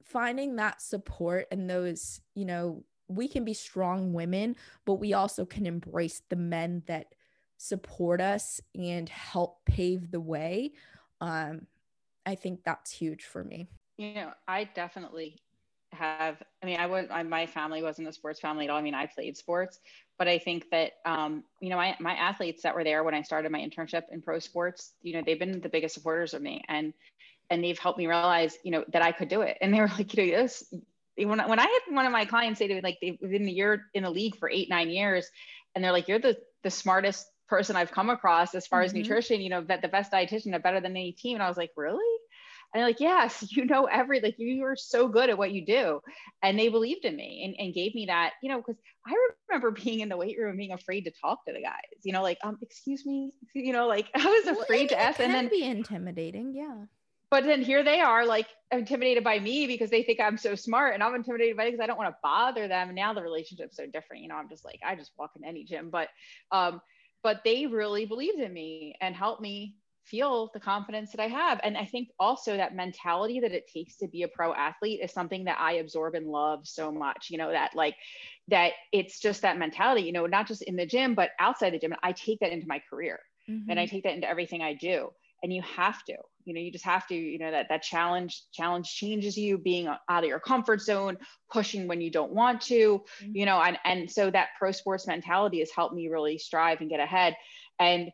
finding 0.04 0.56
that 0.56 0.82
support 0.82 1.46
and 1.50 1.68
those, 1.68 2.20
you 2.34 2.44
know, 2.44 2.84
we 3.08 3.28
can 3.28 3.44
be 3.44 3.54
strong 3.54 4.12
women, 4.12 4.56
but 4.84 4.94
we 4.94 5.12
also 5.12 5.44
can 5.44 5.66
embrace 5.66 6.22
the 6.28 6.36
men 6.36 6.82
that 6.86 7.14
support 7.58 8.20
us 8.20 8.60
and 8.74 9.08
help 9.08 9.64
pave 9.64 10.10
the 10.10 10.20
way. 10.20 10.72
Um, 11.20 11.66
I 12.26 12.34
think 12.34 12.64
that's 12.64 12.90
huge 12.90 13.24
for 13.24 13.44
me. 13.44 13.68
You 13.98 14.14
know, 14.14 14.32
I 14.48 14.64
definitely 14.64 15.38
have. 15.92 16.42
I 16.62 16.66
mean, 16.66 16.80
I 16.80 16.86
would. 16.86 17.10
I, 17.10 17.22
my 17.22 17.46
family 17.46 17.82
wasn't 17.82 18.08
a 18.08 18.12
sports 18.12 18.40
family 18.40 18.64
at 18.64 18.70
all. 18.70 18.78
I 18.78 18.82
mean, 18.82 18.94
I 18.94 19.06
played 19.06 19.36
sports, 19.36 19.80
but 20.18 20.28
I 20.28 20.38
think 20.38 20.70
that 20.70 20.92
um, 21.04 21.44
you 21.60 21.68
know, 21.70 21.76
my 21.76 21.96
my 22.00 22.14
athletes 22.14 22.62
that 22.62 22.74
were 22.74 22.84
there 22.84 23.04
when 23.04 23.14
I 23.14 23.22
started 23.22 23.52
my 23.52 23.60
internship 23.60 24.04
in 24.10 24.22
pro 24.22 24.38
sports, 24.38 24.94
you 25.02 25.14
know, 25.14 25.22
they've 25.24 25.38
been 25.38 25.60
the 25.60 25.68
biggest 25.68 25.94
supporters 25.94 26.34
of 26.34 26.42
me, 26.42 26.62
and 26.68 26.94
and 27.52 27.62
they've 27.62 27.78
helped 27.78 27.98
me 27.98 28.06
realize, 28.06 28.56
you 28.64 28.70
know, 28.70 28.82
that 28.88 29.02
I 29.02 29.12
could 29.12 29.28
do 29.28 29.42
it. 29.42 29.58
And 29.60 29.72
they 29.72 29.80
were 29.80 29.88
like, 29.98 30.14
you 30.14 30.32
know, 30.32 30.42
this, 30.42 30.64
when, 31.18 31.38
when 31.38 31.58
I 31.58 31.62
had 31.62 31.94
one 31.94 32.06
of 32.06 32.12
my 32.12 32.24
clients 32.24 32.58
say 32.58 32.66
to 32.66 32.74
me, 32.74 32.80
like 32.80 32.98
they've 33.02 33.20
been 33.20 33.44
the 33.44 33.52
year 33.52 33.84
in 33.92 34.04
the 34.04 34.10
league 34.10 34.36
for 34.36 34.48
eight, 34.48 34.70
nine 34.70 34.88
years, 34.88 35.26
and 35.74 35.84
they're 35.84 35.92
like, 35.92 36.08
you're 36.08 36.18
the, 36.18 36.38
the 36.62 36.70
smartest 36.70 37.26
person 37.48 37.76
I've 37.76 37.92
come 37.92 38.08
across 38.08 38.54
as 38.54 38.66
far 38.66 38.80
mm-hmm. 38.80 38.86
as 38.86 38.94
nutrition, 38.94 39.42
you 39.42 39.50
know, 39.50 39.62
that 39.64 39.82
the 39.82 39.88
best 39.88 40.10
dietitian 40.10 40.54
are 40.54 40.60
better 40.60 40.80
than 40.80 40.92
any 40.92 41.12
team. 41.12 41.36
And 41.36 41.42
I 41.42 41.48
was 41.48 41.58
like, 41.58 41.72
really? 41.76 42.02
And 42.72 42.80
they're 42.80 42.88
like, 42.88 43.00
yes, 43.00 43.44
you 43.50 43.66
know, 43.66 43.84
every, 43.84 44.20
like 44.20 44.36
you 44.38 44.64
are 44.64 44.76
so 44.76 45.06
good 45.06 45.28
at 45.28 45.36
what 45.36 45.52
you 45.52 45.66
do. 45.66 46.00
And 46.42 46.58
they 46.58 46.70
believed 46.70 47.04
in 47.04 47.14
me 47.14 47.42
and, 47.44 47.54
and 47.58 47.74
gave 47.74 47.94
me 47.94 48.06
that, 48.06 48.32
you 48.42 48.48
know, 48.48 48.62
cause 48.62 48.76
I 49.06 49.14
remember 49.50 49.70
being 49.84 50.00
in 50.00 50.08
the 50.08 50.16
weight 50.16 50.38
room, 50.38 50.56
being 50.56 50.72
afraid 50.72 51.02
to 51.02 51.12
talk 51.20 51.44
to 51.44 51.52
the 51.52 51.60
guys, 51.60 52.00
you 52.02 52.14
know, 52.14 52.22
like, 52.22 52.38
um, 52.42 52.56
excuse 52.62 53.04
me, 53.04 53.32
you 53.54 53.74
know, 53.74 53.86
like 53.86 54.08
I 54.14 54.24
was 54.24 54.58
afraid 54.58 54.90
well, 54.90 55.00
to 55.00 55.00
ask. 55.00 55.20
and 55.20 55.34
then 55.34 55.48
be 55.48 55.62
intimidating. 55.64 56.54
Yeah 56.54 56.86
but 57.32 57.44
then 57.44 57.62
here 57.62 57.82
they 57.82 58.00
are 58.00 58.26
like 58.26 58.46
intimidated 58.70 59.24
by 59.24 59.38
me 59.38 59.66
because 59.66 59.88
they 59.88 60.02
think 60.02 60.20
I'm 60.20 60.36
so 60.36 60.54
smart 60.54 60.92
and 60.92 61.02
I'm 61.02 61.14
intimidated 61.14 61.56
by 61.56 61.64
it 61.64 61.70
because 61.70 61.82
I 61.82 61.86
don't 61.86 61.96
want 61.96 62.10
to 62.10 62.18
bother 62.22 62.68
them. 62.68 62.88
And 62.88 62.94
now 62.94 63.14
the 63.14 63.22
relationship's 63.22 63.74
so 63.74 63.86
different. 63.86 64.22
You 64.22 64.28
know, 64.28 64.34
I'm 64.34 64.50
just 64.50 64.66
like, 64.66 64.80
I 64.86 64.96
just 64.96 65.12
walk 65.18 65.30
in 65.34 65.42
any 65.42 65.64
gym, 65.64 65.88
but, 65.88 66.08
um, 66.50 66.82
but 67.22 67.40
they 67.42 67.64
really 67.66 68.04
believed 68.04 68.38
in 68.38 68.52
me 68.52 68.96
and 69.00 69.16
helped 69.16 69.40
me 69.40 69.76
feel 70.04 70.50
the 70.52 70.60
confidence 70.60 71.12
that 71.12 71.22
I 71.22 71.28
have. 71.28 71.58
And 71.64 71.78
I 71.78 71.86
think 71.86 72.10
also 72.20 72.54
that 72.54 72.76
mentality 72.76 73.40
that 73.40 73.52
it 73.52 73.66
takes 73.66 73.96
to 73.98 74.08
be 74.08 74.24
a 74.24 74.28
pro 74.28 74.52
athlete 74.52 75.00
is 75.02 75.10
something 75.10 75.44
that 75.44 75.56
I 75.58 75.74
absorb 75.76 76.14
and 76.14 76.26
love 76.26 76.68
so 76.68 76.92
much, 76.92 77.28
you 77.30 77.38
know, 77.38 77.50
that 77.50 77.74
like, 77.74 77.96
that 78.48 78.72
it's 78.92 79.18
just 79.18 79.40
that 79.40 79.56
mentality, 79.56 80.02
you 80.02 80.12
know, 80.12 80.26
not 80.26 80.48
just 80.48 80.60
in 80.64 80.76
the 80.76 80.84
gym, 80.84 81.14
but 81.14 81.30
outside 81.40 81.72
the 81.72 81.78
gym. 81.78 81.94
I 82.02 82.12
take 82.12 82.40
that 82.40 82.52
into 82.52 82.68
my 82.68 82.82
career 82.90 83.20
mm-hmm. 83.48 83.70
and 83.70 83.80
I 83.80 83.86
take 83.86 84.02
that 84.02 84.12
into 84.12 84.28
everything 84.28 84.60
I 84.60 84.74
do 84.74 85.08
and 85.42 85.52
you 85.52 85.62
have 85.62 86.04
to 86.04 86.16
you 86.44 86.54
know 86.54 86.60
you 86.60 86.70
just 86.70 86.84
have 86.84 87.06
to 87.06 87.14
you 87.14 87.38
know 87.38 87.50
that 87.50 87.68
that 87.68 87.82
challenge 87.82 88.44
challenge 88.52 88.94
changes 88.94 89.36
you 89.36 89.58
being 89.58 89.86
out 89.86 90.22
of 90.22 90.24
your 90.24 90.40
comfort 90.40 90.80
zone 90.80 91.16
pushing 91.50 91.88
when 91.88 92.00
you 92.00 92.10
don't 92.10 92.32
want 92.32 92.60
to 92.60 93.02
mm-hmm. 93.22 93.36
you 93.36 93.46
know 93.46 93.60
and 93.60 93.78
and 93.84 94.10
so 94.10 94.30
that 94.30 94.48
pro 94.58 94.72
sports 94.72 95.06
mentality 95.06 95.58
has 95.60 95.70
helped 95.74 95.94
me 95.94 96.08
really 96.08 96.38
strive 96.38 96.80
and 96.80 96.90
get 96.90 97.00
ahead 97.00 97.36
and 97.78 98.10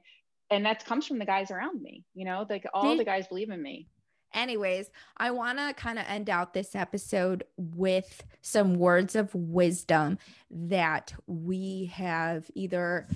and 0.50 0.64
that 0.64 0.84
comes 0.84 1.06
from 1.06 1.18
the 1.18 1.26
guys 1.26 1.50
around 1.50 1.80
me 1.80 2.04
you 2.14 2.24
know 2.24 2.46
like 2.48 2.66
all 2.74 2.96
the 2.96 3.04
guys 3.04 3.26
believe 3.28 3.50
in 3.50 3.62
me 3.62 3.88
anyways 4.34 4.90
i 5.16 5.30
want 5.30 5.58
to 5.58 5.72
kind 5.74 5.98
of 5.98 6.04
end 6.06 6.28
out 6.28 6.52
this 6.52 6.74
episode 6.74 7.44
with 7.56 8.22
some 8.42 8.74
words 8.74 9.16
of 9.16 9.34
wisdom 9.34 10.18
that 10.50 11.14
we 11.26 11.86
have 11.86 12.50
either 12.54 13.08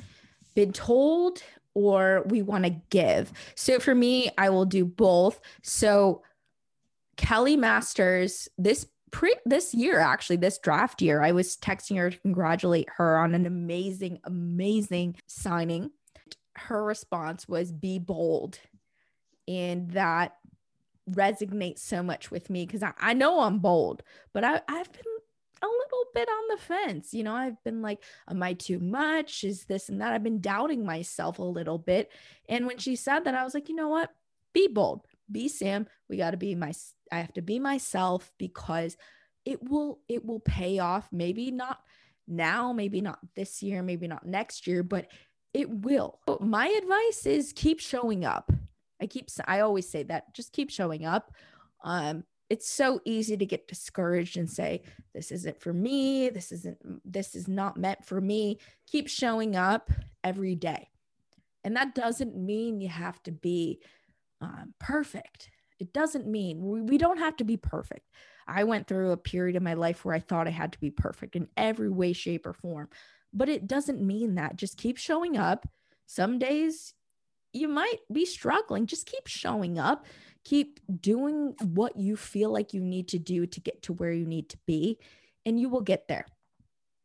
been 0.54 0.72
told 0.72 1.42
or 1.74 2.24
we 2.26 2.42
want 2.42 2.64
to 2.64 2.76
give. 2.90 3.32
So 3.54 3.78
for 3.78 3.94
me, 3.94 4.30
I 4.36 4.50
will 4.50 4.66
do 4.66 4.84
both. 4.84 5.40
So 5.62 6.22
Kelly 7.16 7.56
Masters, 7.56 8.48
this 8.58 8.86
pre 9.10 9.34
this 9.44 9.74
year 9.74 9.98
actually, 9.98 10.36
this 10.36 10.58
draft 10.58 11.00
year, 11.02 11.22
I 11.22 11.32
was 11.32 11.56
texting 11.56 11.96
her 11.98 12.10
to 12.10 12.18
congratulate 12.18 12.88
her 12.96 13.18
on 13.18 13.34
an 13.34 13.46
amazing, 13.46 14.18
amazing 14.24 15.16
signing. 15.26 15.90
Her 16.54 16.84
response 16.84 17.48
was 17.48 17.72
be 17.72 17.98
bold. 17.98 18.58
And 19.48 19.90
that 19.92 20.36
resonates 21.10 21.80
so 21.80 22.02
much 22.02 22.30
with 22.30 22.48
me 22.48 22.64
because 22.64 22.82
I, 22.82 22.92
I 23.00 23.12
know 23.12 23.40
I'm 23.40 23.58
bold, 23.58 24.02
but 24.32 24.44
I, 24.44 24.60
I've 24.68 24.92
been 24.92 25.02
a 25.62 25.66
little 25.66 26.06
bit 26.14 26.28
on 26.28 26.42
the 26.50 26.62
fence. 26.62 27.14
You 27.14 27.24
know, 27.24 27.34
I've 27.34 27.62
been 27.64 27.82
like, 27.82 28.02
am 28.28 28.42
I 28.42 28.54
too 28.54 28.78
much? 28.78 29.44
Is 29.44 29.64
this 29.64 29.88
and 29.88 30.00
that? 30.00 30.12
I've 30.12 30.22
been 30.22 30.40
doubting 30.40 30.84
myself 30.84 31.38
a 31.38 31.44
little 31.44 31.78
bit. 31.78 32.10
And 32.48 32.66
when 32.66 32.78
she 32.78 32.96
said 32.96 33.20
that, 33.20 33.34
I 33.34 33.44
was 33.44 33.54
like, 33.54 33.68
you 33.68 33.74
know 33.74 33.88
what? 33.88 34.10
Be 34.52 34.68
bold. 34.68 35.06
Be 35.30 35.48
Sam. 35.48 35.86
We 36.08 36.16
got 36.16 36.32
to 36.32 36.36
be 36.36 36.54
my, 36.54 36.72
I 37.10 37.18
have 37.18 37.32
to 37.34 37.42
be 37.42 37.58
myself 37.58 38.32
because 38.38 38.96
it 39.44 39.62
will, 39.62 40.00
it 40.08 40.24
will 40.24 40.40
pay 40.40 40.78
off. 40.78 41.08
Maybe 41.12 41.50
not 41.50 41.78
now, 42.28 42.72
maybe 42.72 43.00
not 43.00 43.18
this 43.34 43.62
year, 43.62 43.82
maybe 43.82 44.08
not 44.08 44.26
next 44.26 44.66
year, 44.66 44.82
but 44.82 45.06
it 45.54 45.68
will. 45.70 46.18
My 46.40 46.66
advice 46.66 47.26
is 47.26 47.52
keep 47.54 47.80
showing 47.80 48.24
up. 48.24 48.52
I 49.00 49.06
keep, 49.06 49.28
I 49.46 49.60
always 49.60 49.88
say 49.88 50.04
that 50.04 50.34
just 50.34 50.52
keep 50.52 50.70
showing 50.70 51.04
up. 51.04 51.32
Um, 51.84 52.24
it's 52.52 52.68
so 52.68 53.00
easy 53.06 53.34
to 53.34 53.46
get 53.46 53.66
discouraged 53.66 54.36
and 54.36 54.48
say 54.48 54.82
this 55.14 55.32
isn't 55.32 55.58
for 55.58 55.72
me. 55.72 56.28
This 56.28 56.52
isn't 56.52 56.76
this 57.02 57.34
is 57.34 57.48
not 57.48 57.78
meant 57.78 58.04
for 58.04 58.20
me. 58.20 58.58
Keep 58.86 59.08
showing 59.08 59.56
up 59.56 59.90
every 60.22 60.54
day. 60.54 60.90
And 61.64 61.74
that 61.76 61.94
doesn't 61.94 62.36
mean 62.36 62.78
you 62.78 62.90
have 62.90 63.22
to 63.22 63.32
be 63.32 63.80
um, 64.42 64.74
perfect. 64.78 65.48
It 65.78 65.94
doesn't 65.94 66.26
mean 66.26 66.60
we, 66.62 66.82
we 66.82 66.98
don't 66.98 67.16
have 67.16 67.38
to 67.38 67.44
be 67.44 67.56
perfect. 67.56 68.06
I 68.46 68.64
went 68.64 68.86
through 68.86 69.12
a 69.12 69.16
period 69.16 69.56
in 69.56 69.64
my 69.64 69.74
life 69.74 70.04
where 70.04 70.14
i 70.14 70.18
thought 70.18 70.46
i 70.46 70.50
had 70.50 70.72
to 70.72 70.80
be 70.80 70.90
perfect 70.90 71.36
in 71.36 71.48
every 71.56 71.88
way 71.88 72.12
shape 72.12 72.44
or 72.44 72.52
form. 72.52 72.90
But 73.32 73.48
it 73.48 73.66
doesn't 73.66 74.06
mean 74.06 74.34
that. 74.34 74.56
Just 74.56 74.76
keep 74.76 74.98
showing 74.98 75.38
up. 75.38 75.66
Some 76.04 76.38
days 76.38 76.92
you 77.54 77.66
might 77.68 78.00
be 78.12 78.26
struggling. 78.26 78.84
Just 78.84 79.06
keep 79.06 79.26
showing 79.26 79.78
up 79.78 80.04
keep 80.44 80.80
doing 81.00 81.54
what 81.62 81.96
you 81.96 82.16
feel 82.16 82.50
like 82.50 82.74
you 82.74 82.80
need 82.80 83.08
to 83.08 83.18
do 83.18 83.46
to 83.46 83.60
get 83.60 83.82
to 83.82 83.92
where 83.92 84.12
you 84.12 84.26
need 84.26 84.48
to 84.48 84.58
be 84.66 84.98
and 85.46 85.60
you 85.60 85.68
will 85.68 85.80
get 85.80 86.08
there 86.08 86.26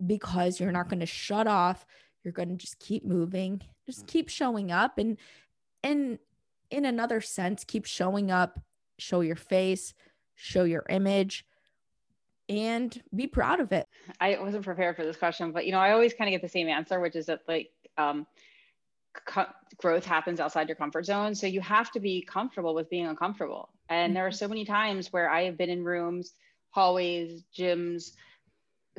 because 0.05 0.59
you're 0.59 0.71
not 0.71 0.89
going 0.89 0.99
to 0.99 1.05
shut 1.05 1.47
off 1.47 1.85
you're 2.23 2.31
going 2.31 2.49
to 2.49 2.55
just 2.55 2.79
keep 2.79 3.05
moving 3.05 3.61
just 3.85 4.07
keep 4.07 4.29
showing 4.29 4.71
up 4.71 4.97
and 4.97 5.17
and 5.83 6.19
in 6.69 6.85
another 6.85 7.21
sense, 7.21 7.63
keep 7.63 7.85
showing 7.85 8.31
up, 8.31 8.59
show 8.99 9.21
your 9.21 9.35
face, 9.35 9.93
show 10.35 10.63
your 10.63 10.85
image, 10.89 11.45
and 12.49 13.01
be 13.15 13.27
proud 13.27 13.59
of 13.59 13.71
it. 13.71 13.87
I 14.19 14.37
wasn't 14.39 14.65
prepared 14.65 14.95
for 14.95 15.03
this 15.03 15.17
question, 15.17 15.51
but 15.51 15.65
you 15.65 15.71
know, 15.71 15.79
I 15.79 15.91
always 15.91 16.13
kind 16.13 16.27
of 16.27 16.33
get 16.33 16.41
the 16.41 16.51
same 16.51 16.67
answer, 16.67 16.99
which 16.99 17.15
is 17.15 17.27
that 17.27 17.41
like 17.47 17.69
um, 17.97 18.25
co- 19.25 19.45
growth 19.77 20.05
happens 20.05 20.39
outside 20.39 20.67
your 20.67 20.75
comfort 20.75 21.05
zone. 21.05 21.35
So 21.35 21.47
you 21.47 21.61
have 21.61 21.91
to 21.91 21.99
be 21.99 22.21
comfortable 22.21 22.73
with 22.73 22.89
being 22.89 23.07
uncomfortable. 23.07 23.69
And 23.89 24.09
mm-hmm. 24.09 24.13
there 24.15 24.25
are 24.25 24.29
mm-hmm. 24.29 24.35
so 24.35 24.47
many 24.47 24.65
times 24.65 25.13
where 25.13 25.29
I 25.29 25.43
have 25.43 25.57
been 25.57 25.69
in 25.69 25.83
rooms, 25.83 26.33
hallways, 26.71 27.43
gyms, 27.57 28.11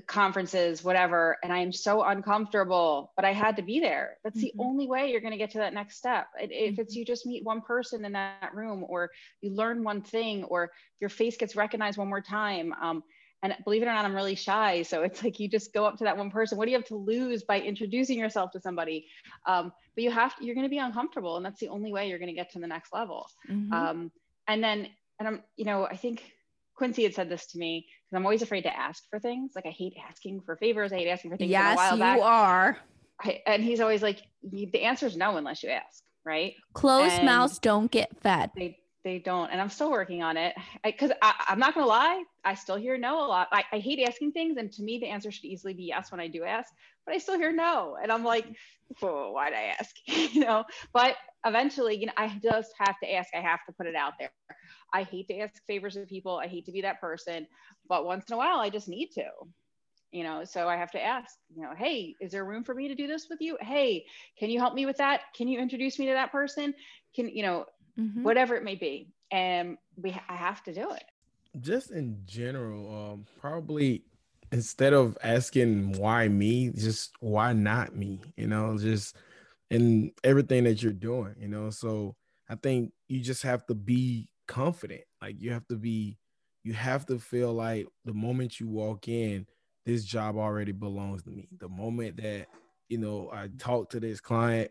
conferences, 0.06 0.84
whatever, 0.84 1.38
and 1.42 1.52
I 1.52 1.58
am 1.58 1.72
so 1.72 2.04
uncomfortable, 2.04 3.12
but 3.16 3.24
I 3.24 3.32
had 3.32 3.56
to 3.56 3.62
be 3.62 3.80
there. 3.80 4.18
That's 4.22 4.36
mm-hmm. 4.36 4.56
the 4.58 4.64
only 4.64 4.86
way 4.86 5.10
you're 5.10 5.20
going 5.20 5.32
to 5.32 5.38
get 5.38 5.50
to 5.52 5.58
that 5.58 5.74
next 5.74 5.96
step. 5.96 6.28
If 6.38 6.50
mm-hmm. 6.50 6.80
it's 6.80 6.94
you 6.94 7.04
just 7.04 7.26
meet 7.26 7.44
one 7.44 7.60
person 7.60 8.04
in 8.04 8.12
that 8.12 8.54
room, 8.54 8.84
or 8.88 9.10
you 9.40 9.50
learn 9.50 9.82
one 9.82 10.02
thing, 10.02 10.44
or 10.44 10.70
your 11.00 11.10
face 11.10 11.36
gets 11.36 11.56
recognized 11.56 11.98
one 11.98 12.08
more 12.08 12.20
time. 12.20 12.72
Um, 12.80 13.02
and 13.42 13.54
believe 13.64 13.82
it 13.82 13.86
or 13.86 13.92
not, 13.92 14.04
I'm 14.04 14.14
really 14.14 14.34
shy. 14.34 14.82
So 14.82 15.02
it's 15.02 15.22
like 15.22 15.38
you 15.38 15.48
just 15.48 15.72
go 15.72 15.84
up 15.84 15.96
to 15.98 16.04
that 16.04 16.16
one 16.16 16.30
person. 16.30 16.58
What 16.58 16.64
do 16.64 16.72
you 16.72 16.76
have 16.76 16.86
to 16.88 16.96
lose 16.96 17.44
by 17.44 17.60
introducing 17.60 18.18
yourself 18.18 18.50
to 18.52 18.60
somebody? 18.60 19.06
Um, 19.46 19.72
but 19.94 20.04
you 20.04 20.10
have, 20.10 20.34
you're 20.40 20.54
going 20.54 20.66
to 20.66 20.70
be 20.70 20.78
uncomfortable, 20.78 21.36
and 21.36 21.46
that's 21.46 21.60
the 21.60 21.68
only 21.68 21.92
way 21.92 22.08
you're 22.08 22.18
going 22.18 22.30
to 22.30 22.34
get 22.34 22.52
to 22.52 22.58
the 22.58 22.66
next 22.66 22.92
level. 22.92 23.28
Mm-hmm. 23.48 23.72
Um, 23.72 24.12
and 24.48 24.62
then, 24.62 24.88
and 25.18 25.28
I'm, 25.28 25.42
you 25.56 25.64
know, 25.64 25.86
I 25.86 25.96
think 25.96 26.22
Quincy 26.74 27.02
had 27.02 27.14
said 27.14 27.28
this 27.28 27.46
to 27.48 27.58
me 27.58 27.86
because 28.04 28.16
I'm 28.16 28.24
always 28.24 28.42
afraid 28.42 28.62
to 28.62 28.76
ask 28.76 29.02
for 29.10 29.18
things. 29.18 29.52
Like 29.54 29.66
I 29.66 29.70
hate 29.70 29.94
asking 30.08 30.42
for 30.42 30.56
favors. 30.56 30.92
I 30.92 30.96
hate 30.96 31.08
asking 31.08 31.30
for 31.32 31.36
things. 31.36 31.50
Yes, 31.50 31.92
you 31.92 31.98
back. 31.98 32.20
are. 32.20 32.78
I, 33.20 33.42
and 33.46 33.64
he's 33.64 33.80
always 33.80 34.02
like, 34.02 34.20
the 34.42 34.82
answer 34.82 35.06
is 35.06 35.16
no 35.16 35.36
unless 35.36 35.62
you 35.62 35.70
ask, 35.70 36.04
right? 36.24 36.54
Closed 36.72 37.22
mouths 37.22 37.58
don't 37.58 37.90
get 37.90 38.16
fed. 38.20 38.50
They 38.56 38.78
they 39.08 39.18
don't, 39.18 39.50
and 39.50 39.60
I'm 39.60 39.70
still 39.70 39.90
working 39.90 40.22
on 40.22 40.36
it. 40.36 40.54
Because 40.84 41.10
I'm 41.22 41.58
not 41.58 41.74
gonna 41.74 41.86
lie, 41.86 42.22
I 42.44 42.54
still 42.54 42.76
hear 42.76 42.98
no 42.98 43.24
a 43.24 43.26
lot. 43.26 43.48
I, 43.50 43.64
I 43.72 43.78
hate 43.78 44.06
asking 44.06 44.32
things, 44.32 44.58
and 44.58 44.70
to 44.72 44.82
me, 44.82 44.98
the 44.98 45.06
answer 45.06 45.30
should 45.30 45.46
easily 45.46 45.72
be 45.72 45.84
yes 45.84 46.12
when 46.12 46.20
I 46.20 46.28
do 46.28 46.44
ask. 46.44 46.72
But 47.06 47.14
I 47.14 47.18
still 47.18 47.38
hear 47.38 47.52
no, 47.52 47.96
and 48.00 48.12
I'm 48.12 48.22
like, 48.22 48.44
why'd 49.00 49.54
I 49.54 49.74
ask? 49.80 49.96
you 50.06 50.40
know. 50.40 50.64
But 50.92 51.16
eventually, 51.46 51.96
you 51.96 52.06
know, 52.06 52.12
I 52.18 52.38
just 52.42 52.74
have 52.78 52.96
to 53.02 53.14
ask. 53.14 53.30
I 53.34 53.40
have 53.40 53.64
to 53.66 53.72
put 53.72 53.86
it 53.86 53.94
out 53.94 54.12
there. 54.18 54.30
I 54.92 55.04
hate 55.04 55.28
to 55.28 55.38
ask 55.38 55.54
favors 55.66 55.96
of 55.96 56.06
people. 56.06 56.36
I 56.36 56.46
hate 56.46 56.66
to 56.66 56.72
be 56.72 56.82
that 56.82 57.00
person, 57.00 57.46
but 57.88 58.04
once 58.04 58.26
in 58.28 58.34
a 58.34 58.36
while, 58.36 58.58
I 58.58 58.68
just 58.68 58.88
need 58.88 59.08
to. 59.12 59.24
You 60.12 60.24
know, 60.24 60.44
so 60.44 60.68
I 60.68 60.76
have 60.76 60.90
to 60.92 61.02
ask, 61.02 61.34
you 61.54 61.62
know, 61.62 61.72
hey, 61.76 62.14
is 62.18 62.32
there 62.32 62.44
room 62.44 62.64
for 62.64 62.74
me 62.74 62.88
to 62.88 62.94
do 62.94 63.06
this 63.06 63.26
with 63.28 63.42
you? 63.42 63.58
Hey, 63.60 64.06
can 64.38 64.48
you 64.48 64.58
help 64.58 64.74
me 64.74 64.86
with 64.86 64.96
that? 64.98 65.20
Can 65.36 65.48
you 65.48 65.60
introduce 65.60 65.98
me 65.98 66.06
to 66.06 66.12
that 66.12 66.32
person? 66.32 66.72
Can, 67.14 67.28
you 67.28 67.42
know, 67.42 67.66
mm-hmm. 67.98 68.22
whatever 68.22 68.54
it 68.54 68.64
may 68.64 68.74
be. 68.74 69.12
And 69.30 69.76
we 69.96 70.10
I 70.28 70.36
have 70.36 70.62
to 70.64 70.72
do 70.72 70.90
it. 70.92 71.04
Just 71.60 71.90
in 71.90 72.18
general, 72.26 73.12
um, 73.12 73.26
probably 73.40 74.04
instead 74.52 74.92
of 74.92 75.16
asking 75.22 75.92
why 75.92 76.28
me, 76.28 76.70
just 76.70 77.12
why 77.20 77.52
not 77.52 77.94
me, 77.94 78.20
you 78.36 78.46
know, 78.46 78.78
just 78.78 79.16
in 79.70 80.12
everything 80.24 80.64
that 80.64 80.82
you're 80.82 80.92
doing, 80.92 81.34
you 81.38 81.48
know. 81.48 81.70
So 81.70 82.16
I 82.48 82.54
think 82.54 82.92
you 83.08 83.20
just 83.20 83.42
have 83.42 83.66
to 83.66 83.74
be 83.74 84.28
confident. 84.46 85.02
Like 85.20 85.36
you 85.38 85.52
have 85.52 85.66
to 85.68 85.76
be, 85.76 86.16
you 86.64 86.72
have 86.72 87.06
to 87.06 87.18
feel 87.18 87.52
like 87.52 87.86
the 88.04 88.14
moment 88.14 88.60
you 88.60 88.68
walk 88.68 89.08
in, 89.08 89.46
this 89.84 90.04
job 90.04 90.36
already 90.36 90.72
belongs 90.72 91.22
to 91.22 91.30
me. 91.30 91.48
The 91.58 91.68
moment 91.68 92.16
that, 92.18 92.46
you 92.88 92.98
know, 92.98 93.30
I 93.32 93.48
talk 93.58 93.90
to 93.90 94.00
this 94.00 94.20
client, 94.20 94.70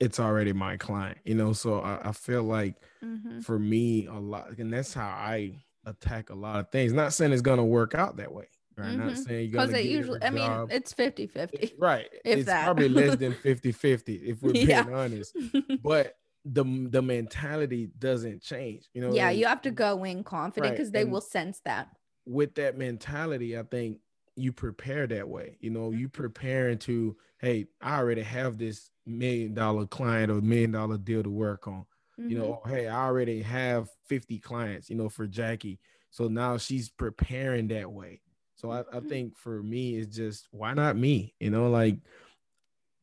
it's 0.00 0.18
already 0.18 0.52
my 0.52 0.76
client, 0.76 1.18
you 1.24 1.34
know. 1.34 1.52
So 1.52 1.80
I, 1.80 2.08
I 2.08 2.12
feel 2.12 2.42
like 2.42 2.76
mm-hmm. 3.04 3.40
for 3.40 3.58
me, 3.58 4.06
a 4.06 4.14
lot, 4.14 4.58
and 4.58 4.72
that's 4.72 4.94
how 4.94 5.06
I 5.06 5.52
attack 5.84 6.30
a 6.30 6.34
lot 6.34 6.60
of 6.60 6.70
things. 6.70 6.92
Not 6.92 7.12
saying 7.12 7.32
it's 7.32 7.42
gonna 7.42 7.64
work 7.64 7.94
out 7.94 8.16
that 8.16 8.32
way. 8.32 8.46
Right. 8.76 8.88
Mm-hmm. 8.88 9.08
Not 9.08 9.18
saying 9.18 9.50
because 9.50 9.72
it 9.72 9.84
usually, 9.84 10.22
I 10.22 10.30
mean, 10.30 10.50
it's 10.70 10.92
50 10.92 11.26
50. 11.26 11.74
Right. 11.78 12.08
If 12.24 12.38
it's 12.38 12.46
that. 12.46 12.64
probably 12.64 12.88
less 12.88 13.16
than 13.16 13.34
50 13.42 13.72
50, 13.72 14.14
if 14.14 14.42
we're 14.42 14.52
being 14.52 14.68
yeah. 14.68 14.86
honest. 14.90 15.36
But 15.82 16.16
the 16.46 16.64
the 16.90 17.02
mentality 17.02 17.90
doesn't 17.98 18.42
change. 18.42 18.88
You 18.94 19.02
know, 19.02 19.12
yeah, 19.12 19.28
and, 19.28 19.38
you 19.38 19.46
have 19.46 19.60
to 19.62 19.70
go 19.70 20.04
in 20.04 20.24
confident 20.24 20.72
because 20.72 20.86
right. 20.86 20.92
they 20.94 21.02
and 21.02 21.12
will 21.12 21.20
sense 21.20 21.60
that. 21.66 21.88
With 22.26 22.54
that 22.54 22.78
mentality, 22.78 23.58
I 23.58 23.64
think 23.64 23.98
you 24.36 24.52
prepare 24.52 25.06
that 25.08 25.28
way. 25.28 25.58
You 25.60 25.70
know, 25.70 25.90
you 25.90 26.08
mm-hmm. 26.08 26.22
preparing 26.22 26.78
to, 26.78 27.16
hey, 27.40 27.66
I 27.80 27.98
already 27.98 28.22
have 28.22 28.58
this 28.58 28.90
million 29.06 29.54
dollar 29.54 29.86
client 29.86 30.30
or 30.30 30.40
million 30.40 30.72
dollar 30.72 30.98
deal 30.98 31.22
to 31.22 31.30
work 31.30 31.66
on. 31.66 31.86
Mm-hmm. 32.18 32.30
You 32.30 32.38
know, 32.38 32.60
mm-hmm. 32.64 32.70
hey, 32.70 32.88
I 32.88 33.04
already 33.04 33.42
have 33.42 33.88
50 34.06 34.38
clients, 34.38 34.90
you 34.90 34.96
know, 34.96 35.08
for 35.08 35.26
Jackie. 35.26 35.78
So 36.10 36.28
now 36.28 36.58
she's 36.58 36.88
preparing 36.88 37.68
that 37.68 37.90
way. 37.90 38.20
So 38.56 38.70
I, 38.70 38.80
I 38.80 38.82
mm-hmm. 38.82 39.08
think 39.08 39.36
for 39.36 39.62
me, 39.62 39.96
it's 39.96 40.14
just 40.14 40.48
why 40.50 40.74
not 40.74 40.96
me? 40.96 41.34
You 41.40 41.50
know, 41.50 41.70
like 41.70 41.96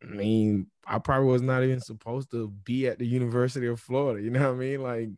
I 0.04 0.06
mean, 0.06 0.68
I 0.86 1.00
probably 1.00 1.30
was 1.30 1.42
not 1.42 1.64
even 1.64 1.82
supposed 1.82 2.32
to 2.32 2.50
be 2.64 2.88
at 2.88 3.00
the 3.00 3.08
University 3.08 3.68
of 3.68 3.80
Florida. 3.80 4.22
You 4.22 4.30
know 4.30 4.42
what 4.42 4.56
I 4.56 4.60
mean? 4.60 4.84
Like, 4.84 5.10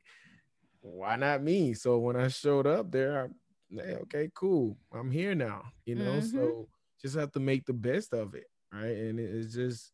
why 0.82 1.16
not 1.18 1.44
me? 1.44 1.74
So 1.74 1.98
when 1.98 2.16
I 2.16 2.30
showed 2.30 2.66
up 2.66 2.92
there, 2.92 3.24
I, 3.24 3.76
hey, 3.76 3.96
okay, 4.04 4.30
cool. 4.34 4.78
I'm 4.94 5.12
here 5.12 5.36
now. 5.36 5.64
You 5.86 5.96
know, 5.96 6.14
mm-hmm. 6.14 6.38
so 6.38 6.70
just 7.02 7.16
have 7.16 7.32
to 7.34 7.40
make 7.40 7.66
the 7.66 7.74
best 7.74 8.14
of 8.14 8.36
it, 8.36 8.46
right? 8.72 8.96
And 8.96 9.20
it's 9.20 9.54
just, 9.54 9.92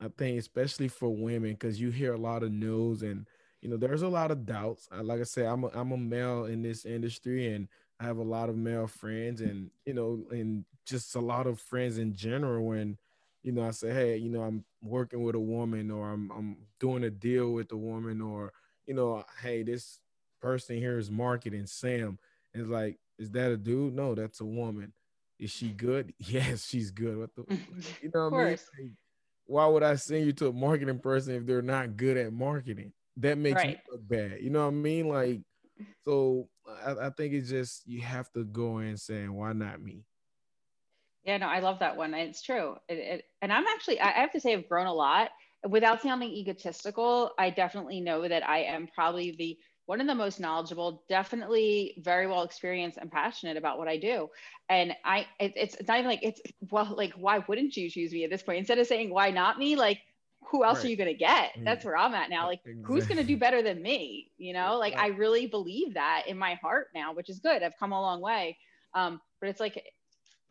I 0.00 0.08
think, 0.16 0.38
especially 0.38 0.88
for 0.88 1.08
women, 1.14 1.52
because 1.52 1.80
you 1.80 1.90
hear 1.90 2.14
a 2.14 2.18
lot 2.18 2.42
of 2.42 2.52
news 2.52 3.02
and 3.02 3.26
you 3.62 3.70
know, 3.70 3.76
there's 3.78 4.02
a 4.02 4.08
lot 4.08 4.30
of 4.30 4.46
doubts. 4.46 4.88
Like 4.92 5.20
I 5.20 5.24
said, 5.24 5.46
I'm 5.46 5.64
a, 5.64 5.68
I'm 5.68 5.90
a 5.90 5.96
male 5.96 6.44
in 6.44 6.62
this 6.62 6.84
industry, 6.84 7.52
and 7.52 7.68
I 7.98 8.04
have 8.04 8.18
a 8.18 8.22
lot 8.22 8.48
of 8.48 8.56
male 8.56 8.86
friends, 8.86 9.40
and 9.40 9.70
you 9.84 9.94
know, 9.94 10.22
and 10.30 10.64
just 10.84 11.16
a 11.16 11.20
lot 11.20 11.46
of 11.46 11.58
friends 11.58 11.98
in 11.98 12.14
general. 12.14 12.72
And 12.72 12.96
you 13.42 13.52
know, 13.52 13.66
I 13.66 13.70
say, 13.70 13.92
hey, 13.92 14.16
you 14.18 14.28
know, 14.28 14.42
I'm 14.42 14.64
working 14.82 15.22
with 15.22 15.34
a 15.34 15.40
woman 15.40 15.90
or 15.90 16.10
I'm 16.12 16.30
I'm 16.30 16.56
doing 16.78 17.04
a 17.04 17.10
deal 17.10 17.52
with 17.52 17.72
a 17.72 17.76
woman 17.76 18.20
or, 18.20 18.52
you 18.86 18.94
know, 18.94 19.24
hey, 19.42 19.62
this 19.62 20.00
person 20.40 20.76
here 20.76 20.98
is 20.98 21.10
marketing 21.10 21.66
Sam. 21.66 22.18
And 22.52 22.62
it's 22.62 22.70
like, 22.70 22.98
is 23.18 23.30
that 23.32 23.50
a 23.50 23.56
dude? 23.56 23.94
No, 23.94 24.14
that's 24.14 24.40
a 24.40 24.44
woman. 24.44 24.92
Is 25.38 25.50
she 25.50 25.68
good? 25.68 26.14
Yes, 26.18 26.66
she's 26.66 26.90
good. 26.90 27.18
What 27.18 27.34
the 27.34 27.44
you 28.02 28.10
know 28.14 28.28
what 28.28 28.40
I 28.40 28.44
mean? 28.44 28.50
Like, 28.50 28.92
why 29.46 29.66
would 29.66 29.82
I 29.82 29.94
send 29.96 30.26
you 30.26 30.32
to 30.34 30.48
a 30.48 30.52
marketing 30.52 30.98
person 30.98 31.34
if 31.34 31.46
they're 31.46 31.62
not 31.62 31.96
good 31.96 32.16
at 32.16 32.32
marketing? 32.32 32.92
That 33.18 33.38
makes 33.38 33.62
right. 33.62 33.76
me 33.76 33.82
look 33.90 34.08
bad. 34.08 34.38
You 34.40 34.50
know 34.50 34.62
what 34.62 34.72
I 34.72 34.76
mean? 34.76 35.08
Like, 35.08 35.40
so 36.04 36.48
I, 36.84 37.06
I 37.06 37.10
think 37.10 37.32
it's 37.34 37.48
just 37.48 37.86
you 37.86 38.00
have 38.02 38.30
to 38.32 38.44
go 38.44 38.78
in 38.78 38.96
saying, 38.96 39.32
why 39.32 39.52
not 39.52 39.80
me? 39.80 40.04
Yeah, 41.24 41.38
no, 41.38 41.46
I 41.46 41.58
love 41.58 41.80
that 41.80 41.96
one. 41.96 42.14
It's 42.14 42.42
true. 42.42 42.76
It, 42.88 42.98
it, 42.98 43.24
and 43.42 43.52
I'm 43.52 43.66
actually, 43.66 44.00
I 44.00 44.10
have 44.10 44.32
to 44.32 44.40
say, 44.40 44.52
I've 44.52 44.68
grown 44.68 44.86
a 44.86 44.94
lot. 44.94 45.30
Without 45.68 46.00
sounding 46.00 46.30
egotistical, 46.30 47.32
I 47.38 47.50
definitely 47.50 48.00
know 48.00 48.28
that 48.28 48.48
I 48.48 48.60
am 48.60 48.88
probably 48.94 49.34
the 49.36 49.58
one 49.86 50.00
of 50.00 50.06
the 50.06 50.14
most 50.14 50.40
knowledgeable, 50.40 51.02
definitely 51.08 51.94
very 51.98 52.26
well 52.26 52.42
experienced 52.42 52.98
and 52.98 53.10
passionate 53.10 53.56
about 53.56 53.78
what 53.78 53.88
I 53.88 53.96
do. 53.96 54.28
And 54.68 54.94
I, 55.04 55.26
it, 55.40 55.52
it's, 55.56 55.76
not 55.86 55.98
even 55.98 56.10
like 56.10 56.22
it's 56.22 56.40
well, 56.70 56.92
like 56.96 57.12
why 57.14 57.38
wouldn't 57.46 57.76
you 57.76 57.88
choose 57.88 58.12
me 58.12 58.24
at 58.24 58.30
this 58.30 58.42
point? 58.42 58.58
Instead 58.58 58.78
of 58.78 58.86
saying 58.86 59.10
why 59.10 59.30
not 59.30 59.58
me, 59.58 59.76
like 59.76 60.00
who 60.50 60.64
else 60.64 60.78
right. 60.78 60.86
are 60.86 60.88
you 60.88 60.96
going 60.96 61.08
to 61.08 61.18
get? 61.18 61.54
Mm. 61.54 61.64
That's 61.64 61.84
where 61.84 61.96
I'm 61.96 62.14
at 62.14 62.30
now. 62.30 62.46
Like, 62.46 62.60
exactly. 62.64 62.84
who's 62.84 63.06
going 63.06 63.18
to 63.18 63.24
do 63.24 63.36
better 63.36 63.62
than 63.62 63.82
me? 63.82 64.30
You 64.38 64.52
know, 64.52 64.76
like 64.76 64.96
I 64.96 65.08
really 65.08 65.46
believe 65.46 65.94
that 65.94 66.24
in 66.28 66.38
my 66.38 66.54
heart 66.54 66.88
now, 66.94 67.14
which 67.14 67.28
is 67.28 67.40
good. 67.40 67.62
I've 67.62 67.76
come 67.78 67.92
a 67.92 68.00
long 68.00 68.20
way. 68.20 68.58
Um, 68.94 69.20
but 69.40 69.48
it's 69.48 69.60
like 69.60 69.82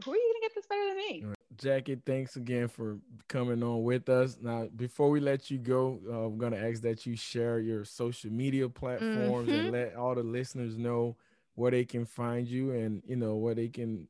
who 0.03 0.11
are 0.11 0.15
you 0.15 0.33
gonna 0.33 0.47
get 0.47 0.55
this 0.55 0.65
better 0.67 0.85
than 0.87 0.97
me? 0.97 1.25
Jackie, 1.57 2.01
thanks 2.05 2.35
again 2.35 2.67
for 2.67 2.97
coming 3.27 3.63
on 3.63 3.83
with 3.83 4.09
us. 4.09 4.37
Now, 4.41 4.67
before 4.75 5.09
we 5.09 5.19
let 5.19 5.49
you 5.49 5.57
go, 5.57 5.99
uh, 6.07 6.25
I'm 6.25 6.37
gonna 6.37 6.57
ask 6.57 6.81
that 6.81 7.05
you 7.05 7.15
share 7.15 7.59
your 7.59 7.85
social 7.85 8.31
media 8.31 8.67
platforms 8.69 9.49
mm-hmm. 9.49 9.59
and 9.59 9.71
let 9.71 9.95
all 9.95 10.15
the 10.15 10.23
listeners 10.23 10.77
know 10.77 11.15
where 11.55 11.71
they 11.71 11.85
can 11.85 12.05
find 12.05 12.47
you 12.47 12.71
and 12.71 13.01
you 13.07 13.15
know 13.15 13.35
where 13.35 13.55
they 13.55 13.69
can 13.69 14.07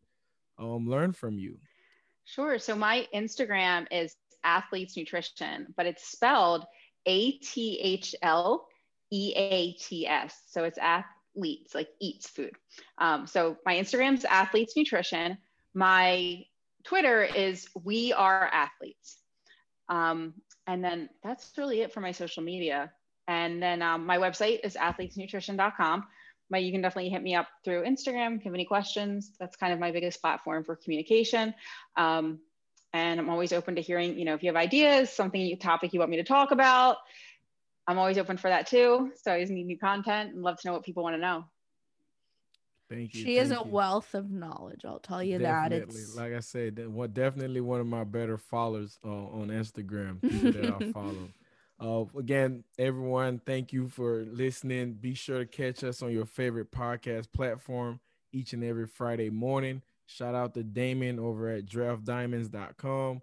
um, 0.58 0.88
learn 0.90 1.12
from 1.12 1.38
you. 1.38 1.58
Sure. 2.26 2.58
So 2.58 2.76
my 2.76 3.08
Instagram 3.14 3.86
is 3.92 4.16
athleats 4.44 4.98
nutrition, 4.98 5.74
but 5.76 5.86
it's 5.86 6.08
spelled 6.08 6.66
A 7.06 7.34
T 7.34 7.80
H 7.82 8.16
L 8.22 8.68
E 9.12 9.34
A 9.36 9.74
T 9.74 10.08
S. 10.08 10.42
So 10.48 10.64
it's 10.64 10.80
athleats, 10.80 11.76
like 11.76 11.90
eats 12.00 12.28
food. 12.28 12.54
Um, 12.98 13.28
so 13.28 13.58
my 13.66 13.76
Instagram's 13.76 14.26
athleats 14.26 14.76
nutrition 14.76 15.38
my 15.76 16.44
Twitter 16.86 17.24
is 17.24 17.68
We 17.84 18.14
Are 18.14 18.50
Athletes. 18.52 19.18
Um, 19.90 20.36
and 20.68 20.84
then 20.84 21.10
that's 21.24 21.52
really 21.58 21.82
it 21.82 21.94
for 21.94 22.02
my 22.02 22.12
social 22.12 22.44
media. 22.44 22.92
And 23.28 23.62
then 23.62 23.82
um, 23.82 24.06
my 24.06 24.18
website 24.18 24.60
is 24.64 24.76
athleatsnutrition.com. 24.76 26.06
My, 26.50 26.60
you 26.60 26.72
can 26.72 26.82
definitely 26.82 27.10
hit 27.10 27.24
me 27.24 27.36
up 27.36 27.48
through 27.64 27.84
Instagram 27.84 28.38
if 28.38 28.46
you 28.46 28.52
have 28.52 28.54
any 28.54 28.66
questions. 28.66 29.32
That's 29.40 29.56
kind 29.58 29.74
of 29.74 29.80
my 29.80 29.92
biggest 29.92 30.22
platform 30.22 30.64
for 30.64 30.76
communication. 30.76 31.56
Um, 31.98 32.40
and 32.94 33.20
I'm 33.20 33.30
always 33.30 33.52
open 33.52 33.76
to 33.76 33.82
hearing, 33.82 34.18
you 34.18 34.26
know, 34.26 34.36
if 34.36 34.44
you 34.44 34.50
have 34.50 34.56
ideas, 34.56 35.10
something, 35.10 35.58
topic 35.58 35.92
you 35.92 36.00
want 36.00 36.12
me 36.12 36.18
to 36.18 36.24
talk 36.24 36.52
about, 36.52 36.98
I'm 37.88 37.98
always 37.98 38.18
open 38.18 38.38
for 38.38 38.50
that 38.50 38.68
too. 38.68 39.12
So 39.22 39.32
I 39.32 39.36
always 39.36 39.50
need 39.50 39.66
new 39.66 39.78
content 39.78 40.34
and 40.34 40.44
love 40.44 40.60
to 40.60 40.68
know 40.68 40.74
what 40.74 40.84
people 40.84 41.04
want 41.04 41.16
to 41.16 41.22
know. 41.22 41.46
Thank 42.90 43.16
you. 43.16 43.24
She 43.24 43.38
is 43.38 43.50
a 43.52 43.56
you. 43.56 43.64
wealth 43.66 44.14
of 44.14 44.30
knowledge. 44.30 44.82
I'll 44.86 45.00
tell 45.00 45.24
you 45.24 45.40
Definitely. 45.40 45.80
that. 45.80 45.88
It's 46.00 46.16
like 46.16 46.34
I 46.34 46.40
said, 46.40 46.76
that- 46.76 46.90
what 46.92 47.14
definitely 47.14 47.62
one 47.62 47.80
of 47.82 47.88
my 47.88 48.04
better 48.04 48.38
followers 48.38 49.00
uh, 49.04 49.10
on 49.10 49.48
Instagram. 49.48 50.22
That 50.22 50.76
I 50.82 50.92
follow. 50.94 51.30
Uh, 51.78 52.06
again, 52.18 52.64
everyone, 52.80 53.42
thank 53.46 53.74
you 53.74 53.88
for 53.90 54.24
listening. 54.32 54.94
Be 54.94 55.14
sure 55.14 55.40
to 55.40 55.46
catch 55.46 55.84
us 55.84 56.02
on 56.02 56.12
your 56.12 56.26
favorite 56.26 56.72
podcast 56.72 57.32
platform 57.34 58.00
each 58.32 58.54
and 58.54 58.64
every 58.64 58.88
Friday 58.88 59.30
morning. 59.30 59.82
Shout 60.06 60.36
out 60.36 60.54
to 60.54 60.64
Damon 60.64 61.18
over 61.20 61.50
at 61.50 61.66
draftdiamonds.com. 61.66 63.22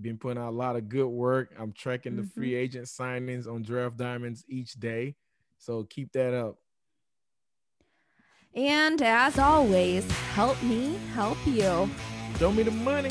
Been 0.00 0.18
putting 0.18 0.40
out 0.40 0.50
a 0.50 0.56
lot 0.56 0.76
of 0.76 0.88
good 0.88 1.08
work. 1.08 1.50
I'm 1.58 1.72
tracking 1.72 2.14
the 2.16 2.22
Mhm. 2.22 2.32
free 2.34 2.54
agent 2.54 2.86
signings 2.86 3.48
on 3.52 3.62
Draft 3.62 3.96
Diamonds 3.96 4.44
each 4.48 4.74
day. 4.74 5.16
So 5.56 5.82
keep 5.84 6.12
that 6.12 6.34
up. 6.34 6.58
And 8.54 9.00
as 9.02 9.38
always, 9.38 10.10
help 10.34 10.60
me 10.62 10.98
help 11.14 11.38
you. 11.46 11.88
Show 12.38 12.52
me 12.52 12.62
the 12.62 12.70
money. 12.70 13.10